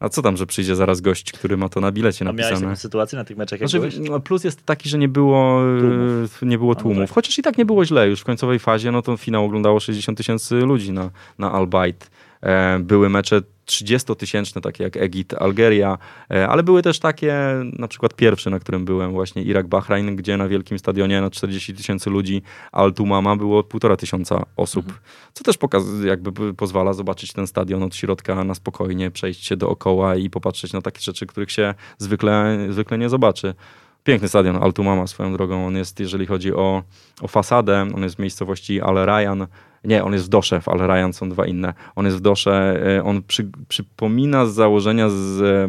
A 0.00 0.08
co 0.08 0.22
tam, 0.22 0.36
że 0.36 0.46
przyjdzie 0.46 0.76
zaraz 0.76 1.00
gość, 1.00 1.32
który 1.32 1.56
ma 1.56 1.68
to 1.68 1.80
na 1.80 1.92
bilecie 1.92 2.24
napisane? 2.24 2.48
A 2.48 2.50
miałeś 2.50 2.64
taką 2.64 2.76
sytuację 2.76 3.18
na 3.18 3.24
tych 3.24 3.36
meczach, 3.36 3.60
jak 3.60 3.70
znaczy, 3.70 4.00
no, 4.00 4.20
Plus 4.20 4.44
jest 4.44 4.66
taki, 4.66 4.88
że 4.88 4.98
nie 4.98 5.08
było 5.08 5.60
tłumów. 5.80 6.42
Nie 6.42 6.58
było 6.58 6.74
tłumów. 6.74 7.08
Tak. 7.08 7.14
Chociaż 7.14 7.38
i 7.38 7.42
tak 7.42 7.58
nie 7.58 7.64
było 7.64 7.84
źle. 7.84 8.08
Już 8.08 8.20
w 8.20 8.24
końcowej 8.24 8.58
fazie, 8.58 8.92
no 8.92 9.02
to 9.02 9.16
finał 9.16 9.44
oglądało 9.44 9.80
60 9.80 10.18
tysięcy 10.18 10.54
ludzi 10.54 10.92
na, 10.92 11.10
na 11.38 11.52
Albight. 11.52 12.10
E, 12.42 12.78
były 12.78 13.08
mecze 13.08 13.42
30-tysięczne, 13.66 14.60
takie 14.60 14.84
jak 14.84 14.96
Egipt, 14.96 15.34
Algeria, 15.34 15.98
e, 16.30 16.48
ale 16.48 16.62
były 16.62 16.82
też 16.82 16.98
takie, 16.98 17.34
na 17.78 17.88
przykład 17.88 18.14
pierwszy, 18.14 18.50
na 18.50 18.58
którym 18.58 18.84
byłem, 18.84 19.12
właśnie 19.12 19.42
Irak-Bahrain, 19.42 20.16
gdzie 20.16 20.36
na 20.36 20.48
wielkim 20.48 20.78
stadionie 20.78 21.20
na 21.20 21.30
40 21.30 21.74
tysięcy 21.74 22.10
ludzi 22.10 22.42
Al-Tumama 22.72 23.36
było 23.36 23.62
półtora 23.62 23.96
tysiąca 23.96 24.42
osób, 24.56 24.86
mhm. 24.86 25.02
co 25.32 25.44
też 25.44 25.58
pokaz- 25.58 26.04
jakby 26.04 26.54
pozwala 26.54 26.92
zobaczyć 26.92 27.32
ten 27.32 27.46
stadion 27.46 27.82
od 27.82 27.96
środka 27.96 28.44
na 28.44 28.54
spokojnie, 28.54 29.10
przejść 29.10 29.46
się 29.46 29.56
dookoła 29.56 30.16
i 30.16 30.30
popatrzeć 30.30 30.72
na 30.72 30.82
takie 30.82 31.00
rzeczy, 31.00 31.26
których 31.26 31.52
się 31.52 31.74
zwykle, 31.98 32.58
zwykle 32.70 32.98
nie 32.98 33.08
zobaczy. 33.08 33.54
Piękny 34.04 34.28
stadion 34.28 34.56
Altumama 34.56 35.06
swoją 35.06 35.32
drogą. 35.32 35.66
On 35.66 35.76
jest, 35.76 36.00
jeżeli 36.00 36.26
chodzi 36.26 36.54
o, 36.54 36.82
o 37.20 37.28
fasadę, 37.28 37.86
on 37.94 38.02
jest 38.02 38.16
w 38.16 38.18
miejscowości 38.18 38.80
Al 38.80 38.94
Rayyan, 38.94 39.46
nie, 39.84 40.04
on 40.04 40.12
jest 40.12 40.24
w 40.24 40.28
Dosze, 40.28 40.60
w 40.60 40.68
Al 40.68 40.78
Ryan 40.78 41.12
są 41.12 41.28
dwa 41.28 41.46
inne. 41.46 41.74
On 41.96 42.04
jest 42.04 42.16
w 42.16 42.20
Dosze, 42.20 42.82
e, 42.96 43.04
on 43.04 43.22
przy, 43.22 43.50
przypomina 43.68 44.46
z 44.46 44.54
założenia 44.54 45.08
z, 45.08 45.14
e, 45.14 45.68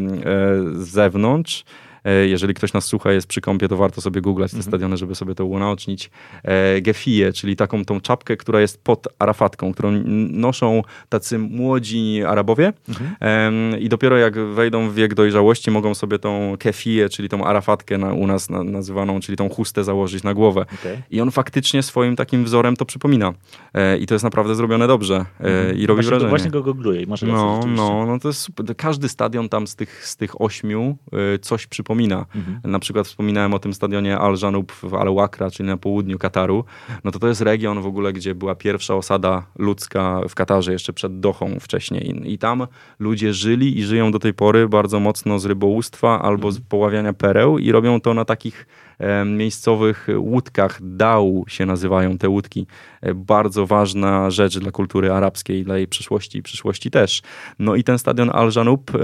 z 0.84 0.88
zewnątrz 0.88 1.64
E, 1.64 1.85
jeżeli 2.28 2.54
ktoś 2.54 2.74
nas 2.74 2.86
słucha, 2.86 3.12
jest 3.12 3.28
przy 3.28 3.42
kąpie, 3.42 3.68
to 3.68 3.78
warto 3.78 4.02
sobie 4.02 4.22
googlać 4.22 4.52
te 4.52 4.58
mhm. 4.58 4.72
stadiony, 4.72 4.98
żeby 4.98 5.16
sobie 5.16 5.36
to 5.36 5.46
unaocznić. 5.46 6.10
E, 6.44 6.82
Gefiję, 6.82 7.34
czyli 7.34 7.56
taką 7.56 7.86
tą 7.86 8.02
czapkę, 8.02 8.38
która 8.38 8.62
jest 8.62 8.84
pod 8.84 9.08
Arafatką, 9.20 9.74
którą 9.74 9.92
noszą 10.32 10.82
tacy 11.10 11.38
młodzi 11.38 12.24
Arabowie 12.28 12.74
mhm. 12.90 13.80
i 13.80 13.90
dopiero 13.90 14.18
jak 14.18 14.40
wejdą 14.40 14.90
w 14.90 14.96
wiek 14.96 15.14
dojrzałości, 15.14 15.72
mogą 15.72 15.96
sobie 15.96 16.20
tą 16.20 16.56
kefiję, 16.60 17.10
czyli 17.10 17.30
tą 17.30 17.46
Arafatkę 17.46 17.98
na, 17.98 18.14
u 18.14 18.28
nas 18.28 18.50
na, 18.50 18.64
nazywaną, 18.64 19.20
czyli 19.20 19.38
tą 19.38 19.50
chustę 19.50 19.84
założyć 19.84 20.24
na 20.24 20.34
głowę. 20.34 20.66
Okay. 20.80 21.02
I 21.12 21.22
on 21.22 21.32
faktycznie 21.32 21.84
swoim 21.84 22.16
takim 22.16 22.44
wzorem 22.44 22.76
to 22.76 22.86
przypomina. 22.86 23.34
E, 23.74 23.98
I 23.98 24.06
to 24.06 24.16
jest 24.16 24.24
naprawdę 24.24 24.56
zrobione 24.56 24.88
dobrze. 24.88 25.16
Mhm. 25.16 25.78
I 25.78 25.86
robi 25.86 25.98
właśnie, 25.98 26.10
wrażenie. 26.10 26.30
Właśnie 26.30 26.52
go 26.52 26.64
googluję 26.64 27.02
i 27.02 27.08
No, 27.28 27.60
no, 27.68 28.06
no 28.06 28.20
to 28.20 28.28
jest 28.28 28.42
super. 28.42 28.66
Każdy 28.78 29.10
stadion 29.10 29.50
tam 29.50 29.68
z 29.68 29.76
tych, 29.76 30.08
z 30.08 30.16
tych 30.16 30.42
ośmiu 30.42 30.98
coś 31.42 31.68
przypomina 31.68 31.95
Mhm. 32.04 32.72
Na 32.72 32.80
przykład 32.80 33.08
wspominałem 33.08 33.54
o 33.54 33.60
tym 33.60 33.74
stadionie 33.74 34.18
Al 34.18 34.36
Janub 34.44 34.72
w 34.72 34.94
Al 34.94 35.16
Wakra, 35.16 35.52
czyli 35.52 35.70
na 35.70 35.78
południu 35.78 36.18
Kataru. 36.18 36.66
No 37.04 37.12
to 37.12 37.20
to 37.20 37.28
jest 37.28 37.42
region 37.42 37.82
w 37.82 37.86
ogóle, 37.86 38.14
gdzie 38.14 38.36
była 38.36 38.56
pierwsza 38.56 38.96
osada 38.96 39.46
ludzka 39.58 40.22
w 40.30 40.36
Katarze, 40.36 40.72
jeszcze 40.72 40.94
przed 40.94 41.20
Dochą 41.20 41.60
wcześniej. 41.60 42.34
I 42.34 42.38
tam 42.38 42.68
ludzie 43.00 43.34
żyli 43.34 43.80
i 43.80 43.84
żyją 43.84 44.12
do 44.12 44.20
tej 44.20 44.34
pory 44.34 44.70
bardzo 44.70 45.00
mocno 45.00 45.40
z 45.40 45.46
rybołówstwa 45.46 46.22
albo 46.22 46.52
z 46.52 46.56
mhm. 46.56 46.70
poławiania 46.70 47.14
pereł 47.14 47.58
i 47.58 47.72
robią 47.72 48.02
to 48.02 48.14
na 48.14 48.26
takich 48.26 48.68
e, 49.00 49.26
miejscowych 49.26 50.08
łódkach. 50.18 50.80
Dał 50.82 51.46
się 51.48 51.66
nazywają 51.66 52.18
te 52.18 52.30
łódki. 52.30 52.68
E, 53.02 53.14
bardzo 53.14 53.66
ważna 53.68 54.30
rzecz 54.30 54.60
dla 54.60 54.72
kultury 54.72 55.12
arabskiej, 55.12 55.64
dla 55.64 55.78
jej 55.78 55.88
przyszłości 55.88 56.38
i 56.38 56.44
przyszłości 56.44 56.92
też. 56.92 57.22
No 57.60 57.76
i 57.76 57.84
ten 57.84 58.00
stadion 58.00 58.30
Al 58.34 58.52
Janub 58.56 58.96
e, 58.96 59.00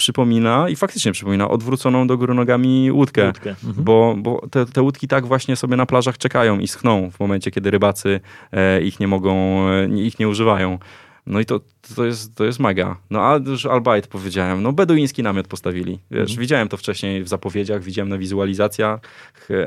przypomina 0.00 0.68
i 0.68 0.76
faktycznie 0.76 1.12
przypomina 1.12 1.48
odwróconą 1.48 2.06
do 2.06 2.18
góry 2.18 2.34
nogami 2.34 2.92
łódkę, 2.92 3.26
łódkę. 3.26 3.50
Mhm. 3.50 3.84
bo, 3.84 4.14
bo 4.18 4.46
te, 4.50 4.66
te, 4.66 4.82
łódki 4.82 5.08
tak 5.08 5.26
właśnie 5.26 5.56
sobie 5.56 5.76
na 5.76 5.86
plażach 5.86 6.18
czekają 6.18 6.58
i 6.58 6.68
schną 6.68 7.10
w 7.10 7.20
momencie, 7.20 7.50
kiedy 7.50 7.70
rybacy 7.70 8.20
e, 8.52 8.82
ich 8.82 9.00
nie 9.00 9.08
mogą, 9.08 9.64
e, 9.68 9.88
ich 9.88 10.18
nie 10.18 10.28
używają. 10.28 10.78
No 11.26 11.40
i 11.40 11.44
to, 11.44 11.60
to, 11.96 12.04
jest, 12.04 12.34
to 12.34 12.44
jest 12.44 12.58
mega. 12.58 12.96
No 13.10 13.20
a 13.20 13.36
już 13.46 13.66
Albayt 13.66 14.06
powiedziałem, 14.06 14.62
no 14.62 14.72
beduiński 14.72 15.22
namiot 15.22 15.48
postawili. 15.48 15.98
Wiesz, 16.10 16.30
mhm. 16.30 16.40
widziałem 16.40 16.68
to 16.68 16.76
wcześniej 16.76 17.24
w 17.24 17.28
zapowiedziach, 17.28 17.82
widziałem 17.82 18.08
na 18.08 18.18
wizualizacjach, 18.18 19.00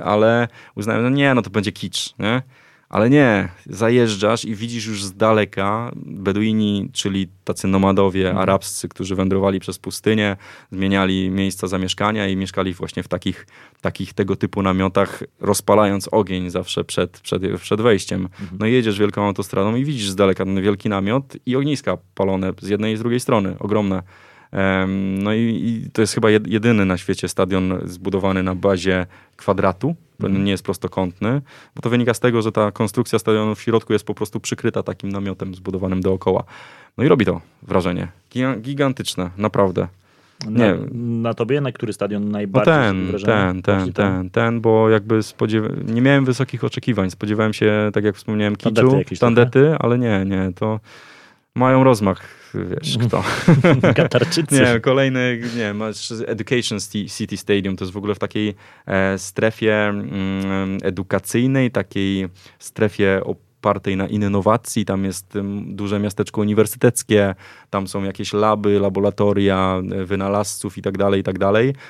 ale 0.04 0.48
uznałem, 0.76 1.04
no 1.04 1.10
nie, 1.10 1.34
no 1.34 1.42
to 1.42 1.50
będzie 1.50 1.72
kicz, 1.72 2.14
nie? 2.20 2.42
Ale 2.94 3.10
nie, 3.10 3.50
zajeżdżasz 3.66 4.46
i 4.46 4.56
widzisz 4.56 4.86
już 4.86 5.04
z 5.04 5.14
daleka 5.14 5.92
Beduini, 5.96 6.90
czyli 6.94 7.28
tacy 7.44 7.68
nomadowie 7.68 8.28
mhm. 8.28 8.38
arabscy, 8.38 8.90
którzy 8.90 9.16
wędrowali 9.16 9.60
przez 9.60 9.80
pustynię, 9.80 10.38
zmieniali 10.72 11.30
miejsca 11.30 11.68
zamieszkania 11.68 12.28
i 12.28 12.36
mieszkali 12.36 12.74
właśnie 12.74 13.04
w 13.04 13.08
takich, 13.08 13.48
takich 13.82 14.14
tego 14.14 14.36
typu 14.36 14.62
namiotach, 14.62 15.24
rozpalając 15.40 16.10
ogień 16.12 16.50
zawsze 16.50 16.84
przed, 16.84 17.20
przed, 17.20 17.62
przed 17.62 17.82
wejściem. 17.82 18.22
Mhm. 18.22 18.58
No 18.60 18.66
jedziesz 18.66 19.00
wielką 19.00 19.26
autostradą 19.26 19.76
i 19.76 19.86
widzisz 19.86 20.10
z 20.10 20.16
daleka 20.16 20.46
ten 20.46 20.62
wielki 20.62 20.90
namiot 20.90 21.38
i 21.46 21.56
ogniska 21.56 21.98
palone 22.16 22.54
z 22.62 22.68
jednej 22.68 22.94
i 22.94 22.98
z 22.98 23.00
drugiej 23.00 23.20
strony, 23.20 23.56
ogromne. 23.60 24.04
No 25.20 25.34
i, 25.34 25.40
i, 25.40 25.92
to 25.92 26.02
jest 26.02 26.14
chyba 26.14 26.30
jedyny 26.30 26.86
na 26.86 26.98
świecie 26.98 27.28
stadion 27.28 27.80
zbudowany 27.86 28.44
na 28.44 28.56
bazie 28.56 29.06
kwadratu. 29.36 29.96
Nie 30.30 30.52
jest 30.52 30.64
prostokątny, 30.64 31.42
bo 31.76 31.82
to 31.82 31.90
wynika 31.90 32.14
z 32.14 32.20
tego, 32.20 32.42
że 32.42 32.52
ta 32.52 32.72
konstrukcja 32.72 33.20
stadionu 33.20 33.56
w 33.56 33.62
środku 33.62 33.94
jest 33.94 34.06
po 34.06 34.14
prostu 34.14 34.40
przykryta 34.40 34.84
takim 34.84 35.12
namiotem 35.12 35.56
zbudowanym 35.56 36.02
dookoła. 36.02 36.44
No 36.98 37.04
i 37.04 37.08
robi 37.08 37.26
to 37.26 37.42
wrażenie. 37.64 38.08
Gigantyczne, 38.62 39.30
naprawdę. 39.38 39.88
Nie. 40.50 40.74
Na, 40.74 40.76
na 41.30 41.34
tobie 41.34 41.62
na 41.62 41.72
który 41.72 41.94
stadion 41.94 42.32
najbardziej 42.32 42.74
no 42.74 43.20
ten, 43.20 43.22
ten, 43.26 43.62
ten, 43.62 43.94
ten, 43.94 44.30
ten, 44.30 44.62
bo 44.62 44.90
jakby 44.90 45.24
spodziewa... 45.24 45.68
nie 45.86 46.02
miałem 46.02 46.26
wysokich 46.26 46.64
oczekiwań. 46.64 47.10
Spodziewałem 47.12 47.54
się, 47.54 47.90
tak 47.94 48.04
jak 48.04 48.16
wspomniałem, 48.16 48.56
kiczu, 48.56 48.74
tandety, 48.74 49.18
tandety 49.18 49.76
ale 49.80 50.00
nie, 50.00 50.26
nie, 50.26 50.52
to 50.56 50.80
mają 51.56 51.84
rozmach 51.84 52.43
wiesz 52.56 52.98
kto. 53.08 53.24
Katarczycy. 53.96 54.56
nie, 54.56 54.80
kolejny, 54.80 55.40
nie 55.58 55.74
masz 55.74 56.12
Education 56.28 56.80
City 57.18 57.38
Stadium, 57.38 57.76
to 57.76 57.86
jest 57.86 57.94
w 57.94 57.98
ogóle 57.98 58.16
w 58.16 58.20
takiej 58.20 58.56
e, 58.86 59.18
strefie 59.18 59.76
mm, 59.90 60.78
edukacyjnej, 60.84 61.72
takiej 61.72 62.30
strefie 62.60 63.22
opartej 63.64 63.98
na 63.98 64.08
innowacji, 64.08 64.86
tam 64.86 65.06
jest 65.06 65.38
duże 65.66 66.00
miasteczko 66.00 66.42
uniwersyteckie, 66.42 67.36
tam 67.70 67.88
są 67.88 68.04
jakieś 68.04 68.34
laby, 68.34 68.80
laboratoria 68.80 69.82
e, 69.92 70.06
wynalazców 70.06 70.78
i 70.78 70.82
tak 70.82 70.98
dalej, 70.98 71.22
i 71.22 71.24
tak. 71.24 71.36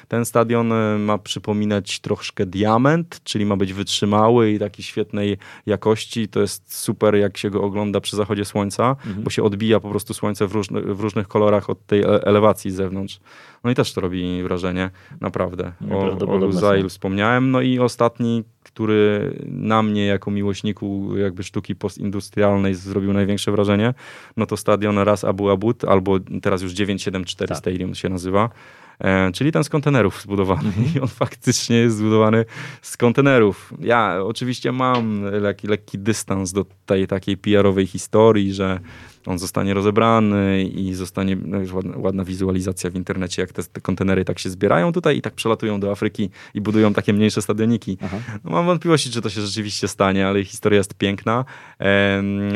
Ten 0.07 0.25
stadion 0.25 0.71
e, 0.71 0.97
ma 0.97 1.17
przypominać 1.17 1.99
troszkę 1.99 2.45
diament, 2.45 3.21
czyli 3.23 3.45
ma 3.45 3.57
być 3.57 3.73
wytrzymały 3.73 4.51
i 4.51 4.59
takiej 4.59 4.85
świetnej 4.85 5.37
jakości. 5.65 6.27
To 6.27 6.41
jest 6.41 6.75
super, 6.75 7.15
jak 7.15 7.37
się 7.37 7.49
go 7.49 7.61
ogląda 7.61 8.01
przy 8.01 8.15
zachodzie 8.15 8.45
słońca, 8.45 8.89
mhm. 8.89 9.23
bo 9.23 9.29
się 9.29 9.43
odbija 9.43 9.79
po 9.79 9.89
prostu 9.89 10.13
słońce 10.13 10.47
w, 10.47 10.51
różny, 10.51 10.81
w 10.81 10.99
różnych 10.99 11.27
kolorach 11.27 11.69
od 11.69 11.85
tej 11.85 12.01
e, 12.01 12.05
elewacji 12.05 12.71
z 12.71 12.75
zewnątrz. 12.75 13.19
No 13.63 13.71
i 13.71 13.75
też 13.75 13.93
to 13.93 14.01
robi 14.01 14.43
wrażenie, 14.43 14.89
naprawdę. 15.21 15.71
O, 15.91 16.27
o 16.27 16.37
Luzail 16.37 16.89
wspomniałem. 16.89 17.51
No 17.51 17.61
i 17.61 17.79
ostatni, 17.79 18.43
który 18.63 19.33
na 19.47 19.83
mnie 19.83 20.05
jako 20.05 20.31
miłośniku 20.31 21.17
jakby 21.17 21.43
sztuki 21.43 21.75
postindustrialnej 21.75 22.75
zrobił 22.75 23.13
największe 23.13 23.51
wrażenie, 23.51 23.93
no 24.37 24.45
to 24.45 24.57
stadion 24.57 24.97
Ras 24.97 25.23
Abu 25.23 25.49
Abud, 25.49 25.85
albo 25.85 26.19
teraz 26.41 26.61
już 26.61 26.71
974 26.71 27.49
tak. 27.49 27.57
Stadium 27.57 27.95
się 27.95 28.09
nazywa. 28.09 28.49
E, 28.99 29.31
czyli 29.31 29.51
ten 29.51 29.63
z 29.63 29.69
kontenerów 29.69 30.21
zbudowany 30.21 30.67
mhm. 30.67 30.87
i 30.95 30.99
on 30.99 31.07
faktycznie 31.07 31.77
jest 31.77 31.97
zbudowany 31.97 32.45
z 32.81 32.97
kontenerów. 32.97 33.73
Ja 33.79 34.19
oczywiście 34.23 34.71
mam 34.71 35.23
lekki, 35.23 35.67
lekki 35.67 35.99
dystans 35.99 36.51
do 36.51 36.65
tej 36.85 37.07
takiej 37.07 37.37
PR-owej 37.37 37.87
historii, 37.87 38.53
że 38.53 38.79
on 39.25 39.39
zostanie 39.39 39.73
rozebrany 39.73 40.63
i 40.63 40.93
zostanie 40.93 41.37
no 41.45 41.59
już 41.59 41.73
ładna, 41.73 41.97
ładna 41.97 42.23
wizualizacja 42.23 42.89
w 42.89 42.95
internecie, 42.95 43.41
jak 43.41 43.51
te, 43.51 43.63
te, 43.63 43.81
kontenery 43.81 44.25
tak 44.25 44.39
się 44.39 44.49
zbierają 44.49 44.91
tutaj 44.91 45.17
i 45.17 45.21
tak 45.21 45.33
przelatują 45.33 45.79
do 45.79 45.91
Afryki 45.91 46.29
i 46.53 46.61
budują 46.61 46.93
takie 46.93 47.13
mniejsze 47.13 47.41
stadioniki. 47.41 47.97
No, 48.43 48.51
mam 48.51 48.65
wątpliwości, 48.65 49.09
czy 49.09 49.21
to 49.21 49.29
się 49.29 49.41
rzeczywiście 49.41 49.87
stanie, 49.87 50.27
ale 50.27 50.43
historia 50.43 50.77
jest 50.77 50.93
piękna. 50.93 51.45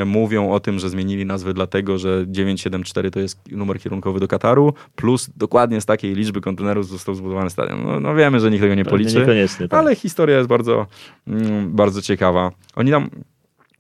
mówią 0.06 0.52
o 0.52 0.60
tym, 0.60 0.80
że 0.80 0.90
zmienili 0.90 1.26
nazwę 1.26 1.54
dlatego, 1.54 1.98
że 1.98 2.26
974 2.28 3.12
to 3.12 3.20
jest 3.20 3.52
numer 3.52 3.80
kierunkowy 3.80 4.20
do 4.20 4.28
Kataru, 4.28 4.74
plus 4.96 5.30
dokładnie 5.38 5.82
z 5.82 5.86
takiej 5.86 6.16
liczby 6.16 6.42
kontenerów 6.42 6.88
został 6.88 7.16
zbudowany 7.16 7.50
stadion. 7.50 7.84
No, 7.84 8.00
no 8.00 8.16
wiemy, 8.16 8.40
że 8.40 8.52
nikt 8.52 8.62
tego 8.62 8.76
nie 8.76 8.86
policzy, 8.86 9.26
tak. 9.70 9.74
ale 9.74 9.96
historia 9.96 10.38
jest 10.38 10.50
bardzo, 10.50 10.88
mm, 11.28 11.72
bardzo 11.76 12.02
ciekawa. 12.02 12.52
Oni 12.76 12.92
tam 12.92 13.10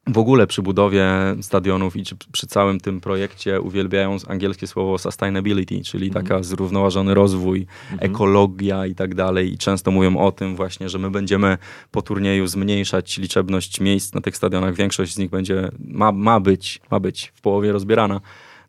w 0.08 0.18
ogóle 0.18 0.48
przy 0.48 0.62
budowie 0.62 1.06
stadionów 1.42 1.96
i 1.96 2.04
przy 2.32 2.48
całym 2.48 2.80
tym 2.80 3.02
projekcie 3.02 3.62
uwielbiają 3.62 4.18
angielskie 4.28 4.68
słowo 4.68 4.98
sustainability, 4.98 5.82
czyli 5.82 6.10
mm. 6.10 6.14
taka 6.24 6.44
zrównoważony 6.44 7.14
rozwój, 7.14 7.58
mm 7.58 8.00
-hmm. 8.00 8.06
ekologia 8.06 8.86
i 8.86 8.96
tak 8.96 9.16
dalej. 9.16 9.54
I 9.54 9.58
często 9.58 9.92
mówią 9.92 10.18
o 10.18 10.32
tym 10.32 10.56
właśnie, 10.56 10.90
że 10.90 11.00
my 11.00 11.12
będziemy 11.12 11.58
po 11.92 12.02
turnieju 12.02 12.48
zmniejszać 12.48 13.18
liczebność 13.18 13.82
miejsc 13.82 14.14
na 14.14 14.22
tych 14.22 14.38
stadionach. 14.38 14.76
Większość 14.76 15.14
z 15.14 15.18
nich 15.18 15.30
będzie, 15.30 15.72
ma, 15.80 16.12
ma 16.12 16.40
być, 16.40 16.82
ma 16.92 17.00
być 17.00 17.32
w 17.36 17.42
połowie 17.42 17.72
rozbierana. 17.72 18.22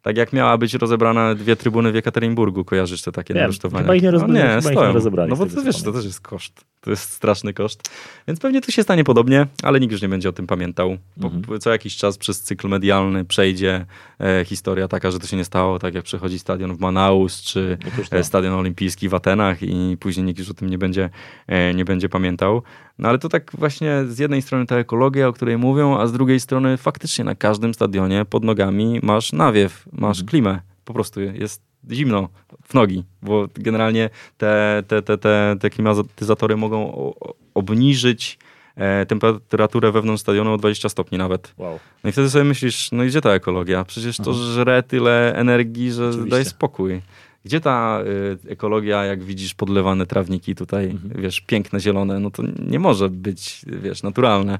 Tak 0.02 0.16
jak 0.16 0.32
miała 0.32 0.58
być 0.58 0.74
rozebrana 0.74 1.34
dwie 1.34 1.56
trybuny 1.56 1.92
w 1.92 1.94
Jekaterinburgu, 1.94 2.64
kojarzysz 2.64 3.02
te 3.02 3.12
takie 3.12 3.34
Wiem, 3.34 3.52
Chyba 3.78 3.94
ich 3.94 4.02
nie, 4.02 4.10
rozbra- 4.10 4.28
no 4.28 4.54
nie, 4.54 4.62
stoją. 4.62 4.92
rozebrali. 4.92 5.30
No 5.30 5.36
bo 5.36 5.46
to 5.46 5.62
wiesz, 5.62 5.82
to 5.82 5.92
też 5.92 6.04
jest 6.04 6.20
koszt. 6.20 6.64
To 6.80 6.90
jest 6.90 7.12
straszny 7.12 7.54
koszt. 7.54 7.90
Więc 8.28 8.40
pewnie 8.40 8.60
tu 8.60 8.72
się 8.72 8.82
stanie 8.82 9.04
podobnie, 9.04 9.46
ale 9.62 9.80
nikt 9.80 9.92
już 9.92 10.02
nie 10.02 10.08
będzie 10.08 10.28
o 10.28 10.32
tym 10.32 10.46
pamiętał. 10.46 10.96
Mhm. 11.22 11.60
Co 11.60 11.70
jakiś 11.70 11.96
czas 11.96 12.18
przez 12.18 12.42
cykl 12.42 12.68
medialny 12.68 13.24
przejdzie 13.24 13.86
e, 14.20 14.44
historia 14.44 14.88
taka, 14.88 15.10
że 15.10 15.18
to 15.18 15.26
się 15.26 15.36
nie 15.36 15.44
stało, 15.44 15.78
tak 15.78 15.94
jak 15.94 16.04
przechodzi 16.04 16.38
stadion 16.38 16.76
w 16.76 16.80
Manaus, 16.80 17.42
czy 17.42 17.78
no 18.12 18.24
stadion 18.24 18.54
olimpijski 18.54 19.08
w 19.08 19.14
Atenach 19.14 19.62
i 19.62 19.96
później 20.00 20.26
nikt 20.26 20.38
już 20.38 20.50
o 20.50 20.54
tym 20.54 20.70
nie 20.70 20.78
będzie, 20.78 21.10
e, 21.46 21.74
nie 21.74 21.84
będzie 21.84 22.08
pamiętał. 22.08 22.62
No 22.98 23.08
ale 23.08 23.18
to 23.18 23.28
tak 23.28 23.50
właśnie 23.58 24.04
z 24.06 24.18
jednej 24.18 24.42
strony 24.42 24.66
ta 24.66 24.76
ekologia, 24.76 25.28
o 25.28 25.32
której 25.32 25.58
mówią, 25.58 25.98
a 25.98 26.06
z 26.06 26.12
drugiej 26.12 26.40
strony 26.40 26.76
faktycznie 26.76 27.24
na 27.24 27.34
każdym 27.34 27.74
stadionie 27.74 28.24
pod 28.24 28.44
nogami 28.44 29.00
masz 29.02 29.32
nawiew, 29.32 29.84
masz 29.92 30.18
mhm. 30.18 30.28
klimę. 30.28 30.60
Po 30.84 30.92
prostu 30.94 31.20
jest 31.20 31.62
zimno 31.90 32.28
w 32.64 32.74
nogi, 32.74 33.04
bo 33.22 33.48
generalnie 33.54 34.10
te, 34.38 34.82
te, 34.88 35.02
te, 35.02 35.18
te, 35.18 35.56
te 35.60 35.70
klimatyzatory 35.70 36.56
mogą 36.56 37.12
obniżyć 37.54 38.38
e, 38.76 39.06
temperaturę 39.06 39.92
wewnątrz 39.92 40.22
stadionu 40.22 40.52
o 40.52 40.56
20 40.56 40.88
stopni 40.88 41.18
nawet. 41.18 41.54
Wow. 41.58 41.78
No 42.04 42.10
i 42.10 42.12
wtedy 42.12 42.30
sobie 42.30 42.44
myślisz, 42.44 42.92
no 42.92 43.04
i 43.04 43.06
gdzie 43.08 43.20
ta 43.20 43.30
ekologia? 43.30 43.84
Przecież 43.84 44.16
to 44.16 44.30
Aha. 44.30 44.40
żre 44.42 44.82
tyle 44.82 45.34
energii, 45.34 45.92
że 45.92 46.08
Oczywiście. 46.08 46.30
daj 46.30 46.44
spokój. 46.44 47.00
Gdzie 47.48 47.60
ta 47.60 48.00
y, 48.46 48.50
ekologia, 48.50 49.04
jak 49.04 49.22
widzisz 49.22 49.54
podlewane 49.54 50.06
trawniki 50.06 50.54
tutaj, 50.54 50.84
mhm. 50.84 51.22
wiesz, 51.22 51.40
piękne, 51.40 51.80
zielone, 51.80 52.20
no 52.20 52.30
to 52.30 52.42
nie 52.68 52.78
może 52.78 53.08
być, 53.08 53.62
wiesz, 53.66 54.02
naturalne. 54.02 54.58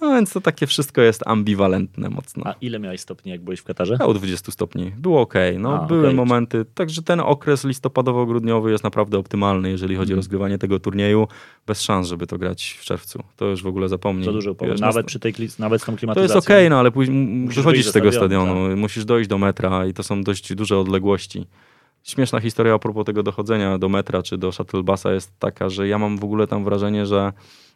No 0.00 0.14
więc 0.14 0.32
to 0.32 0.40
takie 0.40 0.66
wszystko 0.66 1.00
jest 1.00 1.26
ambiwalentne 1.26 2.10
mocno. 2.10 2.42
A 2.46 2.54
ile 2.60 2.78
miałeś 2.78 3.00
stopni, 3.00 3.32
jak 3.32 3.40
byłeś 3.40 3.60
w 3.60 3.64
Katarze? 3.64 3.94
Około 3.94 4.14
20 4.14 4.52
stopni. 4.52 4.92
Było 4.96 5.20
ok. 5.20 5.34
No, 5.58 5.82
A, 5.82 5.86
były 5.86 6.00
okay. 6.00 6.14
momenty, 6.14 6.64
także 6.74 7.02
ten 7.02 7.20
okres 7.20 7.64
listopadowo-grudniowy 7.64 8.70
jest 8.70 8.84
naprawdę 8.84 9.18
optymalny, 9.18 9.70
jeżeli 9.70 9.96
chodzi 9.96 10.12
mhm. 10.12 10.18
o 10.18 10.20
rozgrywanie 10.20 10.58
tego 10.58 10.80
turnieju. 10.80 11.28
Bez 11.66 11.82
szans, 11.82 12.08
żeby 12.08 12.26
to 12.26 12.38
grać 12.38 12.76
w 12.80 12.84
czerwcu. 12.84 13.22
To 13.36 13.46
już 13.46 13.62
w 13.62 13.66
ogóle 13.66 13.88
zapomnij. 13.88 14.24
Za 14.24 14.32
dużo, 14.32 14.54
wiesz, 14.62 14.80
nawet 14.80 15.06
przy 15.06 15.20
tej, 15.20 15.34
nawet 15.58 15.82
z 15.82 15.84
tą 15.84 15.96
klimatyzacją. 15.96 16.40
To 16.40 16.52
jest 16.52 16.66
ok, 16.66 16.70
no 16.70 16.78
ale 16.78 16.90
później 16.90 17.48
wychodzisz 17.48 17.86
z 17.86 17.92
tego 17.92 18.12
stadionu, 18.12 18.46
stadionu 18.46 18.70
tak. 18.70 18.78
musisz 18.78 19.04
dojść 19.04 19.28
do 19.28 19.38
metra 19.38 19.86
i 19.86 19.94
to 19.94 20.02
są 20.02 20.22
dość 20.22 20.54
duże 20.54 20.78
odległości. 20.78 21.46
Śmieszna 22.02 22.40
historia 22.40 22.74
a 22.74 22.78
propos 22.78 23.06
tego 23.06 23.22
dochodzenia 23.22 23.78
do 23.78 23.88
metra 23.88 24.22
czy 24.22 24.38
do 24.38 24.52
shuttlebusa 24.52 25.12
jest 25.12 25.32
taka, 25.38 25.68
że 25.68 25.88
ja 25.88 25.98
mam 25.98 26.18
w 26.18 26.24
ogóle 26.24 26.46
tam 26.46 26.64
wrażenie, 26.64 27.06
że, 27.06 27.32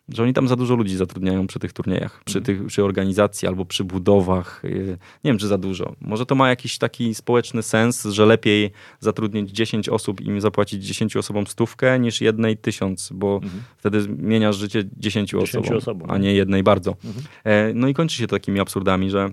że 0.09 0.23
oni 0.23 0.33
tam 0.33 0.49
za 0.49 0.57
dużo 0.57 0.75
ludzi 0.75 0.97
zatrudniają 0.97 1.47
przy 1.47 1.59
tych 1.59 1.73
turniejach, 1.73 2.25
przy, 2.25 2.39
mm. 2.39 2.45
tych, 2.45 2.67
przy 2.67 2.85
organizacji 2.85 3.49
albo 3.49 3.65
przy 3.65 3.85
budowach. 3.85 4.65
Y, 4.65 4.99
nie 5.25 5.31
wiem, 5.31 5.39
czy 5.39 5.47
za 5.47 5.59
dużo. 5.59 5.95
Może 6.01 6.27
to 6.27 6.35
ma 6.35 6.49
jakiś 6.49 6.79
taki 6.79 7.15
społeczny 7.15 7.63
sens, 7.63 8.05
że 8.05 8.27
lepiej 8.27 8.71
zatrudnić 9.01 9.51
10 9.51 9.89
osób 9.89 10.21
i 10.21 10.27
im 10.27 10.41
zapłacić 10.41 10.87
10 10.87 11.17
osobom 11.17 11.47
stówkę 11.47 11.99
niż 11.99 12.21
jednej 12.21 12.57
tysiąc, 12.57 13.11
bo 13.15 13.41
mm. 13.43 13.63
wtedy 13.77 14.03
zmieniasz 14.03 14.57
życie 14.57 14.85
10, 14.97 15.31
10 15.31 15.35
osobom, 15.35 15.79
osobom, 15.79 16.11
a 16.11 16.19
nie 16.19 16.35
jednej 16.35 16.63
bardzo. 16.63 16.97
Mm. 17.45 17.81
No 17.81 17.89
i 17.89 17.95
kończy 17.95 18.17
się 18.17 18.27
takimi 18.27 18.61
absurdami, 18.61 19.11
że 19.11 19.31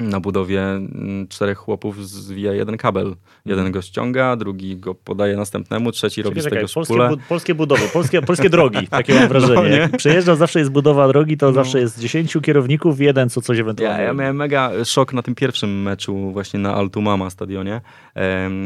na 0.00 0.20
budowie 0.20 0.62
mm, 0.62 1.28
czterech 1.28 1.58
chłopów 1.58 2.08
zwija 2.08 2.52
jeden 2.52 2.76
kabel. 2.76 3.16
Jeden 3.44 3.66
mhm. 3.66 3.72
go 3.72 3.82
ściąga, 3.82 4.36
drugi 4.36 4.76
go 4.76 4.94
podaje 4.94 5.36
następnemu, 5.36 5.92
trzeci 5.92 6.22
robi 6.22 6.40
z 6.40 6.44
tego 6.44 6.66
polskie, 6.74 7.08
bu 7.08 7.16
polskie 7.28 7.54
budowy, 7.54 7.88
polskie, 7.92 8.22
polskie 8.22 8.50
drogi, 8.50 8.88
takie 8.98 9.14
mam 9.14 9.28
wrażenie. 9.28 9.88
No, 10.04 10.12
Jak 10.12 10.22
zawsze 10.22 10.58
jest 10.58 10.70
budowa 10.70 11.08
drogi, 11.08 11.36
to 11.36 11.46
no. 11.46 11.52
zawsze 11.52 11.80
jest 11.80 12.00
dziesięciu 12.00 12.40
kierowników, 12.40 13.00
jeden 13.00 13.30
co 13.30 13.40
coś 13.40 13.58
ewentualnie. 13.58 13.98
Ja, 13.98 14.04
ja 14.04 14.12
miałem 14.14 14.36
mega 14.36 14.70
szok 14.84 15.12
na 15.12 15.22
tym 15.22 15.34
pierwszym 15.34 15.82
meczu 15.82 16.30
właśnie 16.32 16.60
na 16.60 16.74
Altumama 16.74 17.30
stadionie. 17.30 17.80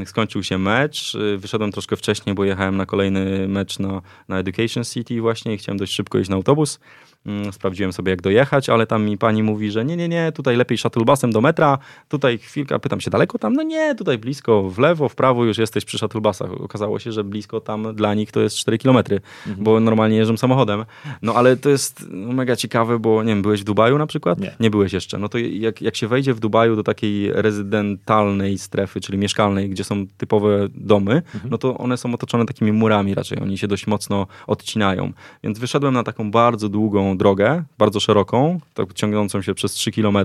skończył 0.04 0.42
się 0.42 0.58
mecz, 0.58 1.14
y, 1.14 1.38
wyszedłem 1.38 1.72
troszkę 1.72 1.96
wcześniej, 1.96 2.34
bo 2.34 2.44
jechałem 2.44 2.76
na 2.76 2.86
kolejny 2.86 3.48
mecz 3.48 3.78
na, 3.78 4.02
na 4.28 4.38
Education 4.38 4.84
City 4.84 5.20
właśnie 5.20 5.54
i 5.54 5.58
chciałem 5.58 5.78
dość 5.78 5.94
szybko 5.94 6.18
iść 6.18 6.30
na 6.30 6.36
autobus. 6.36 6.80
Mm, 7.26 7.52
sprawdziłem 7.52 7.92
sobie 7.92 8.10
jak 8.10 8.22
dojechać, 8.22 8.68
ale 8.68 8.86
tam 8.86 9.04
mi 9.04 9.18
pani 9.18 9.42
mówi, 9.42 9.70
że 9.70 9.84
nie, 9.84 9.96
nie, 9.96 10.08
nie, 10.08 10.32
tutaj 10.32 10.56
lepiej 10.56 10.78
shuttlebusem 10.78 11.32
do 11.32 11.40
metra, 11.40 11.78
tutaj 12.08 12.38
chwilka, 12.38 12.78
pytam 12.78 13.00
się 13.00 13.10
daleko 13.10 13.38
tam, 13.38 13.52
no 13.52 13.62
nie, 13.62 13.94
tutaj 13.94 14.18
blisko, 14.18 14.62
w 14.62 14.78
lewo, 14.78 15.08
w 15.08 15.14
prawo 15.14 15.44
już 15.44 15.58
jesteś 15.58 15.84
przy 15.84 15.98
shuttlebusach. 15.98 16.60
Okazało 16.60 16.98
się, 16.98 17.12
że 17.12 17.24
blisko 17.24 17.60
tam 17.60 17.94
dla 17.94 18.14
nich 18.14 18.32
to 18.32 18.40
jest 18.40 18.56
4 18.56 18.78
km, 18.78 18.96
mhm. 18.96 19.22
bo 19.58 19.80
normalnie 19.80 20.16
jeżdżą 20.16 20.36
samochodem. 20.36 20.84
No 21.22 21.34
ale 21.34 21.56
to 21.56 21.70
jest 21.70 22.06
no, 22.10 22.32
mega 22.32 22.56
ciekawe, 22.56 22.98
bo 22.98 23.22
nie 23.22 23.28
wiem, 23.32 23.42
byłeś 23.42 23.60
w 23.60 23.64
Dubaju 23.64 23.98
na 23.98 24.06
przykład? 24.06 24.40
Nie. 24.40 24.56
nie 24.60 24.70
byłeś 24.70 24.92
jeszcze. 24.92 25.18
No 25.18 25.28
to 25.28 25.38
jak, 25.38 25.82
jak 25.82 25.96
się 25.96 26.08
wejdzie 26.08 26.34
w 26.34 26.40
Dubaju 26.40 26.76
do 26.76 26.82
takiej 26.82 27.32
rezydentalnej 27.32 28.58
strefy, 28.58 29.00
czyli 29.00 29.18
mieszkalnej, 29.18 29.70
gdzie 29.70 29.84
są 29.84 30.06
typowe 30.16 30.68
domy, 30.74 31.12
mhm. 31.14 31.50
no 31.50 31.58
to 31.58 31.78
one 31.78 31.96
są 31.96 32.14
otoczone 32.14 32.46
takimi 32.46 32.72
murami 32.72 33.14
raczej, 33.14 33.38
oni 33.42 33.58
się 33.58 33.68
dość 33.68 33.86
mocno 33.86 34.26
odcinają. 34.46 35.12
Więc 35.42 35.58
wyszedłem 35.58 35.94
na 35.94 36.02
taką 36.02 36.30
bardzo 36.30 36.68
długą 36.68 37.13
drogę, 37.18 37.64
bardzo 37.78 38.00
szeroką, 38.00 38.60
tak 38.74 38.92
ciągnącą 38.92 39.42
się 39.42 39.54
przez 39.54 39.72
3 39.72 39.92
km, 39.92 40.18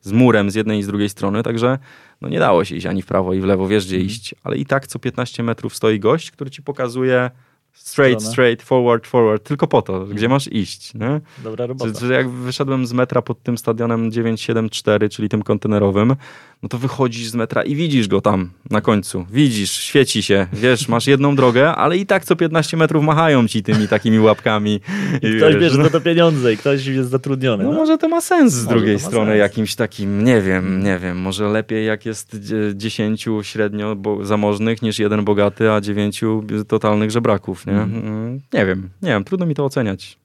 z 0.00 0.12
murem 0.12 0.50
z 0.50 0.54
jednej 0.54 0.78
i 0.78 0.82
z 0.82 0.86
drugiej 0.86 1.08
strony, 1.08 1.42
także 1.42 1.78
no 2.20 2.28
nie 2.28 2.38
dało 2.38 2.64
się 2.64 2.76
iść 2.76 2.86
ani 2.86 3.02
w 3.02 3.06
prawo 3.06 3.34
i 3.34 3.40
w 3.40 3.44
lewo, 3.44 3.68
wiesz 3.68 3.86
gdzie 3.86 3.96
mm. 3.96 4.06
iść, 4.06 4.34
ale 4.44 4.56
i 4.56 4.66
tak 4.66 4.86
co 4.86 4.98
15 4.98 5.42
metrów 5.42 5.76
stoi 5.76 6.00
gość, 6.00 6.30
który 6.30 6.50
ci 6.50 6.62
pokazuje 6.62 7.30
straight, 7.72 8.20
stronę. 8.20 8.32
straight, 8.32 8.62
forward, 8.62 9.06
forward, 9.06 9.44
tylko 9.44 9.66
po 9.66 9.82
to, 9.82 10.00
gdzie 10.00 10.12
mhm. 10.12 10.30
masz 10.30 10.52
iść. 10.52 10.94
Nie? 10.94 11.20
Dobra 11.44 11.66
robota. 11.66 12.00
Że, 12.00 12.06
że 12.06 12.14
jak 12.14 12.28
wyszedłem 12.28 12.86
z 12.86 12.92
metra 12.92 13.22
pod 13.22 13.42
tym 13.42 13.58
stadionem 13.58 14.10
974, 14.10 15.08
czyli 15.08 15.28
tym 15.28 15.42
kontenerowym, 15.42 16.16
no 16.62 16.68
to 16.68 16.78
wychodzisz 16.78 17.28
z 17.28 17.34
metra 17.34 17.62
i 17.62 17.74
widzisz 17.74 18.08
go 18.08 18.20
tam 18.20 18.50
na 18.70 18.80
końcu. 18.80 19.26
Widzisz, 19.30 19.70
świeci 19.70 20.22
się, 20.22 20.46
wiesz, 20.52 20.88
masz 20.88 21.06
jedną 21.06 21.36
drogę, 21.36 21.74
ale 21.74 21.96
i 21.96 22.06
tak 22.06 22.24
co 22.24 22.36
15 22.36 22.76
metrów 22.76 23.04
machają 23.04 23.48
ci 23.48 23.62
tymi 23.62 23.88
takimi 23.88 24.20
łapkami. 24.20 24.74
I, 25.22 25.36
ktoś 25.36 25.54
wiesz, 25.54 25.62
bierze 25.62 25.78
no. 25.78 25.90
to 25.90 26.00
pieniądze 26.00 26.52
i 26.52 26.56
ktoś 26.56 26.86
jest 26.86 27.10
zatrudniony. 27.10 27.64
No, 27.64 27.70
no. 27.70 27.76
może 27.76 27.98
to 27.98 28.08
ma 28.08 28.20
sens 28.20 28.52
z 28.52 28.64
może 28.64 28.76
drugiej 28.76 28.98
strony, 28.98 29.30
sens. 29.30 29.38
jakimś 29.38 29.74
takim, 29.74 30.24
nie 30.24 30.40
wiem, 30.40 30.82
nie 30.82 30.98
wiem, 30.98 31.18
może 31.18 31.48
lepiej 31.48 31.86
jak 31.86 32.06
jest 32.06 32.36
10 32.74 33.26
średnio 33.42 33.96
zamożnych 34.22 34.82
niż 34.82 34.98
jeden 34.98 35.24
bogaty, 35.24 35.72
a 35.72 35.80
9 35.80 36.20
totalnych 36.68 37.10
żebraków, 37.10 37.57
nie? 37.66 37.72
Mm. 37.72 38.40
Nie 38.52 38.66
wiem, 38.66 38.90
nie 39.02 39.08
wiem, 39.08 39.24
trudno 39.24 39.46
mi 39.46 39.54
to 39.54 39.64
oceniać 39.64 40.18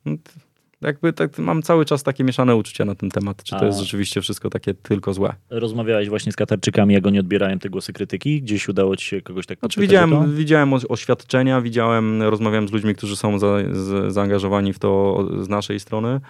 jakby 0.84 1.14
tak, 1.14 1.38
mam 1.38 1.62
cały 1.62 1.86
czas 1.86 2.04
takie 2.04 2.24
mieszane 2.24 2.56
uczucia 2.56 2.86
na 2.86 2.96
ten 2.96 3.10
temat, 3.10 3.44
czy 3.44 3.52
to 3.52 3.62
A. 3.62 3.66
jest 3.66 3.80
rzeczywiście 3.80 4.22
wszystko 4.22 4.50
takie 4.50 4.74
tylko 4.74 5.14
złe. 5.14 5.34
Rozmawiałeś 5.50 6.10
właśnie 6.10 6.32
z 6.32 6.36
Katarczykami, 6.36 6.94
jak 6.94 7.08
oni 7.08 7.20
odbierają 7.20 7.60
te 7.60 7.70
głosy 7.70 7.94
krytyki? 7.94 8.42
Gdzieś 8.42 8.70
udało 8.70 8.96
ci 8.96 9.06
się 9.06 9.22
kogoś 9.22 9.46
tak 9.46 9.60
znaczy, 9.60 9.82
widziałem, 9.82 10.36
widziałem 10.36 10.74
oświadczenia, 10.74 11.62
widziałem, 11.62 12.22
rozmawiałem 12.22 12.68
z 12.68 12.72
ludźmi, 12.72 12.96
którzy 12.96 13.16
są 13.16 13.40
za, 13.40 13.58
z, 13.72 14.14
zaangażowani 14.14 14.74
w 14.74 14.80
to 14.80 15.24
z 15.44 15.50
naszej 15.50 15.80
strony 15.80 16.22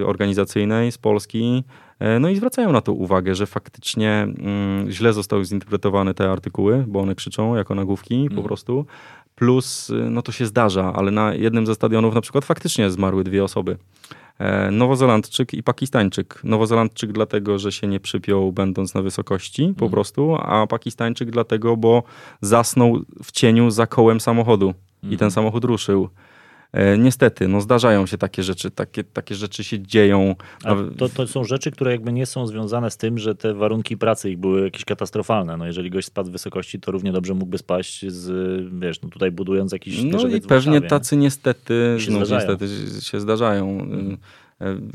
e, 0.00 0.06
organizacyjnej, 0.06 0.92
z 0.92 0.98
Polski. 0.98 1.64
E, 1.98 2.18
no 2.18 2.28
i 2.28 2.36
zwracają 2.36 2.72
na 2.72 2.80
to 2.80 2.92
uwagę, 2.92 3.34
że 3.34 3.46
faktycznie 3.46 4.10
mm, 4.10 4.90
źle 4.90 5.12
zostały 5.12 5.44
zinterpretowane 5.44 6.14
te 6.14 6.30
artykuły, 6.30 6.84
bo 6.88 7.00
one 7.00 7.14
krzyczą 7.14 7.56
jako 7.56 7.74
nagłówki 7.74 8.14
mm. 8.14 8.28
po 8.28 8.32
mhm. 8.32 8.46
prostu. 8.46 8.86
Plus, 9.34 9.90
y, 9.90 10.10
no 10.10 10.22
to 10.22 10.32
się 10.32 10.46
zdarza, 10.46 10.92
ale 10.92 11.10
na 11.10 11.34
jednym 11.34 11.66
ze 11.66 11.74
stadionów 11.74 12.14
na 12.14 12.20
przykład 12.20 12.44
faktycznie 12.44 12.90
zmarły 12.90 13.24
dwie 13.24 13.44
osoby. 13.44 13.76
E, 14.38 14.70
Nowozelandczyk 14.70 15.54
i 15.54 15.62
Pakistańczyk. 15.62 16.40
Nowozelandczyk 16.44 17.12
dlatego, 17.12 17.58
że 17.58 17.72
się 17.72 17.86
nie 17.86 18.00
przypiął 18.00 18.52
będąc 18.52 18.94
na 18.94 19.02
wysokości 19.02 19.62
po 19.62 19.68
mhm. 19.68 19.90
prostu, 19.90 20.36
a 20.40 20.66
Pakistańczyk 20.66 21.30
dlatego, 21.30 21.76
bo 21.76 22.02
zasnął 22.40 23.00
w 23.22 23.32
cieniu 23.32 23.70
za 23.70 23.86
kołem 23.86 24.20
samochodu 24.20 24.74
i 25.02 25.06
ten 25.06 25.12
mhm. 25.12 25.30
samochód 25.30 25.64
ruszył. 25.64 26.08
E, 26.72 26.98
niestety, 26.98 27.48
no 27.48 27.60
zdarzają 27.60 28.06
się 28.06 28.18
takie 28.18 28.42
rzeczy, 28.42 28.70
takie, 28.70 29.04
takie 29.04 29.34
rzeczy 29.34 29.64
się 29.64 29.80
dzieją. 29.80 30.34
A 30.64 30.74
to, 30.98 31.08
to 31.08 31.26
są 31.26 31.44
rzeczy, 31.44 31.70
które 31.70 31.92
jakby 31.92 32.12
nie 32.12 32.26
są 32.26 32.46
związane 32.46 32.90
z 32.90 32.96
tym, 32.96 33.18
że 33.18 33.34
te 33.34 33.54
warunki 33.54 33.96
pracy 33.96 34.30
ich 34.30 34.38
były 34.38 34.64
jakieś 34.64 34.84
katastrofalne. 34.84 35.56
No 35.56 35.66
jeżeli 35.66 35.90
gość 35.90 36.06
spadł 36.06 36.28
z 36.28 36.32
wysokości, 36.32 36.80
to 36.80 36.92
równie 36.92 37.12
dobrze 37.12 37.34
mógłby 37.34 37.58
spaść 37.58 38.06
z, 38.08 38.30
wiesz, 38.80 39.02
no 39.02 39.08
tutaj 39.08 39.30
budując 39.30 39.72
jakiś 39.72 40.02
No 40.02 40.28
i 40.28 40.40
pewnie 40.40 40.80
tacy 40.80 41.16
niestety, 41.16 41.96
się 41.98 42.10
znów, 42.10 42.30
niestety 42.30 42.68
się 43.00 43.20
zdarzają. 43.20 43.80
Mhm. 43.80 44.16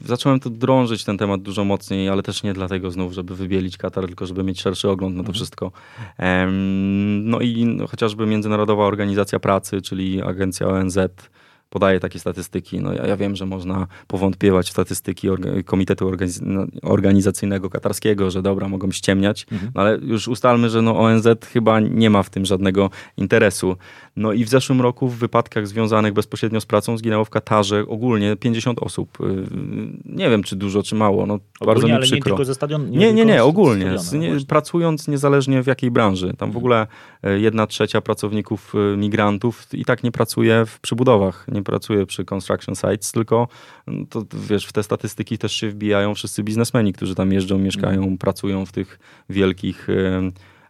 Zacząłem 0.06 0.40
tu 0.40 0.50
drążyć 0.50 1.04
ten 1.04 1.18
temat 1.18 1.42
dużo 1.42 1.64
mocniej, 1.64 2.10
ale 2.10 2.24
też 2.24 2.44
nie 2.44 2.54
dlatego 2.54 2.92
znów, 2.92 3.14
żeby 3.14 3.36
wybielić 3.36 3.78
Katar, 3.78 4.06
tylko 4.06 4.26
żeby 4.26 4.44
mieć 4.44 4.62
szerszy 4.62 4.90
ogląd 4.90 5.16
na 5.16 5.24
to 5.24 5.30
mhm. 5.30 5.34
wszystko. 5.34 5.72
No 7.24 7.40
i 7.40 7.66
no, 7.66 7.88
chociażby 7.88 8.26
Międzynarodowa 8.26 8.86
Organizacja 8.86 9.40
Pracy, 9.40 9.82
czyli 9.82 10.22
agencja 10.22 10.68
ONZ, 10.68 10.98
podaje 11.70 12.00
takie 12.00 12.20
statystyki. 12.20 12.80
No 12.80 12.94
ja, 12.94 13.08
ja 13.08 13.18
wiem, 13.18 13.36
że 13.36 13.46
można 13.46 13.88
powątpiewać 14.08 14.68
w 14.68 14.72
statystyki 14.72 15.30
orga, 15.30 15.50
Komitetu 15.66 16.12
no, 16.42 16.66
Organizacyjnego 16.84 17.70
Katarskiego, 17.70 18.32
że 18.32 18.42
dobra, 18.42 18.70
mogą 18.70 18.92
ściemniać, 18.92 19.46
mhm. 19.52 19.72
no 19.76 19.82
ale 19.82 19.98
już 20.02 20.28
ustalmy, 20.28 20.70
że 20.70 20.82
no 20.82 21.00
ONZ 21.00 21.28
chyba 21.54 21.80
nie 21.80 22.10
ma 22.10 22.24
w 22.24 22.30
tym 22.30 22.46
żadnego 22.46 22.90
interesu. 23.18 23.76
No 24.16 24.34
i 24.34 24.46
w 24.46 24.50
zeszłym 24.50 24.82
roku 24.82 25.08
w 25.08 25.18
wypadkach 25.18 25.68
związanych 25.68 26.14
bezpośrednio 26.14 26.62
z 26.62 26.66
pracą 26.66 26.98
zginęło 26.98 27.26
w 27.26 27.30
Katarze 27.30 27.86
ogólnie 27.88 28.36
50 28.36 28.80
osób. 28.80 29.18
Y, 29.22 29.24
nie 30.06 30.30
wiem, 30.30 30.44
czy 30.44 30.56
dużo, 30.56 30.84
czy 30.84 30.96
mało. 30.96 31.26
No, 31.26 31.34
ogólnie, 31.34 31.66
bardzo 31.66 31.88
mi 31.88 31.94
ale 31.94 32.02
przykro. 32.02 32.18
Nie, 32.18 32.24
tylko 32.24 32.46
ze 32.46 32.56
stadion, 32.56 32.92
nie, 32.92 32.98
nie, 32.98 33.14
nie, 33.14 33.26
nie 33.26 33.44
ogólnie. 33.44 33.96
nie, 34.14 34.46
pracując 34.48 35.08
niezależnie 35.08 35.64
w 35.64 35.68
jakiej 35.68 35.92
branży. 35.92 36.28
Tam 36.28 36.52
w 36.52 36.56
mhm. 36.56 36.58
ogóle 36.58 36.88
y, 37.28 37.40
jedna 37.40 37.68
trzecia 37.68 38.02
pracowników 38.02 38.76
y, 38.76 38.98
migrantów 38.98 39.68
i 39.74 39.86
tak 39.86 40.04
nie 40.04 40.12
pracuje 40.12 40.66
w 40.66 40.80
przybudowach, 40.80 41.46
nie 41.58 41.64
pracuje 41.64 42.06
przy 42.06 42.26
construction 42.26 42.76
sites, 42.76 43.12
tylko 43.12 43.48
no, 43.88 44.06
to 44.10 44.24
wiesz, 44.34 44.66
w 44.66 44.74
te 44.74 44.84
statystyki 44.84 45.38
też 45.38 45.54
się 45.54 45.70
wbijają 45.70 46.16
wszyscy 46.16 46.44
biznesmeni, 46.44 46.94
którzy 46.94 47.16
tam 47.16 47.34
jeżdżą, 47.34 47.58
mieszkają, 47.58 48.04
mm. 48.04 48.18
pracują 48.18 48.66
w 48.66 48.72
tych 48.72 49.00
wielkich, 49.30 49.88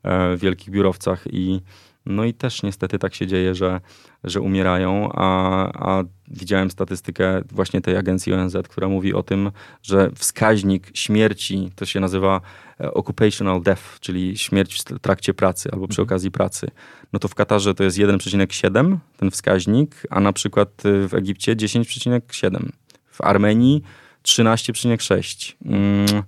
e, 0.04 0.38
wielkich 0.38 0.70
biurowcach 0.70 1.24
i 1.32 1.62
no 2.08 2.26
i 2.26 2.34
też 2.34 2.64
niestety 2.64 3.00
tak 3.00 3.16
się 3.16 3.28
dzieje, 3.28 3.56
że, 3.56 3.82
że 4.24 4.42
umierają, 4.42 5.10
a, 5.14 5.70
a 5.90 6.04
widziałem 6.28 6.72
statystykę 6.72 7.42
właśnie 7.52 7.82
tej 7.82 7.98
agencji 7.98 8.34
ONZ, 8.34 8.56
która 8.70 8.88
mówi 8.88 9.14
o 9.14 9.24
tym, 9.24 9.52
że 9.84 10.12
wskaźnik 10.16 10.92
śmierci 10.94 11.72
to 11.76 11.86
się 11.86 12.00
nazywa 12.00 12.42
occupational 12.80 13.62
death, 13.62 14.00
czyli 14.00 14.38
śmierć 14.38 14.84
w 14.84 15.00
trakcie 15.00 15.34
pracy 15.34 15.70
albo 15.72 15.88
przy 15.88 16.02
mhm. 16.02 16.08
okazji 16.08 16.32
pracy. 16.32 16.68
No 17.14 17.20
to 17.20 17.28
w 17.28 17.36
Katarze 17.36 17.74
to 17.74 17.84
jest 17.84 17.98
1,7 17.98 18.98
ten 19.18 19.32
wskaźnik, 19.32 19.96
a 20.10 20.20
na 20.20 20.34
przykład 20.34 20.70
w 20.84 21.14
Egipcie 21.14 21.56
10,7. 21.56 22.70
W 23.06 23.22
Armenii 23.22 23.84
13,6. 24.24 25.54
Mm 25.66 26.24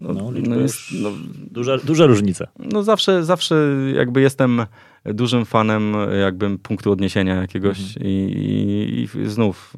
no, 0.00 0.12
no, 0.12 0.30
no 0.48 0.56
jest, 0.56 0.78
no, 0.92 1.10
duża, 1.50 1.78
duża 1.78 2.06
różnica. 2.06 2.46
No 2.58 2.82
zawsze, 2.82 3.24
zawsze 3.24 3.72
jakby 3.94 4.20
jestem 4.20 4.66
dużym 5.14 5.44
fanem 5.44 5.96
jakby 6.20 6.58
punktu 6.58 6.92
odniesienia 6.92 7.34
jakiegoś 7.34 7.78
mhm. 7.78 8.06
i, 8.06 9.08
i, 9.14 9.18
i, 9.20 9.28
znów 9.28 9.76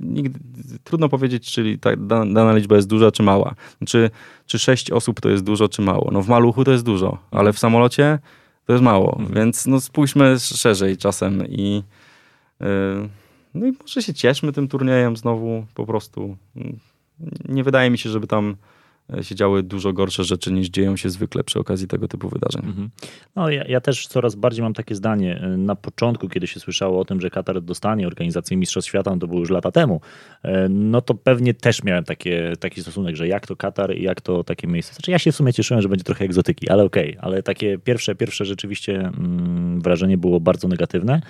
nigdy, 0.00 0.40
trudno 0.84 1.08
powiedzieć, 1.08 1.52
czy 1.52 1.78
ta 1.78 1.96
dana 2.26 2.54
liczba 2.54 2.76
jest 2.76 2.88
duża 2.88 3.10
czy 3.10 3.22
mała. 3.22 3.54
Czy, 3.86 4.10
czy 4.46 4.58
sześć 4.58 4.90
osób 4.90 5.20
to 5.20 5.28
jest 5.28 5.44
dużo 5.44 5.68
czy 5.68 5.82
mało. 5.82 6.10
No 6.12 6.22
w 6.22 6.28
maluchu 6.28 6.64
to 6.64 6.72
jest 6.72 6.84
dużo, 6.84 7.18
ale 7.30 7.52
w 7.52 7.58
samolocie 7.58 8.18
to 8.66 8.72
jest 8.72 8.84
mało, 8.84 9.16
mhm. 9.18 9.34
więc 9.34 9.66
no 9.66 9.80
spójrzmy 9.80 10.38
szerzej 10.38 10.96
czasem 10.96 11.46
i 11.48 11.82
yy, 12.60 12.66
no 13.54 13.66
i 13.66 13.72
może 13.80 14.02
się 14.02 14.14
cieszmy 14.14 14.52
tym 14.52 14.68
turniejem 14.68 15.16
znowu 15.16 15.66
po 15.74 15.86
prostu. 15.86 16.36
Nie 17.48 17.64
wydaje 17.64 17.90
mi 17.90 17.98
się, 17.98 18.10
żeby 18.10 18.26
tam 18.26 18.56
E, 18.56 18.56
się 19.22 19.34
działy 19.34 19.62
dużo 19.62 19.92
gorsze 19.92 20.24
rzeczy 20.24 20.52
niż 20.52 20.68
dzieją 20.68 20.96
się 20.96 21.10
zwykle 21.10 21.44
przy 21.44 21.58
okazji 21.58 21.88
tego 21.88 22.08
typu 22.08 22.28
wydarzeń. 22.28 22.62
Mhm. 22.66 22.90
No 23.36 23.50
ja, 23.50 23.64
ja, 23.64 23.80
też 23.80 24.06
coraz 24.06 24.34
bardziej 24.34 24.62
mam 24.62 24.74
takie 24.74 24.94
zdanie. 24.94 25.40
E, 25.42 25.48
na 25.48 25.76
początku, 25.76 26.28
kiedy 26.28 26.46
się 26.46 26.60
słyszało 26.60 27.00
o 27.00 27.04
tym, 27.04 27.20
że 27.20 27.30
Katar 27.30 27.62
dostanie 27.62 28.06
organizację 28.06 28.56
Mistrzostw 28.56 28.88
Świata, 28.88 29.10
no 29.10 29.18
to 29.18 29.26
było 29.26 29.40
już 29.40 29.50
lata 29.50 29.70
temu, 29.70 30.00
e, 30.42 30.68
no 30.68 31.00
to 31.00 31.14
pewnie 31.14 31.54
też 31.54 31.82
miałem 31.82 32.04
takie, 32.04 32.52
taki 32.60 32.82
stosunek, 32.82 33.16
że 33.16 33.28
jak 33.28 33.46
to 33.46 33.56
Katar 33.56 33.96
i 33.96 34.02
jak 34.02 34.20
to 34.20 34.44
takie 34.44 34.66
miejsce. 34.66 34.94
Znaczy 34.94 35.10
ja 35.10 35.18
się 35.18 35.32
w 35.32 35.36
sumie 35.36 35.52
cieszyłem, 35.52 35.82
że 35.82 35.88
będzie 35.88 36.04
trochę 36.04 36.24
egzotyki, 36.24 36.68
ale 36.68 36.84
okej, 36.84 37.10
okay. 37.10 37.22
ale 37.22 37.42
takie 37.42 37.78
pierwsze, 37.78 38.14
pierwsze 38.14 38.44
rzeczywiście 38.44 38.98
mm, 38.98 39.80
wrażenie 39.80 40.18
było 40.18 40.40
bardzo 40.40 40.68
negatywne. 40.68 41.20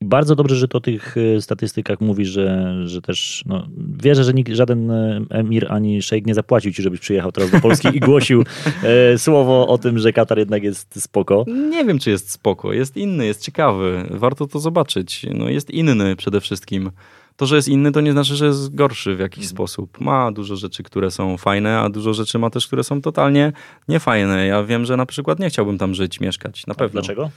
Bardzo 0.00 0.36
dobrze, 0.36 0.56
że 0.56 0.68
to 0.68 0.78
o 0.78 0.80
tych 0.80 1.16
e, 1.36 1.40
statystykach 1.42 2.00
mówisz, 2.00 2.28
że, 2.28 2.74
że 2.88 3.02
też 3.02 3.42
no, 3.46 3.66
wierzę, 4.02 4.24
że 4.24 4.34
nikt, 4.34 4.52
żaden 4.52 4.90
e, 4.90 5.20
emir 5.30 5.66
ani 5.72 6.02
szejk 6.02 6.26
nie 6.26 6.34
zapłacił 6.34 6.72
ci, 6.72 6.82
żebyś 6.82 7.00
przyjechał 7.00 7.32
teraz 7.32 7.50
do 7.50 7.60
Polski 7.60 7.88
i 7.96 8.00
głosił 8.00 8.44
e, 8.82 9.18
słowo 9.18 9.68
o 9.68 9.78
tym, 9.78 9.98
że 9.98 10.12
Katar 10.12 10.38
jednak 10.38 10.62
jest 10.62 11.02
spoko. 11.02 11.44
Nie 11.70 11.84
wiem, 11.84 11.98
czy 11.98 12.10
jest 12.10 12.30
spoko. 12.30 12.72
Jest 12.72 12.96
inny, 12.96 13.26
jest 13.26 13.42
ciekawy. 13.42 14.06
Warto 14.10 14.46
to 14.46 14.60
zobaczyć. 14.60 15.26
No, 15.34 15.48
jest 15.48 15.70
inny 15.70 16.16
przede 16.16 16.40
wszystkim. 16.40 16.90
To, 17.36 17.46
że 17.46 17.56
jest 17.56 17.68
inny, 17.68 17.92
to 17.92 18.00
nie 18.00 18.12
znaczy, 18.12 18.36
że 18.36 18.46
jest 18.46 18.74
gorszy 18.74 19.16
w 19.16 19.18
jakiś 19.18 19.44
mhm. 19.44 19.50
sposób. 19.50 20.00
Ma 20.00 20.32
dużo 20.32 20.56
rzeczy, 20.56 20.82
które 20.82 21.10
są 21.10 21.36
fajne, 21.36 21.78
a 21.78 21.88
dużo 21.88 22.14
rzeczy 22.14 22.38
ma 22.38 22.50
też, 22.50 22.66
które 22.66 22.84
są 22.84 23.02
totalnie 23.02 23.52
niefajne. 23.88 24.46
Ja 24.46 24.64
wiem, 24.64 24.84
że 24.84 24.96
na 24.96 25.06
przykład 25.06 25.38
nie 25.38 25.48
chciałbym 25.48 25.78
tam 25.78 25.94
żyć, 25.94 26.20
mieszkać. 26.20 26.66
Na 26.66 26.74
pewno. 26.74 27.00
Dlaczego? 27.00 27.30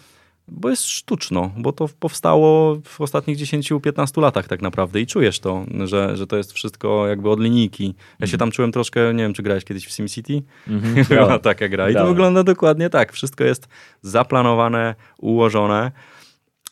Bo 0.52 0.70
jest 0.70 0.86
sztuczno, 0.86 1.52
bo 1.58 1.72
to 1.72 1.90
powstało 2.00 2.78
w 2.84 3.02
ostatnich 3.02 3.38
10-15 3.38 4.22
latach 4.22 4.48
tak 4.48 4.62
naprawdę 4.62 5.02
i 5.02 5.08
czujesz 5.08 5.40
to, 5.40 5.66
że, 5.86 6.18
że 6.18 6.28
to 6.28 6.38
jest 6.38 6.54
wszystko 6.54 7.08
jakby 7.08 7.30
od 7.30 7.40
linijki. 7.40 7.96
Ja 8.20 8.28
się 8.28 8.34
mhm. 8.34 8.40
tam 8.40 8.52
czułem 8.52 8.72
troszkę, 8.72 9.14
nie 9.14 9.24
wiem, 9.24 9.34
czy 9.34 9.44
grałeś 9.44 9.66
kiedyś 9.66 9.86
w 9.86 9.92
SimCity? 9.92 10.34
Mm-hmm, 10.70 11.08
Była 11.08 11.40
taka 11.40 11.70
gra 11.70 11.90
i 11.90 11.94
to 11.94 12.08
wygląda 12.08 12.44
dokładnie 12.44 12.90
tak. 12.90 13.14
Wszystko 13.14 13.44
jest 13.44 13.68
zaplanowane, 14.02 14.96
ułożone 15.18 15.92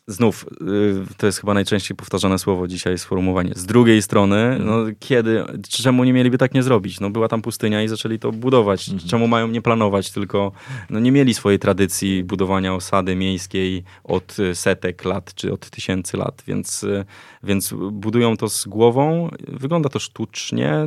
znów, 0.08 0.46
y, 0.62 1.14
to 1.16 1.26
jest 1.26 1.40
chyba 1.40 1.54
najczęściej 1.54 1.96
powtarzane 1.96 2.38
słowo 2.38 2.68
dzisiaj, 2.68 2.98
sformułowanie. 2.98 3.52
Z 3.56 3.66
drugiej 3.66 4.02
strony, 4.02 4.36
mhm. 4.36 4.66
no, 4.66 4.92
kiedy, 4.98 5.44
czemu 5.68 6.04
nie 6.04 6.12
mieliby 6.12 6.38
tak 6.38 6.54
nie 6.54 6.62
zrobić? 6.62 7.00
No, 7.00 7.10
była 7.10 7.28
tam 7.28 7.42
pustynia 7.42 7.82
i 7.82 7.88
zaczęli 7.88 8.18
to 8.18 8.32
budować. 8.32 8.88
Mhm. 8.88 9.08
Czemu 9.08 9.28
mają 9.28 9.48
nie 9.48 9.62
planować, 9.62 10.10
tylko 10.10 10.52
no, 10.90 11.00
nie 11.00 11.12
mieli 11.12 11.34
swojej 11.34 11.58
tradycji 11.58 12.24
budowania 12.24 12.74
osady 12.74 13.16
miejskiej 13.16 13.84
od 14.04 14.36
setek 14.54 15.04
lat, 15.04 15.34
czy 15.34 15.52
od 15.52 15.70
tysięcy 15.70 16.16
lat, 16.16 16.42
więc, 16.46 16.84
y, 16.84 17.04
więc 17.42 17.74
budują 17.92 18.36
to 18.36 18.48
z 18.48 18.66
głową. 18.66 19.30
Wygląda 19.48 19.88
to 19.88 19.98
sztucznie. 19.98 20.86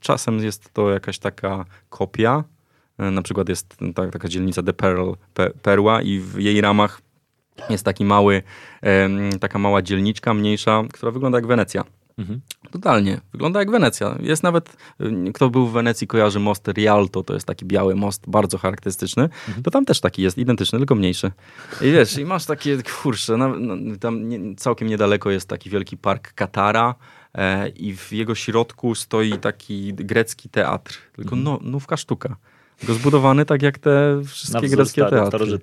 Czasem 0.00 0.38
jest 0.38 0.72
to 0.72 0.90
jakaś 0.90 1.18
taka 1.18 1.64
kopia. 1.88 2.44
Na 2.98 3.22
przykład 3.22 3.48
jest 3.48 3.76
ta, 3.94 4.10
taka 4.10 4.28
dzielnica 4.28 4.62
The 4.62 4.72
Pearl, 4.72 5.12
Perła 5.62 6.02
i 6.02 6.18
w 6.18 6.38
jej 6.38 6.60
ramach 6.60 7.00
jest 7.70 7.84
taki 7.84 8.04
mały, 8.04 8.42
taka 9.40 9.58
mała 9.58 9.82
dzielniczka, 9.82 10.34
mniejsza, 10.34 10.82
która 10.92 11.12
wygląda 11.12 11.38
jak 11.38 11.46
Wenecja. 11.46 11.84
Mhm. 12.18 12.40
Totalnie. 12.70 13.20
Wygląda 13.32 13.60
jak 13.60 13.70
Wenecja. 13.70 14.18
Jest 14.20 14.42
nawet, 14.42 14.76
kto 15.34 15.50
był 15.50 15.66
w 15.66 15.72
Wenecji, 15.72 16.06
kojarzy 16.06 16.40
most 16.40 16.68
Rialto, 16.68 17.22
to 17.22 17.34
jest 17.34 17.46
taki 17.46 17.64
biały 17.64 17.94
most, 17.94 18.30
bardzo 18.30 18.58
charakterystyczny. 18.58 19.22
Mhm. 19.22 19.62
To 19.62 19.70
tam 19.70 19.84
też 19.84 20.00
taki 20.00 20.22
jest, 20.22 20.38
identyczny, 20.38 20.78
tylko 20.78 20.94
mniejszy. 20.94 21.32
I 21.80 21.92
wiesz, 21.92 22.18
i 22.18 22.24
masz 22.24 22.46
takie, 22.46 22.78
kurczę, 23.02 23.36
no, 23.36 23.54
tam 24.00 24.28
nie, 24.28 24.56
całkiem 24.56 24.88
niedaleko 24.88 25.30
jest 25.30 25.48
taki 25.48 25.70
wielki 25.70 25.96
park 25.96 26.32
Katara 26.32 26.94
e, 27.34 27.68
i 27.68 27.96
w 27.96 28.12
jego 28.12 28.34
środku 28.34 28.94
stoi 28.94 29.38
taki 29.38 29.94
grecki 29.94 30.48
teatr, 30.48 30.98
tylko 31.16 31.36
mhm. 31.36 31.42
no, 31.42 31.70
nówka 31.70 31.96
sztuka. 31.96 32.36
Go 32.84 32.94
zbudowany 32.94 33.44
tak 33.44 33.62
jak 33.62 33.78
te 33.78 34.22
wszystkie 34.26 34.68
greckie 34.68 35.04
teatry. 35.04 35.58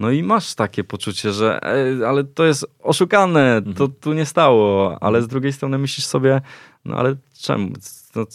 No 0.00 0.10
i 0.10 0.22
masz 0.22 0.54
takie 0.54 0.84
poczucie, 0.84 1.32
że 1.32 1.60
e, 1.62 2.08
ale 2.08 2.24
to 2.24 2.44
jest 2.44 2.66
oszukane, 2.82 3.62
to 3.62 3.70
mhm. 3.70 3.92
tu 4.00 4.12
nie 4.12 4.26
stało, 4.26 4.96
ale 5.00 5.22
z 5.22 5.28
drugiej 5.28 5.52
strony 5.52 5.78
myślisz 5.78 6.06
sobie, 6.06 6.40
no 6.84 6.96
ale 6.96 7.16
czemu, 7.40 7.70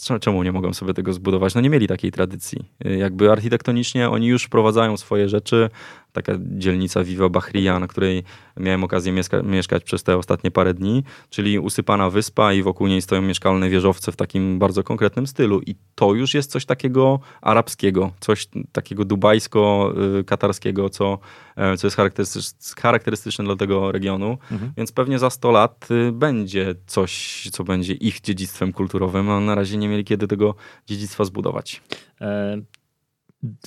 no, 0.09 0.19
czemu 0.19 0.43
nie 0.43 0.51
mogą 0.51 0.73
sobie 0.73 0.93
tego 0.93 1.13
zbudować? 1.13 1.55
No 1.55 1.61
nie 1.61 1.69
mieli 1.69 1.87
takiej 1.87 2.11
tradycji. 2.11 2.65
E, 2.85 2.97
jakby 2.97 3.31
architektonicznie 3.31 4.09
oni 4.09 4.27
już 4.27 4.43
wprowadzają 4.43 4.97
swoje 4.97 5.29
rzeczy, 5.29 5.69
taka 6.15 6.33
dzielnica 6.39 7.03
Viva 7.03 7.29
Bahria, 7.29 7.79
na 7.79 7.87
której 7.87 8.23
miałem 8.57 8.83
okazję 8.83 9.11
mieszka 9.11 9.41
mieszkać 9.41 9.83
przez 9.83 10.03
te 10.03 10.17
ostatnie 10.17 10.51
parę 10.51 10.73
dni, 10.73 11.03
czyli 11.29 11.59
usypana 11.59 12.09
wyspa 12.09 12.53
i 12.53 12.63
wokół 12.63 12.87
niej 12.87 13.01
stoją 13.01 13.21
mieszkalne 13.21 13.69
wieżowce 13.69 14.11
w 14.11 14.15
takim 14.15 14.59
bardzo 14.59 14.83
konkretnym 14.83 15.27
stylu. 15.27 15.61
I 15.61 15.75
to 15.95 16.13
już 16.13 16.33
jest 16.33 16.51
coś 16.51 16.65
takiego 16.65 17.19
arabskiego, 17.41 18.11
coś 18.19 18.47
takiego 18.71 19.05
dubajsko-katarskiego, 19.05 20.89
co, 20.89 21.19
e, 21.55 21.77
co 21.77 21.87
jest 21.87 21.97
charakterystyczne 22.79 23.45
dla 23.45 23.55
tego 23.55 23.91
regionu. 23.91 24.37
Mhm. 24.51 24.73
Więc 24.77 24.91
pewnie 24.91 25.19
za 25.19 25.29
100 25.29 25.51
lat 25.51 25.87
y, 25.91 26.11
będzie 26.11 26.75
coś, 26.87 27.43
co 27.51 27.63
będzie 27.63 27.93
ich 27.93 28.21
dziedzictwem 28.21 28.73
kulturowym, 28.73 29.29
a 29.29 29.39
na 29.39 29.55
razie 29.55 29.77
nie 29.77 29.87
mieli 29.87 30.03
kiedy 30.03 30.27
tego 30.27 30.55
dziedzictwa 30.87 31.25
zbudować. 31.25 31.81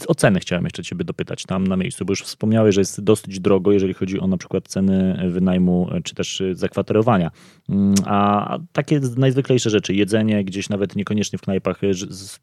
E 0.01 0.07
Oceny 0.07 0.41
chciałem 0.41 0.64
jeszcze 0.64 0.83
ciebie 0.83 1.05
dopytać 1.05 1.43
tam 1.43 1.66
na 1.66 1.76
miejscu, 1.76 2.05
bo 2.05 2.12
już 2.12 2.22
wspomniałeś, 2.22 2.74
że 2.74 2.81
jest 2.81 3.01
dosyć 3.01 3.41
drogo, 3.41 3.72
jeżeli 3.72 3.95
chodzi 3.95 4.20
o 4.20 4.26
na 4.26 4.37
przykład 4.37 4.68
ceny 4.68 5.31
wynajmu 5.31 5.91
czy 6.05 6.14
też 6.14 6.43
zakwaterowania. 6.53 7.31
Mm, 7.68 7.95
a 8.07 8.59
takie 8.72 9.01
najzwyklejsze 9.16 9.70
rzeczy, 9.70 9.95
jedzenie 9.95 10.45
gdzieś 10.45 10.68
nawet 10.68 10.97
niekoniecznie 10.97 11.39
w 11.39 11.43
knajpach, 11.43 11.81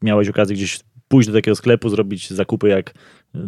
miałeś 0.02 0.28
okazję 0.28 0.56
gdzieś 0.56 0.80
pójść 1.08 1.28
do 1.28 1.34
takiego 1.34 1.56
sklepu, 1.56 1.88
zrobić 1.88 2.30
zakupy 2.30 2.68
jak 2.68 2.94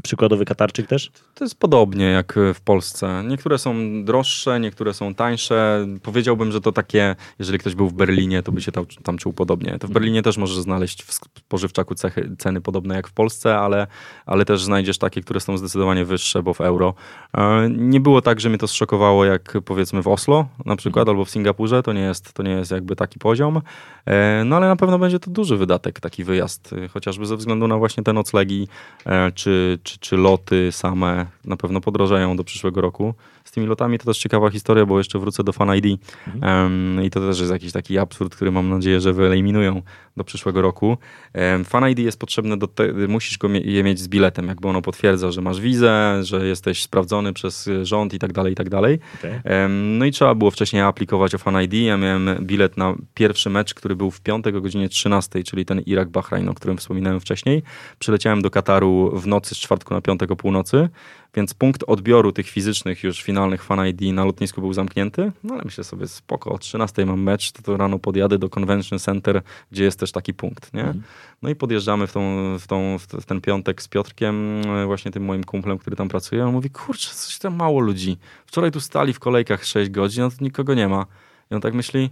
przykładowy 0.02 0.44
Katarczyk 0.44 0.86
też? 0.86 1.10
To 1.34 1.44
jest 1.44 1.58
podobnie 1.58 2.04
jak 2.04 2.38
w 2.54 2.60
Polsce. 2.60 3.24
Niektóre 3.28 3.58
są 3.58 4.04
droższe, 4.04 4.60
niektóre 4.60 4.94
są 4.94 5.14
tańsze. 5.14 5.86
Powiedziałbym, 6.02 6.52
że 6.52 6.60
to 6.60 6.72
takie, 6.72 7.16
jeżeli 7.38 7.58
ktoś 7.58 7.74
był 7.74 7.88
w 7.88 7.92
Berlinie, 7.92 8.42
to 8.42 8.52
by 8.52 8.60
się 8.60 8.72
tam, 8.72 8.86
tam 9.02 9.18
czuł 9.18 9.32
podobnie. 9.32 9.70
To 9.70 9.78
w 9.78 9.90
mhm. 9.90 9.92
Berlinie 9.92 10.22
też 10.22 10.36
możesz 10.36 10.56
znaleźć 10.56 11.02
w 11.02 11.12
spożywczaku 11.12 11.94
cechy, 11.94 12.36
ceny 12.38 12.60
podobne 12.60 12.94
jak 12.94 13.08
w 13.08 13.12
Polsce, 13.12 13.58
ale, 13.58 13.86
ale 14.26 14.44
też 14.44 14.64
znajdziesz 14.64 14.98
takie, 14.98 15.20
które 15.20 15.40
są 15.40 15.58
zdecydowanie 15.58 16.04
wyższe, 16.04 16.42
bo 16.42 16.54
w 16.54 16.60
euro. 16.60 16.94
E, 17.34 17.68
nie 17.70 18.00
było 18.00 18.22
tak, 18.22 18.40
że 18.40 18.48
mnie 18.48 18.58
to 18.58 18.68
zszokowało 18.68 19.24
jak 19.24 19.58
powiedzmy 19.64 20.02
w 20.02 20.08
Oslo 20.08 20.48
na 20.64 20.76
przykład, 20.76 21.02
mhm. 21.02 21.16
albo 21.16 21.24
w 21.24 21.30
Singapurze. 21.30 21.82
To 21.82 21.92
nie 21.92 22.00
jest, 22.00 22.32
to 22.32 22.42
nie 22.42 22.50
jest 22.50 22.70
jakby 22.70 22.96
taki 22.96 23.18
poziom. 23.18 23.60
E, 24.06 24.42
no 24.44 24.56
ale 24.56 24.68
na 24.68 24.76
pewno 24.76 24.98
będzie 24.98 25.18
to 25.18 25.30
duży 25.30 25.56
wydatek, 25.56 26.00
taki 26.00 26.24
wyjazd, 26.24 26.74
chociażby 26.90 27.26
ze 27.26 27.36
względu 27.36 27.68
na 27.68 27.76
właśnie 27.76 28.02
te 28.02 28.12
noclegi, 28.12 28.68
e, 29.06 29.32
czy 29.82 29.92
czy, 29.92 29.98
czy, 29.98 30.16
loty 30.16 30.72
same 30.72 31.26
na 31.44 31.56
pewno 31.56 31.80
podrożeją 31.80 32.36
do 32.36 32.44
przyszłego 32.44 32.80
roku. 32.80 33.14
Z 33.44 33.50
tymi 33.50 33.66
lotami 33.66 33.98
to 33.98 34.04
też 34.04 34.18
ciekawa 34.18 34.50
historia, 34.50 34.86
bo 34.86 34.98
jeszcze 34.98 35.18
wrócę 35.18 35.44
do 35.44 35.52
Fan 35.52 35.76
ID 35.76 36.00
mhm. 36.26 36.64
um, 36.96 37.04
i 37.04 37.10
to 37.10 37.20
też 37.20 37.38
jest 37.40 37.52
jakiś 37.52 37.72
taki 37.72 37.98
absurd, 37.98 38.34
który 38.36 38.50
mam 38.50 38.68
nadzieję, 38.68 39.00
że 39.00 39.12
wyeliminują 39.12 39.82
do 40.18 40.24
przyszłego 40.24 40.62
roku. 40.62 40.98
Fan 41.64 41.90
ID 41.90 41.98
jest 41.98 42.20
potrzebne 42.20 42.56
do 42.56 42.66
te, 42.66 42.92
musisz 42.92 43.38
go 43.38 43.48
je 43.48 43.84
mieć 43.84 44.00
z 44.00 44.08
biletem, 44.08 44.48
jakby 44.48 44.68
ono 44.68 44.82
potwierdza, 44.82 45.30
że 45.30 45.40
masz 45.40 45.60
wizę, 45.60 46.20
że 46.22 46.46
jesteś 46.46 46.82
sprawdzony 46.82 47.32
przez 47.32 47.70
rząd 47.82 48.14
i 48.14 48.18
tak 48.18 48.32
dalej, 48.32 48.52
i 48.52 48.56
tak 48.56 48.68
dalej. 48.68 48.98
Okay. 49.18 49.68
No 49.68 50.04
i 50.04 50.10
trzeba 50.10 50.34
było 50.34 50.50
wcześniej 50.50 50.82
aplikować 50.82 51.34
o 51.34 51.38
Fan 51.38 51.62
ID. 51.62 51.74
Ja 51.74 51.96
miałem 51.96 52.28
bilet 52.40 52.76
na 52.76 52.94
pierwszy 53.14 53.50
mecz, 53.50 53.74
który 53.74 53.96
był 53.96 54.10
w 54.10 54.20
piątek 54.20 54.54
o 54.54 54.60
godzinie 54.60 54.88
13, 54.88 55.42
czyli 55.42 55.64
ten 55.64 55.80
Irak-Bahrain, 55.80 56.48
o 56.48 56.54
którym 56.54 56.76
wspominałem 56.76 57.20
wcześniej. 57.20 57.62
Przyleciałem 57.98 58.42
do 58.42 58.50
Kataru 58.50 59.12
w 59.14 59.26
nocy 59.26 59.54
z 59.54 59.58
czwartku 59.58 59.94
na 59.94 60.00
piątek 60.00 60.30
o 60.30 60.36
północy, 60.36 60.88
więc 61.38 61.54
punkt 61.54 61.84
odbioru 61.86 62.32
tych 62.32 62.48
fizycznych 62.48 63.02
już 63.02 63.22
finalnych 63.22 63.62
Fan 63.62 63.86
ID 63.86 64.14
na 64.14 64.24
lotnisku 64.24 64.60
był 64.60 64.72
zamknięty, 64.72 65.32
no 65.44 65.54
ale 65.54 65.62
myślę 65.64 65.84
sobie 65.84 66.08
spoko, 66.08 66.52
o 66.52 66.58
13 66.58 67.06
mam 67.06 67.22
mecz, 67.22 67.52
to, 67.52 67.62
to 67.62 67.76
rano 67.76 67.98
podjadę 67.98 68.38
do 68.38 68.48
Convention 68.48 68.98
Center, 68.98 69.42
gdzie 69.72 69.84
jest 69.84 70.00
też 70.00 70.12
taki 70.12 70.34
punkt, 70.34 70.74
nie? 70.74 70.80
Mhm. 70.80 71.02
No 71.42 71.50
i 71.50 71.54
podjeżdżamy 71.54 72.06
w, 72.06 72.12
tą, 72.12 72.56
w, 72.58 72.66
tą, 72.66 72.98
w 72.98 73.24
ten 73.26 73.40
piątek 73.40 73.82
z 73.82 73.88
Piotrkiem, 73.88 74.62
właśnie 74.86 75.10
tym 75.10 75.24
moim 75.24 75.44
kumplem, 75.44 75.78
który 75.78 75.96
tam 75.96 76.08
pracuje, 76.08 76.46
on 76.46 76.52
mówi, 76.52 76.70
kurczę, 76.70 77.10
coś 77.14 77.38
tam 77.38 77.56
mało 77.56 77.80
ludzi. 77.80 78.16
Wczoraj 78.46 78.70
tu 78.70 78.80
stali 78.80 79.12
w 79.12 79.20
kolejkach 79.20 79.64
6 79.64 79.90
godzin, 79.90 80.22
no 80.22 80.30
to 80.30 80.36
nikogo 80.40 80.74
nie 80.74 80.88
ma. 80.88 81.06
I 81.50 81.54
on 81.54 81.60
tak 81.60 81.74
myśli, 81.74 82.10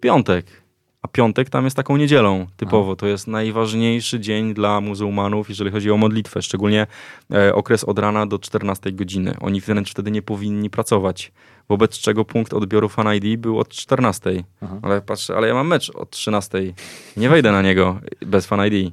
piątek, 0.00 0.61
a 1.02 1.08
piątek 1.08 1.50
tam 1.50 1.64
jest 1.64 1.76
taką 1.76 1.96
niedzielą 1.96 2.46
typowo. 2.56 2.96
To 2.96 3.06
jest 3.06 3.26
najważniejszy 3.26 4.20
dzień 4.20 4.54
dla 4.54 4.80
muzułmanów, 4.80 5.48
jeżeli 5.48 5.70
chodzi 5.70 5.90
o 5.90 5.96
modlitwę, 5.96 6.42
szczególnie 6.42 6.86
e, 7.32 7.54
okres 7.54 7.84
od 7.84 7.98
rana 7.98 8.26
do 8.26 8.38
14 8.38 8.92
godziny. 8.92 9.34
Oni 9.40 9.60
wręcz 9.60 9.90
wtedy 9.90 10.10
nie 10.10 10.22
powinni 10.22 10.70
pracować, 10.70 11.32
wobec 11.68 11.98
czego 11.98 12.24
punkt 12.24 12.54
odbioru 12.54 12.88
Fan 12.88 13.14
ID 13.14 13.40
był 13.40 13.58
od 13.58 13.68
14. 13.68 14.44
Aha. 14.60 14.78
Ale 14.82 15.00
patrzę, 15.00 15.36
ale 15.36 15.48
ja 15.48 15.54
mam 15.54 15.66
mecz 15.66 15.90
od 15.90 16.10
13. 16.10 16.58
Nie 17.16 17.28
wejdę 17.28 17.52
na 17.52 17.62
niego 17.62 18.00
bez 18.26 18.46
Fan 18.46 18.66
ID. 18.66 18.92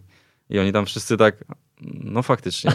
I 0.50 0.60
oni 0.60 0.74
tam 0.74 0.86
wszyscy 0.86 1.18
tak, 1.18 1.44
no 2.04 2.24
faktycznie. 2.24 2.72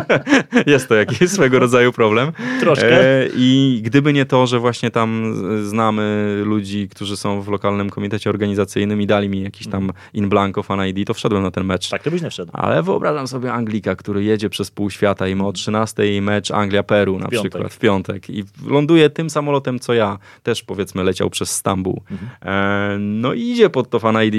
jest 0.66 0.88
to 0.88 0.94
jakiś 0.94 1.30
swego 1.30 1.58
rodzaju 1.58 1.92
problem. 1.92 2.32
Troszkę. 2.60 3.20
E, 3.22 3.28
I 3.36 3.80
gdyby 3.84 4.12
nie 4.12 4.26
to, 4.26 4.46
że 4.46 4.58
właśnie 4.58 4.90
tam 4.90 5.34
znamy 5.64 6.36
ludzi, 6.44 6.88
którzy 6.88 7.16
są 7.16 7.42
w 7.42 7.48
lokalnym 7.48 7.90
komitecie 7.90 8.30
organizacyjnym 8.30 9.02
i 9.02 9.06
dali 9.06 9.28
mi 9.28 9.42
jakiś 9.42 9.66
tam 9.66 9.92
in 10.14 10.28
blanco 10.28 10.62
fan 10.62 10.86
ID, 10.86 11.06
to 11.06 11.14
wszedłem 11.14 11.42
na 11.42 11.50
ten 11.50 11.64
mecz. 11.64 11.88
Tak, 11.88 12.02
to 12.02 12.10
byś 12.10 12.22
nie 12.22 12.30
wszedł. 12.30 12.50
Ale 12.54 12.82
wyobrażam 12.82 13.28
sobie 13.28 13.52
Anglika, 13.52 13.96
który 13.96 14.24
jedzie 14.24 14.50
przez 14.50 14.70
pół 14.70 14.90
świata 14.90 15.28
i 15.28 15.34
ma 15.34 15.46
o 15.46 15.52
13 15.52 16.22
mecz 16.22 16.50
Anglia-Peru 16.50 17.18
na 17.18 17.26
w 17.26 17.30
przykład 17.30 17.74
w 17.74 17.78
piątek 17.78 18.30
i 18.30 18.44
ląduje 18.66 19.10
tym 19.10 19.30
samolotem, 19.30 19.78
co 19.78 19.94
ja. 19.94 20.18
Też 20.42 20.62
powiedzmy 20.62 21.04
leciał 21.04 21.30
przez 21.30 21.50
Stambuł. 21.50 22.02
Mhm. 22.10 22.30
E, 22.42 22.98
no 22.98 23.32
i 23.32 23.40
idzie 23.40 23.70
pod 23.70 23.90
to 23.90 23.98
fan 23.98 24.16
ID 24.24 24.34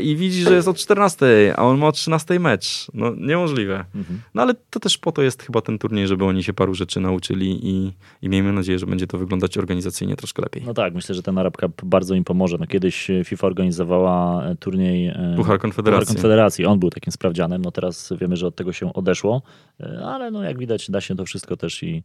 i 0.00 0.16
widzi, 0.16 0.42
że 0.42 0.54
jest 0.54 0.68
o 0.68 0.74
14, 0.74 1.54
a 1.56 1.62
on 1.62 1.78
ma 1.78 1.86
o 1.86 1.92
13 1.92 2.40
mecz. 2.40 2.86
No 2.94 3.12
nie 3.16 3.41
niemożliwe. 3.42 3.84
Mhm. 3.94 4.20
No 4.34 4.42
ale 4.42 4.54
to 4.70 4.80
też 4.80 4.98
po 4.98 5.12
to 5.12 5.22
jest 5.22 5.42
chyba 5.42 5.60
ten 5.60 5.78
turniej, 5.78 6.06
żeby 6.06 6.24
oni 6.24 6.44
się 6.44 6.52
paru 6.52 6.74
rzeczy 6.74 7.00
nauczyli 7.00 7.68
i, 7.68 7.92
i 8.22 8.28
miejmy 8.28 8.52
nadzieję, 8.52 8.78
że 8.78 8.86
będzie 8.86 9.06
to 9.06 9.18
wyglądać 9.18 9.58
organizacyjnie 9.58 10.16
troszkę 10.16 10.42
lepiej. 10.42 10.62
No 10.66 10.74
tak, 10.74 10.94
myślę, 10.94 11.14
że 11.14 11.22
ten 11.22 11.38
Arab 11.38 11.56
Cup 11.56 11.84
bardzo 11.84 12.14
im 12.14 12.24
pomoże. 12.24 12.56
No 12.60 12.66
kiedyś 12.66 13.10
FIFA 13.24 13.46
organizowała 13.46 14.44
e, 14.44 14.56
turniej 14.56 15.06
e, 15.06 15.34
Puchar 15.36 15.58
Konfederacji. 15.58 16.06
Puchar 16.06 16.14
Konfederacji. 16.14 16.66
On 16.66 16.78
był 16.78 16.90
takim 16.90 17.12
sprawdzianem. 17.12 17.62
No 17.62 17.70
teraz 17.70 18.12
wiemy, 18.20 18.36
że 18.36 18.46
od 18.46 18.56
tego 18.56 18.72
się 18.72 18.92
odeszło, 18.92 19.42
e, 19.80 20.02
ale 20.04 20.30
no 20.30 20.42
jak 20.42 20.58
widać 20.58 20.90
da 20.90 21.00
się 21.00 21.16
to 21.16 21.24
wszystko 21.24 21.56
też 21.56 21.82
i 21.82 22.02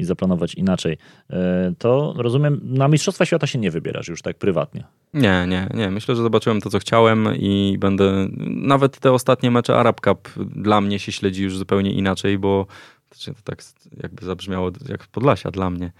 i 0.00 0.04
zaplanować 0.04 0.54
inaczej. 0.54 0.96
To 1.78 2.14
rozumiem, 2.16 2.60
na 2.62 2.88
Mistrzostwa 2.88 3.24
Świata 3.24 3.46
się 3.46 3.58
nie 3.58 3.70
wybierasz 3.70 4.08
już 4.08 4.22
tak 4.22 4.38
prywatnie. 4.38 4.84
Nie, 5.14 5.46
nie, 5.48 5.68
nie. 5.74 5.90
Myślę, 5.90 6.16
że 6.16 6.22
zobaczyłem 6.22 6.60
to, 6.60 6.70
co 6.70 6.78
chciałem 6.78 7.28
i 7.36 7.76
będę. 7.78 8.28
Nawet 8.46 8.98
te 8.98 9.12
ostatnie 9.12 9.50
mecze 9.50 9.76
Arab 9.76 10.00
Cup 10.00 10.28
dla 10.56 10.80
mnie 10.80 10.98
się 10.98 11.12
śledzi 11.12 11.42
już 11.42 11.56
zupełnie 11.56 11.92
inaczej, 11.92 12.38
bo 12.38 12.66
to 13.10 13.42
tak 13.44 13.62
jakby 14.02 14.26
zabrzmiało 14.26 14.70
jak 14.88 15.06
Podlasia 15.06 15.50
dla 15.50 15.70
mnie. 15.70 15.92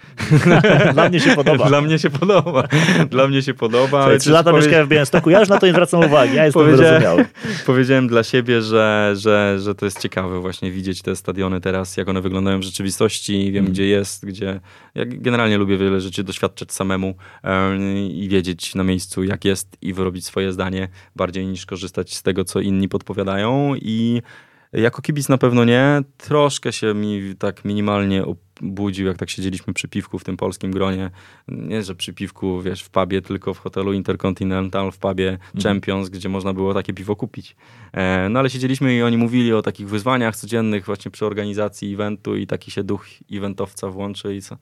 dla 0.93 1.09
mnie 1.09 1.21
się 1.21 1.37
podoba. 1.37 1.69
dla 1.69 1.81
mnie 1.81 1.99
się 1.99 2.11
podoba. 2.11 2.69
Dla 3.11 3.29
mnie 3.29 3.43
się 3.43 3.55
podoba. 3.55 4.19
Trzy 4.19 4.31
lata 4.31 4.51
powie... 4.51 4.63
mieszkałem 4.63 4.87
w 4.87 4.89
Białymstoku, 4.89 5.31
ja 5.31 5.41
już 5.41 5.49
na 5.49 5.59
to 5.59 5.67
nie 5.67 5.73
zwracam 5.73 6.01
uwagi, 6.01 6.35
ja 6.35 6.45
jestem 6.45 6.63
powiedziałem, 6.63 7.01
wyrozumiały. 7.03 7.27
Powiedziałem 7.67 8.09
dla 8.09 8.23
siebie, 8.23 8.63
że, 8.63 9.13
że, 9.17 9.59
że 9.61 9.75
to 9.75 9.85
jest 9.85 10.01
ciekawe 10.01 10.41
właśnie 10.41 10.71
widzieć 10.71 11.03
te 11.03 11.17
stadiony 11.17 11.61
teraz, 11.61 11.97
jak 11.97 12.09
one 12.09 12.21
wyglądają 12.21 12.61
w 12.61 12.63
rzeczywistości, 12.63 13.53
wiem 13.53 13.65
mm. 13.65 13.73
gdzie 13.73 13.87
jest, 13.87 14.27
gdzie... 14.27 14.61
Ja 14.95 15.05
generalnie 15.07 15.59
lubię 15.59 15.79
wiele 15.79 16.01
rzeczy 16.01 16.25
doświadczać 16.25 16.73
samemu 16.73 17.15
i 18.11 18.29
wiedzieć 18.31 18.75
na 18.75 18.85
miejscu 18.85 19.25
jak 19.25 19.45
jest 19.45 19.77
i 19.83 19.93
wyrobić 19.95 20.27
swoje 20.27 20.53
zdanie, 20.53 20.89
bardziej 21.17 21.47
niż 21.47 21.67
korzystać 21.67 22.15
z 22.15 22.23
tego, 22.23 22.45
co 22.45 22.61
inni 22.61 22.89
podpowiadają 22.89 23.75
i 23.75 24.23
jako 24.73 25.03
kibic 25.03 25.29
na 25.29 25.39
pewno 25.39 25.64
nie. 25.64 26.03
Troszkę 26.16 26.73
się 26.73 26.95
mi 26.95 27.35
tak 27.39 27.64
minimalnie 27.64 28.25
budził, 28.61 29.07
jak 29.07 29.16
tak 29.16 29.31
siedzieliśmy 29.31 29.75
przy 29.75 29.89
piwku 29.89 30.18
w 30.18 30.25
tym 30.25 30.37
polskim 30.37 30.71
gronie. 30.71 31.11
Nie, 31.49 31.83
że 31.83 31.95
przy 31.95 32.12
piwku, 32.12 32.62
wiesz, 32.62 32.83
w 32.83 32.91
pubie, 32.91 33.23
tylko 33.23 33.55
w 33.55 33.59
hotelu 33.59 33.93
Intercontinental, 33.93 34.93
w 34.93 34.99
pubie 34.99 35.31
mhm. 35.31 35.62
Champions, 35.62 36.09
gdzie 36.09 36.29
można 36.29 36.53
było 36.53 36.75
takie 36.75 36.93
piwo 36.93 37.16
kupić. 37.16 37.57
E, 37.93 38.29
no 38.29 38.39
ale 38.39 38.51
siedzieliśmy 38.51 38.95
i 38.95 39.03
oni 39.03 39.16
mówili 39.16 39.53
o 39.53 39.62
takich 39.62 39.89
wyzwaniach 39.89 40.37
codziennych 40.37 40.87
właśnie 40.87 41.11
przy 41.11 41.27
organizacji 41.27 41.95
eventu 41.95 42.37
i 42.37 42.47
taki 42.47 42.71
się 42.71 42.85
duch 42.85 43.07
eventowca 43.33 43.89
włączy 43.89 44.37
i 44.37 44.43
co. 44.43 44.57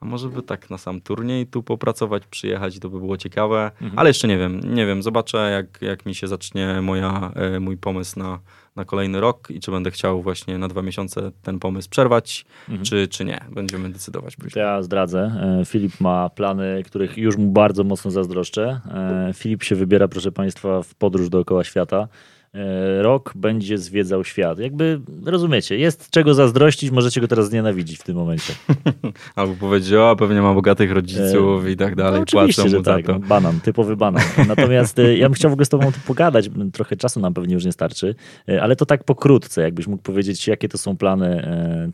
A 0.00 0.06
może 0.06 0.28
by 0.28 0.42
tak 0.42 0.70
na 0.70 0.78
sam 0.78 1.00
turniej 1.00 1.46
tu 1.46 1.62
popracować, 1.62 2.26
przyjechać 2.26 2.76
i 2.76 2.80
to 2.80 2.88
by 2.88 2.98
było 2.98 3.16
ciekawe. 3.16 3.70
Mhm. 3.80 3.98
Ale 3.98 4.10
jeszcze 4.10 4.28
nie 4.28 4.38
wiem, 4.38 4.74
nie 4.74 4.86
wiem. 4.86 5.02
Zobaczę, 5.02 5.50
jak, 5.50 5.82
jak 5.82 6.06
mi 6.06 6.14
się 6.14 6.28
zacznie 6.28 6.80
moja, 6.82 7.32
e, 7.34 7.60
mój 7.60 7.76
pomysł 7.76 8.18
na 8.18 8.38
na 8.76 8.84
kolejny 8.84 9.20
rok 9.20 9.50
i 9.50 9.60
czy 9.60 9.70
będę 9.70 9.90
chciał 9.90 10.22
właśnie 10.22 10.58
na 10.58 10.68
dwa 10.68 10.82
miesiące 10.82 11.32
ten 11.42 11.58
pomysł 11.58 11.88
przerwać, 11.90 12.44
mhm. 12.68 12.84
czy, 12.84 13.08
czy 13.08 13.24
nie. 13.24 13.40
Będziemy 13.50 13.88
decydować 13.88 14.36
później. 14.36 14.64
Ja 14.64 14.82
zdradzę. 14.82 15.20
E, 15.60 15.64
Filip 15.64 16.00
ma 16.00 16.30
plany, 16.30 16.82
których 16.86 17.18
już 17.18 17.36
mu 17.36 17.50
bardzo 17.50 17.84
mocno 17.84 18.10
zazdroszczę. 18.10 18.80
E, 18.94 19.30
Filip 19.34 19.62
się 19.62 19.74
wybiera, 19.74 20.08
proszę 20.08 20.32
Państwa, 20.32 20.82
w 20.82 20.94
podróż 20.94 21.28
dookoła 21.28 21.64
świata. 21.64 22.08
E, 22.54 23.02
rok 23.02 23.32
będzie 23.36 23.78
zwiedzał 23.78 24.24
świat. 24.24 24.58
Jakby 24.58 25.00
rozumiecie, 25.24 25.78
jest 25.78 26.10
czego 26.10 26.34
zazdrościć, 26.34 26.90
możecie 26.90 27.20
go 27.20 27.28
teraz 27.28 27.48
znienawidzić 27.48 27.98
w 27.98 28.02
tym 28.02 28.16
momencie. 28.16 28.54
Albo 29.36 29.54
powiedzieć, 29.54 29.92
o, 29.92 30.16
pewnie 30.16 30.42
ma 30.42 30.54
bogatych 30.54 30.92
rodziców 30.92 31.66
e, 31.66 31.70
i 31.70 31.76
tak 31.76 31.94
dalej. 31.94 32.20
No, 32.20 32.22
oczywiście, 32.22 32.68
że 32.68 32.82
tak. 32.82 33.08
No, 33.08 33.18
banan, 33.18 33.60
typowy 33.60 33.96
banan. 33.96 34.22
Natomiast 34.48 34.98
e, 34.98 35.16
ja 35.16 35.28
bym 35.28 35.34
chciał 35.34 35.50
w 35.50 35.52
ogóle 35.52 35.64
z 35.64 35.68
tobą 35.68 35.92
pogadać, 36.06 36.50
trochę 36.72 36.96
czasu 36.96 37.20
nam 37.20 37.34
pewnie 37.34 37.54
już 37.54 37.64
nie 37.64 37.72
starczy, 37.72 38.14
e, 38.48 38.62
ale 38.62 38.76
to 38.76 38.86
tak 38.86 39.04
pokrótce, 39.04 39.62
jakbyś 39.62 39.86
mógł 39.86 40.02
powiedzieć, 40.02 40.48
jakie 40.48 40.68
to 40.68 40.78
są 40.78 40.96
plany, 40.96 41.48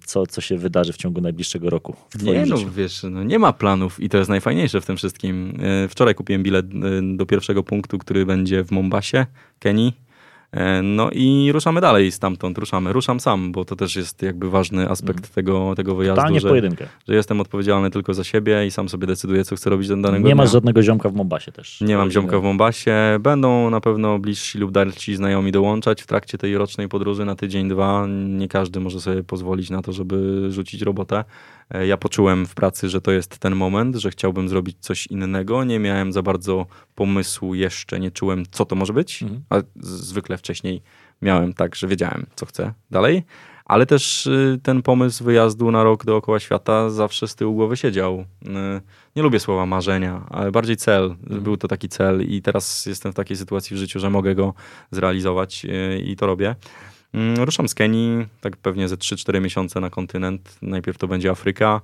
co, 0.04 0.26
co 0.26 0.40
się 0.40 0.58
wydarzy 0.58 0.92
w 0.92 0.96
ciągu 0.96 1.20
najbliższego 1.20 1.70
roku 1.70 1.96
w 2.10 2.22
Nie, 2.22 2.46
no 2.46 2.56
życiu. 2.56 2.70
wiesz, 2.70 3.02
no, 3.10 3.22
nie 3.24 3.38
ma 3.38 3.52
planów 3.52 4.00
i 4.00 4.08
to 4.08 4.18
jest 4.18 4.30
najfajniejsze 4.30 4.80
w 4.80 4.86
tym 4.86 4.96
wszystkim. 4.96 5.58
Wczoraj 5.88 6.14
kupiłem 6.14 6.42
bilet 6.42 6.66
do 7.16 7.26
pierwszego 7.26 7.62
punktu, 7.62 7.98
który 7.98 8.26
będzie 8.26 8.64
w 8.64 8.70
Mombasie, 8.70 9.26
Kenii 9.58 10.09
no 10.82 11.10
i 11.12 11.50
ruszamy 11.52 11.80
dalej 11.80 12.12
stamtąd, 12.12 12.58
ruszamy. 12.58 12.92
Ruszam 12.92 13.20
sam, 13.20 13.52
bo 13.52 13.64
to 13.64 13.76
też 13.76 13.96
jest 13.96 14.22
jakby 14.22 14.50
ważny 14.50 14.90
aspekt 14.90 15.18
mm. 15.18 15.30
tego, 15.34 15.74
tego 15.76 15.94
wyjazdu, 15.94 16.16
Totalnie 16.16 16.40
że, 16.40 16.48
pojedynkę. 16.48 16.86
że 17.08 17.14
jestem 17.14 17.40
odpowiedzialny 17.40 17.90
tylko 17.90 18.14
za 18.14 18.24
siebie 18.24 18.66
i 18.66 18.70
sam 18.70 18.88
sobie 18.88 19.06
decyduję, 19.06 19.44
co 19.44 19.56
chcę 19.56 19.70
robić 19.70 19.88
do 19.88 19.96
danego 19.96 20.18
Nie 20.18 20.34
dnia. 20.34 20.34
masz 20.34 20.52
żadnego 20.52 20.82
ziomka 20.82 21.08
w 21.08 21.14
Mombasie 21.14 21.52
też. 21.52 21.80
Nie 21.80 21.96
mam 21.96 22.10
ziomka 22.10 22.38
w 22.38 22.42
Mombasie. 22.42 23.18
Będą 23.20 23.70
na 23.70 23.80
pewno 23.80 24.18
bliżsi 24.18 24.58
lub 24.58 24.70
dalsi 24.70 25.16
znajomi 25.16 25.52
dołączać 25.52 26.02
w 26.02 26.06
trakcie 26.06 26.38
tej 26.38 26.56
rocznej 26.56 26.88
podróży 26.88 27.24
na 27.24 27.34
tydzień, 27.34 27.68
dwa. 27.68 28.06
Nie 28.28 28.48
każdy 28.48 28.80
może 28.80 29.00
sobie 29.00 29.24
pozwolić 29.24 29.70
na 29.70 29.82
to, 29.82 29.92
żeby 29.92 30.46
rzucić 30.50 30.82
robotę. 30.82 31.24
E, 31.70 31.86
ja 31.86 31.96
poczułem 31.96 32.46
w 32.46 32.54
pracy, 32.54 32.88
że 32.88 33.00
to 33.00 33.12
jest 33.12 33.38
ten 33.38 33.56
moment, 33.56 33.96
że 33.96 34.10
chciałbym 34.10 34.48
zrobić 34.48 34.76
coś 34.80 35.06
innego. 35.06 35.64
Nie 35.64 35.78
miałem 35.78 36.12
za 36.12 36.22
bardzo 36.22 36.66
pomysłu 36.94 37.54
jeszcze, 37.54 38.00
nie 38.00 38.10
czułem, 38.10 38.44
co 38.50 38.64
to 38.64 38.76
może 38.76 38.92
być, 38.92 39.22
mhm. 39.22 39.42
a 39.50 39.56
zwykle 39.80 40.38
wcześniej 40.38 40.82
miałem 41.22 41.52
tak, 41.52 41.74
że 41.74 41.86
wiedziałem, 41.86 42.26
co 42.34 42.46
chcę 42.46 42.72
dalej. 42.90 43.22
Ale 43.64 43.86
też 43.86 44.26
y, 44.26 44.60
ten 44.62 44.82
pomysł 44.82 45.24
wyjazdu 45.24 45.70
na 45.70 45.82
rok 45.82 46.04
dookoła 46.04 46.40
świata 46.40 46.90
zawsze 46.90 47.28
z 47.28 47.34
tyłu 47.34 47.54
głowy 47.54 47.76
siedział. 47.76 48.18
Y, 48.18 48.46
nie 49.16 49.22
lubię 49.22 49.40
słowa 49.40 49.66
marzenia, 49.66 50.26
ale 50.30 50.50
bardziej 50.50 50.76
cel. 50.76 51.04
Mhm. 51.04 51.42
Był 51.42 51.56
to 51.56 51.68
taki 51.68 51.88
cel 51.88 52.22
i 52.22 52.42
teraz 52.42 52.86
jestem 52.86 53.12
w 53.12 53.14
takiej 53.14 53.36
sytuacji 53.36 53.76
w 53.76 53.78
życiu, 53.78 54.00
że 54.00 54.10
mogę 54.10 54.34
go 54.34 54.54
zrealizować 54.90 55.64
y, 55.64 55.98
i 55.98 56.16
to 56.16 56.26
robię. 56.26 56.56
Mm, 57.14 57.44
ruszam 57.44 57.68
z 57.68 57.74
Kenii, 57.74 58.26
tak 58.40 58.56
pewnie 58.56 58.88
ze 58.88 58.96
3-4 58.96 59.40
miesiące 59.40 59.80
na 59.80 59.90
kontynent. 59.90 60.58
Najpierw 60.62 60.98
to 60.98 61.08
będzie 61.08 61.30
Afryka, 61.30 61.80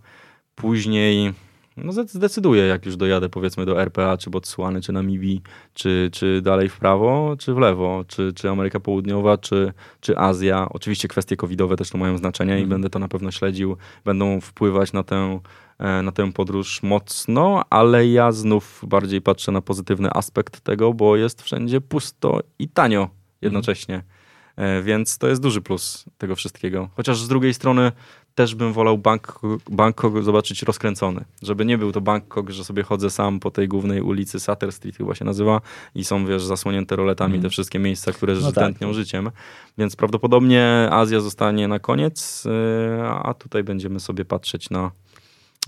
później 0.55 1.35
no 1.77 1.93
zdecyduję, 1.93 2.67
jak 2.67 2.87
już 2.87 2.97
dojadę 2.97 3.29
powiedzmy 3.29 3.67
do 3.67 3.83
RPA, 3.83 4.17
czy 4.17 4.31
Botswany, 4.31 4.81
czy 4.81 4.93
Namibii, 4.93 5.43
czy, 5.75 6.11
czy 6.13 6.41
dalej 6.43 6.69
w 6.69 6.79
prawo, 6.79 7.37
czy 7.39 7.55
w 7.55 7.59
lewo, 7.59 8.05
czy, 8.09 8.33
czy 8.33 8.51
Ameryka 8.51 8.81
Południowa, 8.81 9.39
czy, 9.39 9.73
czy 10.01 10.19
Azja. 10.19 10.69
Oczywiście 10.71 11.09
kwestie 11.09 11.37
covidowe 11.37 11.77
też 11.77 11.91
tu 11.91 11.99
mają 11.99 12.19
znaczenie 12.19 12.53
mm. 12.53 12.61
i 12.61 12.65
mhm. 12.65 12.71
będę 12.81 12.91
to 12.91 12.99
na 12.99 13.09
pewno 13.09 13.31
śledził. 13.31 13.77
Będą 14.05 14.41
wpływać 14.41 14.93
na 14.93 15.03
tę, 15.03 15.41
e, 15.79 16.03
na 16.03 16.13
tę 16.13 16.33
podróż 16.33 16.83
mocno, 16.83 17.65
ale 17.71 18.09
ja 18.09 18.33
znów 18.33 18.85
bardziej 18.87 19.21
patrzę 19.21 19.53
na 19.53 19.61
pozytywny 19.61 20.11
aspekt 20.13 20.61
tego, 20.61 20.95
bo 20.95 21.17
jest 21.17 21.43
wszędzie 21.43 21.81
pusto 21.81 22.41
i 22.59 22.69
tanio 22.69 23.09
jednocześnie. 23.43 23.95
Mm. 23.95 24.16
E, 24.57 24.83
więc 24.83 25.19
to 25.19 25.29
jest 25.29 25.43
duży 25.43 25.61
plus 25.61 26.05
tego 26.19 26.37
wszystkiego. 26.37 26.89
Chociaż 26.97 27.21
z 27.21 27.29
drugiej 27.29 27.55
strony 27.55 27.93
też 28.35 28.55
bym 28.55 28.73
wolał 28.73 28.99
Bangkok, 28.99 29.41
Bangkok 29.71 30.23
zobaczyć 30.23 30.63
rozkręcony. 30.63 31.25
Żeby 31.43 31.65
nie 31.65 31.79
był 31.79 31.93
to 31.93 32.01
Bangkok, 32.01 32.51
że 32.51 32.65
sobie 32.65 32.83
chodzę 32.83 33.11
sam 33.11 33.41
po 33.41 33.51
tej 33.51 33.69
głównej 33.69 34.03
ulicy 34.03 34.41
Sutter 34.41 34.73
Street 34.73 34.97
chyba 34.97 35.15
się 35.15 35.25
nazywa 35.25 35.61
i 35.95 36.05
są, 36.05 36.27
wiesz, 36.27 36.45
zasłonięte 36.45 36.97
roletami 36.97 37.35
mm. 37.35 37.43
te 37.43 37.51
wszystkie 37.51 37.79
miejsca, 37.79 38.13
które 38.13 38.35
no 38.35 38.53
tętnią 38.53 38.89
tak. 38.89 38.95
życiem. 38.95 39.31
Więc 39.79 39.97
prawdopodobnie 39.97 40.89
Azja 40.91 41.21
zostanie 41.21 41.69
na 41.69 41.79
koniec, 41.79 42.45
e, 42.47 43.09
a 43.09 43.35
tutaj 43.35 43.65
będziemy 43.65 44.01
sobie 44.01 44.25
patrzeć 44.25 44.71
na, 44.71 44.91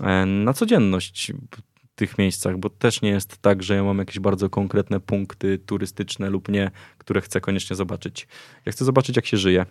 e, 0.03 0.25
na 0.25 0.53
codzienność 0.53 1.31
tych 1.99 2.17
miejscach, 2.17 2.57
bo 2.57 2.69
też 2.69 3.01
nie 3.01 3.09
jest 3.09 3.37
tak, 3.37 3.63
że 3.63 3.75
ja 3.75 3.83
mam 3.83 3.97
jakieś 3.97 4.19
bardzo 4.19 4.49
konkretne 4.49 4.99
punkty 4.99 5.57
turystyczne 5.57 6.29
lub 6.29 6.49
nie, 6.49 6.71
które 6.97 7.21
chcę 7.21 7.41
koniecznie 7.41 7.75
zobaczyć. 7.75 8.27
Ja 8.65 8.71
chcę 8.71 8.85
zobaczyć, 8.85 9.15
jak 9.15 9.25
się 9.25 9.37
żyje. 9.37 9.65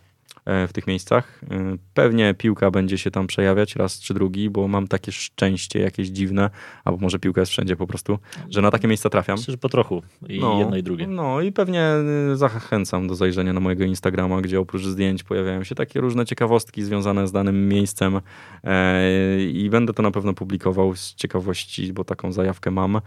E, 0.48 0.66
w 0.66 0.72
tych 0.72 0.86
miejscach. 0.86 1.40
E, 1.50 1.76
pewnie 1.94 2.34
piłka 2.34 2.70
będzie 2.70 2.98
się 2.98 3.10
tam 3.10 3.26
przejawiać 3.26 3.76
raz 3.76 4.00
czy 4.00 4.14
drugi, 4.14 4.50
bo 4.50 4.68
mam 4.68 4.88
takie 4.88 5.12
szczęście 5.12 5.78
jakieś 5.80 6.08
dziwne, 6.08 6.50
albo 6.84 6.98
może 6.98 7.18
piłka 7.18 7.40
jest 7.40 7.52
wszędzie 7.52 7.76
po 7.76 7.86
prostu, 7.86 8.18
że 8.50 8.62
na 8.62 8.70
takie 8.70 8.88
miejsca 8.88 9.10
trafiam. 9.10 9.38
Że 9.38 9.56
po 9.56 9.68
trochu 9.68 10.02
i 10.28 10.40
no, 10.40 10.58
jedno 10.58 10.76
i 10.76 10.82
drugie. 10.82 11.06
No 11.06 11.40
i 11.40 11.52
pewnie 11.52 11.92
y, 12.32 12.36
zachęcam 12.36 13.08
do 13.08 13.14
zajrzenia 13.14 13.52
na 13.52 13.60
mojego 13.60 13.84
Instagrama, 13.84 14.40
gdzie 14.40 14.60
oprócz 14.60 14.82
zdjęć 14.82 15.22
pojawiają 15.22 15.64
się 15.64 15.74
takie 15.74 16.00
różne 16.00 16.26
ciekawostki 16.26 16.82
związane 16.82 17.28
z 17.28 17.32
danym 17.32 17.68
miejscem 17.68 18.20
e, 18.64 19.42
i 19.44 19.70
będę 19.70 19.92
to 19.92 20.02
na 20.02 20.10
pewno 20.10 20.32
publikował 20.32 20.96
z 20.96 21.14
ciekawości, 21.14 21.92
bo 21.92 22.04
taką 22.04 22.32
zajawkę 22.32 22.70
mam. 22.70 23.00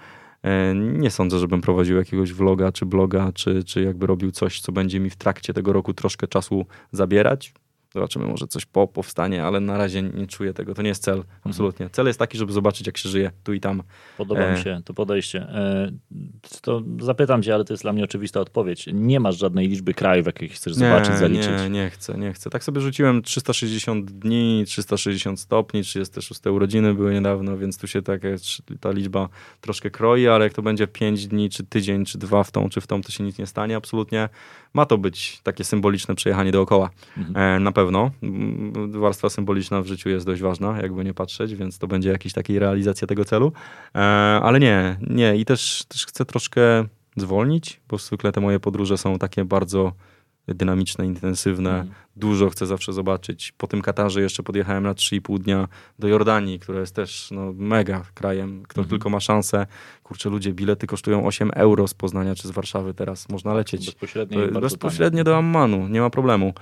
E, 0.44 0.76
nie 0.76 1.12
sądzę, 1.12 1.40
żebym 1.40 1.62
prowadził 1.62 1.98
jakiegoś 1.98 2.34
vloga 2.34 2.72
czy 2.72 2.86
bloga, 2.86 3.32
czy, 3.34 3.64
czy 3.64 3.82
jakby 3.84 4.08
robił 4.08 4.32
coś, 4.32 4.62
co 4.62 4.72
będzie 4.72 5.00
mi 5.00 5.10
w 5.10 5.16
trakcie 5.16 5.54
tego 5.54 5.74
roku 5.74 5.94
troszkę 5.94 6.28
czasu 6.28 6.66
zabierać. 6.92 7.54
Zobaczymy, 7.94 8.26
może 8.26 8.48
coś 8.48 8.66
po 8.66 8.88
powstanie, 8.88 9.44
ale 9.44 9.60
na 9.60 9.78
razie 9.78 10.02
nie 10.02 10.28
czuję 10.28 10.54
tego. 10.54 10.74
To 10.74 10.82
nie 10.82 10.90
jest 10.90 11.04
cel, 11.04 11.18
mhm. 11.18 11.38
absolutnie. 11.46 11.90
Cel 11.90 12.08
jest 12.08 12.20
taki, 12.20 12.38
żeby 12.38 12.54
zobaczyć, 12.54 12.88
jak 12.88 12.98
się 12.98 13.10
żyje 13.10 13.32
tu 13.44 13.54
i 13.54 13.60
tam. 13.60 13.84
Podoba 14.18 14.42
e... 14.42 14.58
mi 14.58 14.64
się 14.64 14.82
to 14.86 14.94
podejście. 14.94 15.40
E, 15.42 15.92
to 16.62 16.84
zapytam 17.00 17.44
cię, 17.44 17.54
ale 17.54 17.66
to 17.66 17.74
jest 17.74 17.84
dla 17.84 17.94
mnie 17.94 18.04
oczywista 18.04 18.40
odpowiedź. 18.40 18.86
Nie 18.94 19.20
masz 19.20 19.38
żadnej 19.38 19.68
liczby 19.68 19.94
krajów, 19.94 20.26
jakich 20.26 20.52
chcesz 20.52 20.78
nie, 20.78 20.90
zobaczyć, 20.90 21.16
zaliczyć? 21.16 21.62
Nie, 21.64 21.70
nie 21.70 21.90
chcę, 21.90 22.18
nie 22.18 22.34
chcę. 22.34 22.50
Tak 22.50 22.64
sobie 22.64 22.82
rzuciłem 22.82 23.22
360 23.22 24.12
dni, 24.12 24.64
360 24.68 25.40
stopni, 25.40 25.84
36 25.84 26.46
urodziny 26.46 26.94
były 26.94 27.14
niedawno, 27.14 27.58
więc 27.58 27.78
tu 27.78 27.88
się 27.88 28.02
tak, 28.02 28.22
ta 28.80 28.92
liczba 28.92 29.30
troszkę 29.62 29.90
kroi, 29.90 30.28
ale 30.28 30.44
jak 30.44 30.54
to 30.54 30.62
będzie 30.62 30.88
5 30.88 31.28
dni, 31.28 31.50
czy 31.50 31.64
tydzień, 31.64 32.06
czy 32.06 32.18
dwa 32.18 32.44
w 32.44 32.52
tą, 32.52 32.70
czy 32.70 32.82
w 32.82 32.88
tą, 32.88 33.02
to 33.02 33.12
się 33.12 33.24
nic 33.24 33.38
nie 33.38 33.46
stanie 33.46 33.76
absolutnie. 33.76 34.30
Ma 34.74 34.86
to 34.86 34.98
być 34.98 35.42
takie 35.44 35.64
symboliczne 35.64 36.16
przejechanie 36.16 36.52
dookoła. 36.52 36.90
Mhm. 37.18 37.38
E, 37.38 37.60
na 37.60 37.72
pewno. 37.72 37.81
Warstwa 38.92 39.30
symboliczna 39.30 39.82
w 39.82 39.88
życiu 39.88 40.10
jest 40.10 40.26
dość 40.26 40.42
ważna, 40.42 40.82
jakby 40.82 41.04
nie 41.04 41.14
patrzeć, 41.14 41.56
więc 41.56 41.80
to 41.80 41.88
będzie 41.88 42.10
jakiś 42.10 42.34
takiej 42.34 42.60
realizacja 42.60 43.08
tego 43.08 43.26
celu. 43.26 43.52
E, 43.96 44.00
ale 44.44 44.60
nie, 44.60 44.98
nie. 45.10 45.38
I 45.38 45.46
też, 45.46 45.84
też 45.88 46.06
chcę 46.06 46.26
troszkę 46.26 46.62
zwolnić, 47.16 47.82
bo 47.90 47.98
zwykle 47.98 48.32
te 48.32 48.42
moje 48.42 48.60
podróże 48.60 48.98
są 48.98 49.18
takie 49.18 49.46
bardzo 49.46 49.92
dynamiczne, 50.48 51.06
intensywne. 51.06 51.72
Mm. 51.72 51.92
Dużo 52.16 52.50
chcę 52.50 52.66
zawsze 52.66 52.94
zobaczyć. 52.94 53.54
Po 53.58 53.68
tym 53.68 53.82
Katarze 53.82 54.22
jeszcze 54.22 54.44
podjechałem 54.44 54.84
na 54.84 54.94
3,5 54.94 55.40
dnia 55.40 55.68
do 56.00 56.08
Jordanii, 56.08 56.60
która 56.60 56.80
jest 56.80 56.96
też 56.96 57.32
no, 57.32 57.54
mega 57.54 58.04
krajem, 58.14 58.64
kto 58.68 58.82
mm. 58.82 58.90
tylko 58.90 59.10
ma 59.10 59.20
szansę. 59.20 59.68
Kurczę, 60.04 60.30
ludzie, 60.30 60.54
bilety 60.54 60.88
kosztują 60.88 61.26
8 61.26 61.52
euro 61.54 61.88
z 61.88 61.94
Poznania 61.94 62.36
czy 62.36 62.48
z 62.48 62.52
Warszawy 62.52 62.94
teraz. 62.94 63.30
Można 63.30 63.54
lecieć. 63.54 63.86
Bezpośrednio, 63.86 64.62
bezpośrednio 64.62 65.24
do 65.24 65.38
Ammanu, 65.38 65.88
nie 65.88 66.02
ma 66.02 66.10
problemu. 66.10 66.54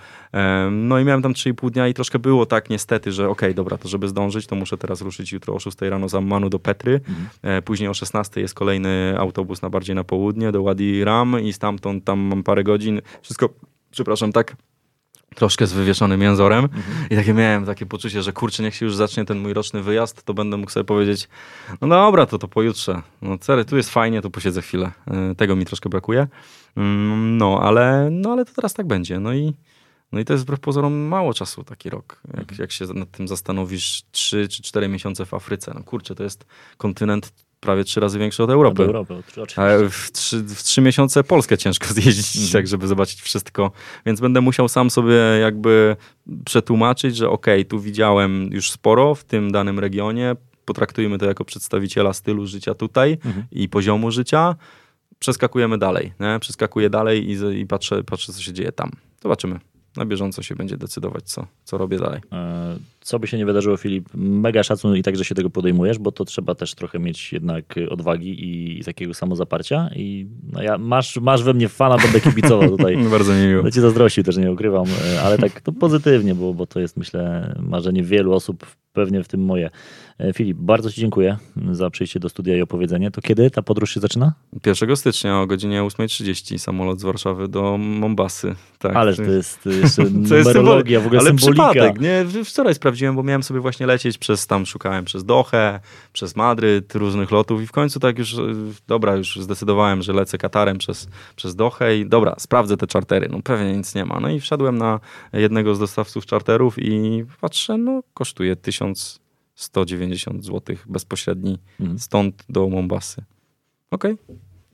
No 0.72 1.00
i 1.00 1.06
miałem 1.06 1.22
tam 1.22 1.34
3,5 1.34 1.72
dnia 1.72 1.88
i 1.88 1.94
troszkę 1.94 2.20
było 2.20 2.46
tak 2.46 2.70
niestety, 2.70 3.12
że 3.12 3.24
okej, 3.24 3.50
okay, 3.50 3.54
dobra, 3.54 3.78
to 3.78 3.88
żeby 3.88 4.08
zdążyć, 4.08 4.48
to 4.48 4.56
muszę 4.56 4.78
teraz 4.78 5.02
ruszyć 5.02 5.32
jutro 5.32 5.54
o 5.54 5.60
6 5.60 5.82
rano 5.82 6.10
z 6.10 6.16
Ammanu 6.16 6.50
do 6.50 6.60
Petry. 6.60 7.02
Mm. 7.44 7.64
Później 7.64 7.90
o 7.90 7.94
16 7.94 8.42
jest 8.42 8.54
kolejny 8.54 9.16
autobus 9.18 9.62
na 9.62 9.70
bardziej 9.70 9.96
na 9.96 10.04
południe, 10.04 10.52
do 10.52 10.64
Wadi 10.64 11.04
Ram 11.04 11.40
i 11.40 11.54
stamtąd 11.54 12.04
tam 12.04 12.20
mam 12.20 12.44
parę 12.44 12.64
godzin. 12.64 13.02
Wszystko 13.22 13.50
przepraszam, 13.92 14.32
tak 14.32 14.56
troszkę 15.36 15.68
z 15.68 15.74
wywieszonym 15.74 16.22
jęzorem 16.22 16.66
mhm. 16.66 16.84
i 17.10 17.16
takie 17.16 17.34
miałem 17.34 17.66
takie 17.66 17.86
poczucie, 17.86 18.22
że 18.22 18.34
kurczę, 18.34 18.64
niech 18.64 18.76
się 18.76 18.86
już 18.86 18.96
zacznie 18.96 19.26
ten 19.26 19.40
mój 19.40 19.54
roczny 19.54 19.82
wyjazd, 19.82 20.24
to 20.24 20.34
będę 20.34 20.58
mógł 20.58 20.72
sobie 20.72 20.84
powiedzieć, 20.84 21.30
no 21.82 21.88
dobra, 21.88 22.26
to 22.26 22.38
to 22.38 22.48
pojutrze. 22.48 23.02
No 23.22 23.38
serio, 23.42 23.66
tu 23.66 23.78
jest 23.78 23.90
fajnie, 23.90 24.22
to 24.22 24.30
posiedzę 24.30 24.62
chwilę. 24.62 24.92
E, 25.08 25.36
tego 25.36 25.56
mi 25.56 25.66
troszkę 25.66 25.90
brakuje. 25.90 26.28
Mm, 26.78 27.38
no, 27.38 27.60
ale, 27.62 28.10
no, 28.12 28.32
ale 28.32 28.46
to 28.46 28.54
teraz 28.56 28.74
tak 28.74 28.88
będzie. 28.88 29.20
No 29.20 29.34
i, 29.34 29.54
no 30.12 30.20
i 30.20 30.26
to 30.26 30.34
jest 30.34 30.46
wbrew 30.46 30.60
pozorom 30.60 30.94
mało 30.94 31.34
czasu, 31.34 31.64
taki 31.64 31.90
rok. 31.90 32.22
Jak, 32.28 32.40
mhm. 32.40 32.58
jak 32.60 32.72
się 32.72 32.86
nad 32.86 33.12
tym 33.12 33.28
zastanowisz, 33.28 34.04
3 34.12 34.48
czy 34.48 34.64
4 34.64 34.88
miesiące 34.88 35.26
w 35.26 35.34
Afryce. 35.34 35.72
No 35.76 35.84
kurczę, 35.84 36.16
to 36.16 36.24
jest 36.24 36.46
kontynent 36.78 37.34
prawie 37.60 37.84
trzy 37.84 38.00
razy 38.00 38.20
większy 38.20 38.44
od 38.44 38.50
Europy. 38.50 38.84
Od 38.84 38.88
Europy 38.88 39.14
oczywiście. 39.38 39.90
W 39.90 40.12
trzy, 40.12 40.44
w 40.44 40.64
trzy 40.64 40.82
miesiące 40.82 41.24
Polskę 41.24 41.58
ciężko 41.58 41.88
zjeździć, 41.94 42.38
mm. 42.38 42.50
tak 42.52 42.68
żeby 42.68 42.88
zobaczyć 42.88 43.22
wszystko. 43.22 43.72
Więc 44.06 44.20
będę 44.20 44.42
musiał 44.42 44.70
sam 44.70 44.90
sobie 44.90 45.16
jakby 45.42 45.96
przetłumaczyć, 46.46 47.16
że 47.16 47.30
okej, 47.30 47.62
okay, 47.62 47.70
tu 47.70 47.80
widziałem 47.80 48.50
już 48.52 48.72
sporo 48.72 49.16
w 49.16 49.24
tym 49.24 49.52
danym 49.52 49.80
regionie, 49.80 50.36
potraktujmy 50.66 51.18
to 51.18 51.26
jako 51.26 51.46
przedstawiciela 51.46 52.14
stylu 52.14 52.48
życia 52.48 52.74
tutaj 52.74 53.18
mm. 53.26 53.44
i 53.52 53.70
poziomu 53.70 54.12
życia. 54.12 54.56
Przeskakujemy 55.20 55.78
dalej, 55.78 56.14
nie? 56.20 56.40
Przeskakuję 56.40 56.90
dalej 56.90 57.30
i, 57.30 57.60
i 57.60 57.66
patrzę, 57.66 58.04
patrzę, 58.04 58.34
co 58.34 58.42
się 58.42 58.54
dzieje 58.54 58.72
tam. 58.72 58.92
Zobaczymy 59.24 59.60
na 59.96 60.06
bieżąco 60.06 60.44
się 60.44 60.56
będzie 60.56 60.78
decydować, 60.78 61.24
co, 61.24 61.48
co 61.64 61.78
robię 61.78 62.00
dalej. 62.00 62.22
E, 62.32 62.78
co 63.02 63.20
by 63.20 63.28
się 63.28 63.38
nie 63.38 63.46
wydarzyło, 63.46 63.78
Filip, 63.78 64.10
mega 64.14 64.64
szacun 64.64 64.96
i 64.96 65.04
tak, 65.04 65.16
że 65.16 65.26
się 65.26 65.36
tego 65.36 65.50
podejmujesz, 65.50 66.00
bo 66.00 66.12
to 66.12 66.26
trzeba 66.26 66.56
też 66.56 66.76
trochę 66.76 67.00
mieć 67.00 67.34
jednak 67.34 67.76
odwagi 67.90 68.30
i, 68.30 68.80
i 68.80 68.84
takiego 68.84 69.14
samozaparcia. 69.14 69.90
I 69.96 70.28
no 70.54 70.62
ja, 70.62 70.78
masz, 70.78 71.18
masz 71.18 71.44
we 71.44 71.54
mnie 71.54 71.70
fana, 71.70 71.98
będę 71.98 72.22
kibicował 72.22 72.70
tutaj. 72.78 72.98
Bardzo 72.98 73.34
mi 73.34 73.48
miło. 73.48 73.72
Cię 73.72 73.82
zazdrościł, 73.82 74.24
też 74.24 74.38
nie 74.38 74.52
ukrywam, 74.52 74.86
e, 75.16 75.22
ale 75.22 75.38
tak 75.38 75.62
to 75.62 75.72
pozytywnie, 75.72 76.36
bo, 76.36 76.54
bo 76.54 76.66
to 76.66 76.80
jest 76.80 76.98
myślę 76.98 77.54
marzenie 77.60 78.04
wielu 78.04 78.34
osób 78.34 78.66
pewnie 79.00 79.24
w 79.24 79.28
tym 79.28 79.46
moje. 79.46 79.70
E, 80.20 80.34
Filip, 80.34 80.58
bardzo 80.58 80.92
Ci 80.92 81.02
dziękuję 81.02 81.38
za 81.72 81.90
przyjście 81.90 82.20
do 82.20 82.30
studia 82.30 82.58
i 82.58 82.62
opowiedzenie. 82.62 83.12
To 83.12 83.22
kiedy 83.22 83.52
ta 83.52 83.62
podróż 83.62 83.94
się 83.94 84.00
zaczyna? 84.00 84.34
1 84.66 84.96
stycznia 84.96 85.42
o 85.42 85.48
godzinie 85.48 85.82
8.30 85.82 86.58
samolot 86.58 87.00
z 87.00 87.04
Warszawy 87.04 87.48
do 87.48 87.78
Mombasy. 87.78 88.56
Tak. 88.80 88.96
Ależ 88.96 89.18
to 89.18 89.24
jest 89.24 89.66
jeszcze 89.66 90.04
To 90.30 90.36
jest 90.36 90.48
numerologia, 90.56 91.00
w 91.00 91.06
ogóle 91.06 91.22
ale 91.22 91.30
symbolika. 91.30 91.70
przypadek, 91.70 92.02
nie? 92.02 92.26
Wczoraj 92.46 92.76
sprawdziłem, 92.76 93.16
bo 93.16 93.24
miałem 93.24 93.44
sobie 93.44 93.60
właśnie 93.60 93.86
lecieć 93.86 94.18
przez 94.18 94.48
tam, 94.48 94.66
szukałem 94.66 95.06
przez 95.06 95.26
Dohę, 95.26 95.80
przez 96.14 96.36
Madryt, 96.36 96.96
różnych 96.96 97.32
lotów 97.32 97.62
i 97.62 97.68
w 97.68 97.72
końcu 97.72 98.00
tak 98.00 98.20
już, 98.20 98.34
e, 98.34 98.42
dobra, 98.88 99.16
już 99.16 99.36
zdecydowałem, 99.36 100.02
że 100.02 100.14
lecę 100.14 100.38
Katarem 100.38 100.78
przez, 100.78 101.08
przez 101.36 101.56
Dohę 101.56 101.98
i 101.98 102.06
dobra, 102.06 102.36
sprawdzę 102.38 102.78
te 102.78 102.88
czartery, 102.88 103.28
no 103.32 103.40
pewnie 103.44 103.78
nic 103.78 103.96
nie 103.96 104.06
ma. 104.06 104.20
No 104.20 104.30
i 104.30 104.40
wszedłem 104.40 104.78
na 104.78 105.00
jednego 105.34 105.76
z 105.76 105.80
dostawców 105.80 106.26
czarterów 106.26 106.76
i 106.78 107.26
patrzę, 107.42 107.78
no 107.78 108.02
kosztuje 108.14 108.56
1190 108.94 110.46
zł 110.46 110.76
bezpośredni 110.88 111.58
Mhm. 111.80 112.00
stąd 112.00 112.44
do 112.50 112.70
Mombasy. 112.70 113.24
Okej. 113.92 114.18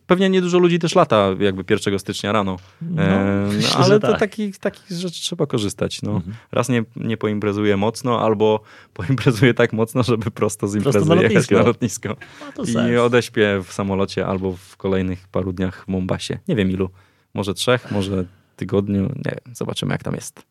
Pewnie 0.08 0.30
niedużo 0.30 0.60
ludzi 0.60 0.80
też 0.80 0.96
lata 0.96 1.30
jakby 1.40 1.64
1 1.70 2.00
stycznia 2.00 2.32
rano. 2.32 2.58
No, 2.82 3.02
E, 3.04 3.50
no, 3.62 3.76
ale 3.76 3.86
że 3.86 4.00
to 4.00 4.08
tak. 4.08 4.20
takich, 4.20 4.58
takich 4.58 4.98
rzeczy 4.98 5.22
trzeba 5.22 5.46
korzystać. 5.46 6.02
No. 6.02 6.12
Mhm. 6.12 6.36
Raz 6.52 6.70
nie, 6.70 6.84
nie 6.96 7.18
poimprezuję 7.18 7.78
mocno, 7.78 8.22
albo 8.22 8.60
poimprezuję 8.94 9.54
tak 9.54 9.74
mocno, 9.74 10.04
żeby 10.04 10.32
prosto 10.32 10.68
z 10.68 10.72
Prosto 10.74 10.90
imprezy 11.00 11.10
na 11.10 11.16
jechać 11.16 11.34
lotnisko. 11.52 11.56
na 11.56 11.64
lotnisko. 11.64 12.16
I 12.64 12.74
sens. 12.74 13.00
odeśpię 13.02 13.62
w 13.68 13.74
samolocie 13.74 14.26
albo 14.28 14.54
w 14.54 14.78
kolejnych 14.78 15.28
paru 15.28 15.54
dniach 15.54 15.84
w 15.86 15.88
Mombasie. 15.88 16.40
Nie 16.48 16.56
wiem 16.56 16.72
ilu. 16.72 16.90
Może 17.34 17.54
trzech, 17.54 17.92
może 17.92 18.26
tygodniu. 18.56 19.02
Nie 19.02 19.32
wiem. 19.46 19.56
Zobaczymy 19.56 19.92
jak 19.92 20.04
tam 20.04 20.16
jest. 20.16 20.44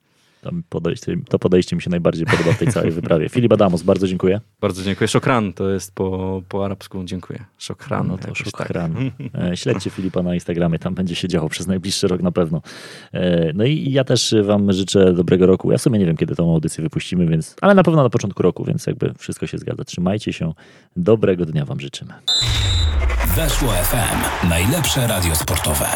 Tam 0.45 0.63
podejście, 0.69 1.17
to 1.29 1.39
podejście 1.39 1.77
mi 1.77 1.83
się 1.83 1.91
najbardziej 1.91 2.27
podoba 2.27 2.53
w 2.53 2.59
tej 2.59 2.69
całej 2.69 2.91
wyprawie. 3.01 3.29
Filip 3.29 3.53
Adamos, 3.53 3.83
bardzo 3.83 4.09
dziękuję. 4.09 4.41
Bardzo 4.61 4.83
dziękuję. 4.83 5.09
Szokran 5.09 5.53
to 5.53 5.71
jest 5.71 5.95
po, 5.95 6.43
po 6.49 6.65
arabsku. 6.65 7.05
Dziękuję. 7.05 7.45
Szokran. 7.59 8.09
No 8.09 8.19
to 8.19 8.29
jakoś 8.29 8.39
szokran. 8.45 8.95
E, 9.53 9.57
Śledźcie 9.57 9.91
Filipa 9.91 10.23
na 10.23 10.35
Instagramie, 10.35 10.79
tam 10.79 10.95
będzie 10.95 11.15
się 11.15 11.29
działo 11.29 11.49
przez 11.49 11.67
najbliższy 11.67 12.09
rok 12.09 12.23
na 12.23 12.33
pewno. 12.33 12.63
E, 13.13 13.53
No 13.55 13.65
i 13.65 13.93
ja 13.93 14.05
też 14.05 14.35
wam 14.43 14.73
życzę 14.73 15.13
dobrego 15.13 15.47
roku. 15.47 15.73
Ja 15.73 15.79
w 15.79 15.83
sumie 15.83 15.99
nie 15.99 16.07
wiem, 16.07 16.17
kiedy 16.17 16.37
tą 16.37 16.53
audycję 16.53 16.83
wypuścimy, 16.85 17.27
więc, 17.27 17.57
ale 17.61 17.75
na 17.75 17.83
pewno 17.83 18.03
na 18.03 18.11
początku 18.11 18.43
roku, 18.43 18.65
więc 18.65 18.87
jakby 18.87 19.15
wszystko 19.19 19.47
się 19.47 19.59
zgadza. 19.59 19.85
Trzymajcie 19.85 20.33
się. 20.33 20.53
Dobrego 20.97 21.47
dnia 21.47 21.65
wam 21.65 21.81
życzymy. 21.81 22.13
Weszło 23.37 23.69
FM. 23.73 24.49
Najlepsze 24.49 25.07
radio 25.07 25.35
sportowe. 25.37 25.87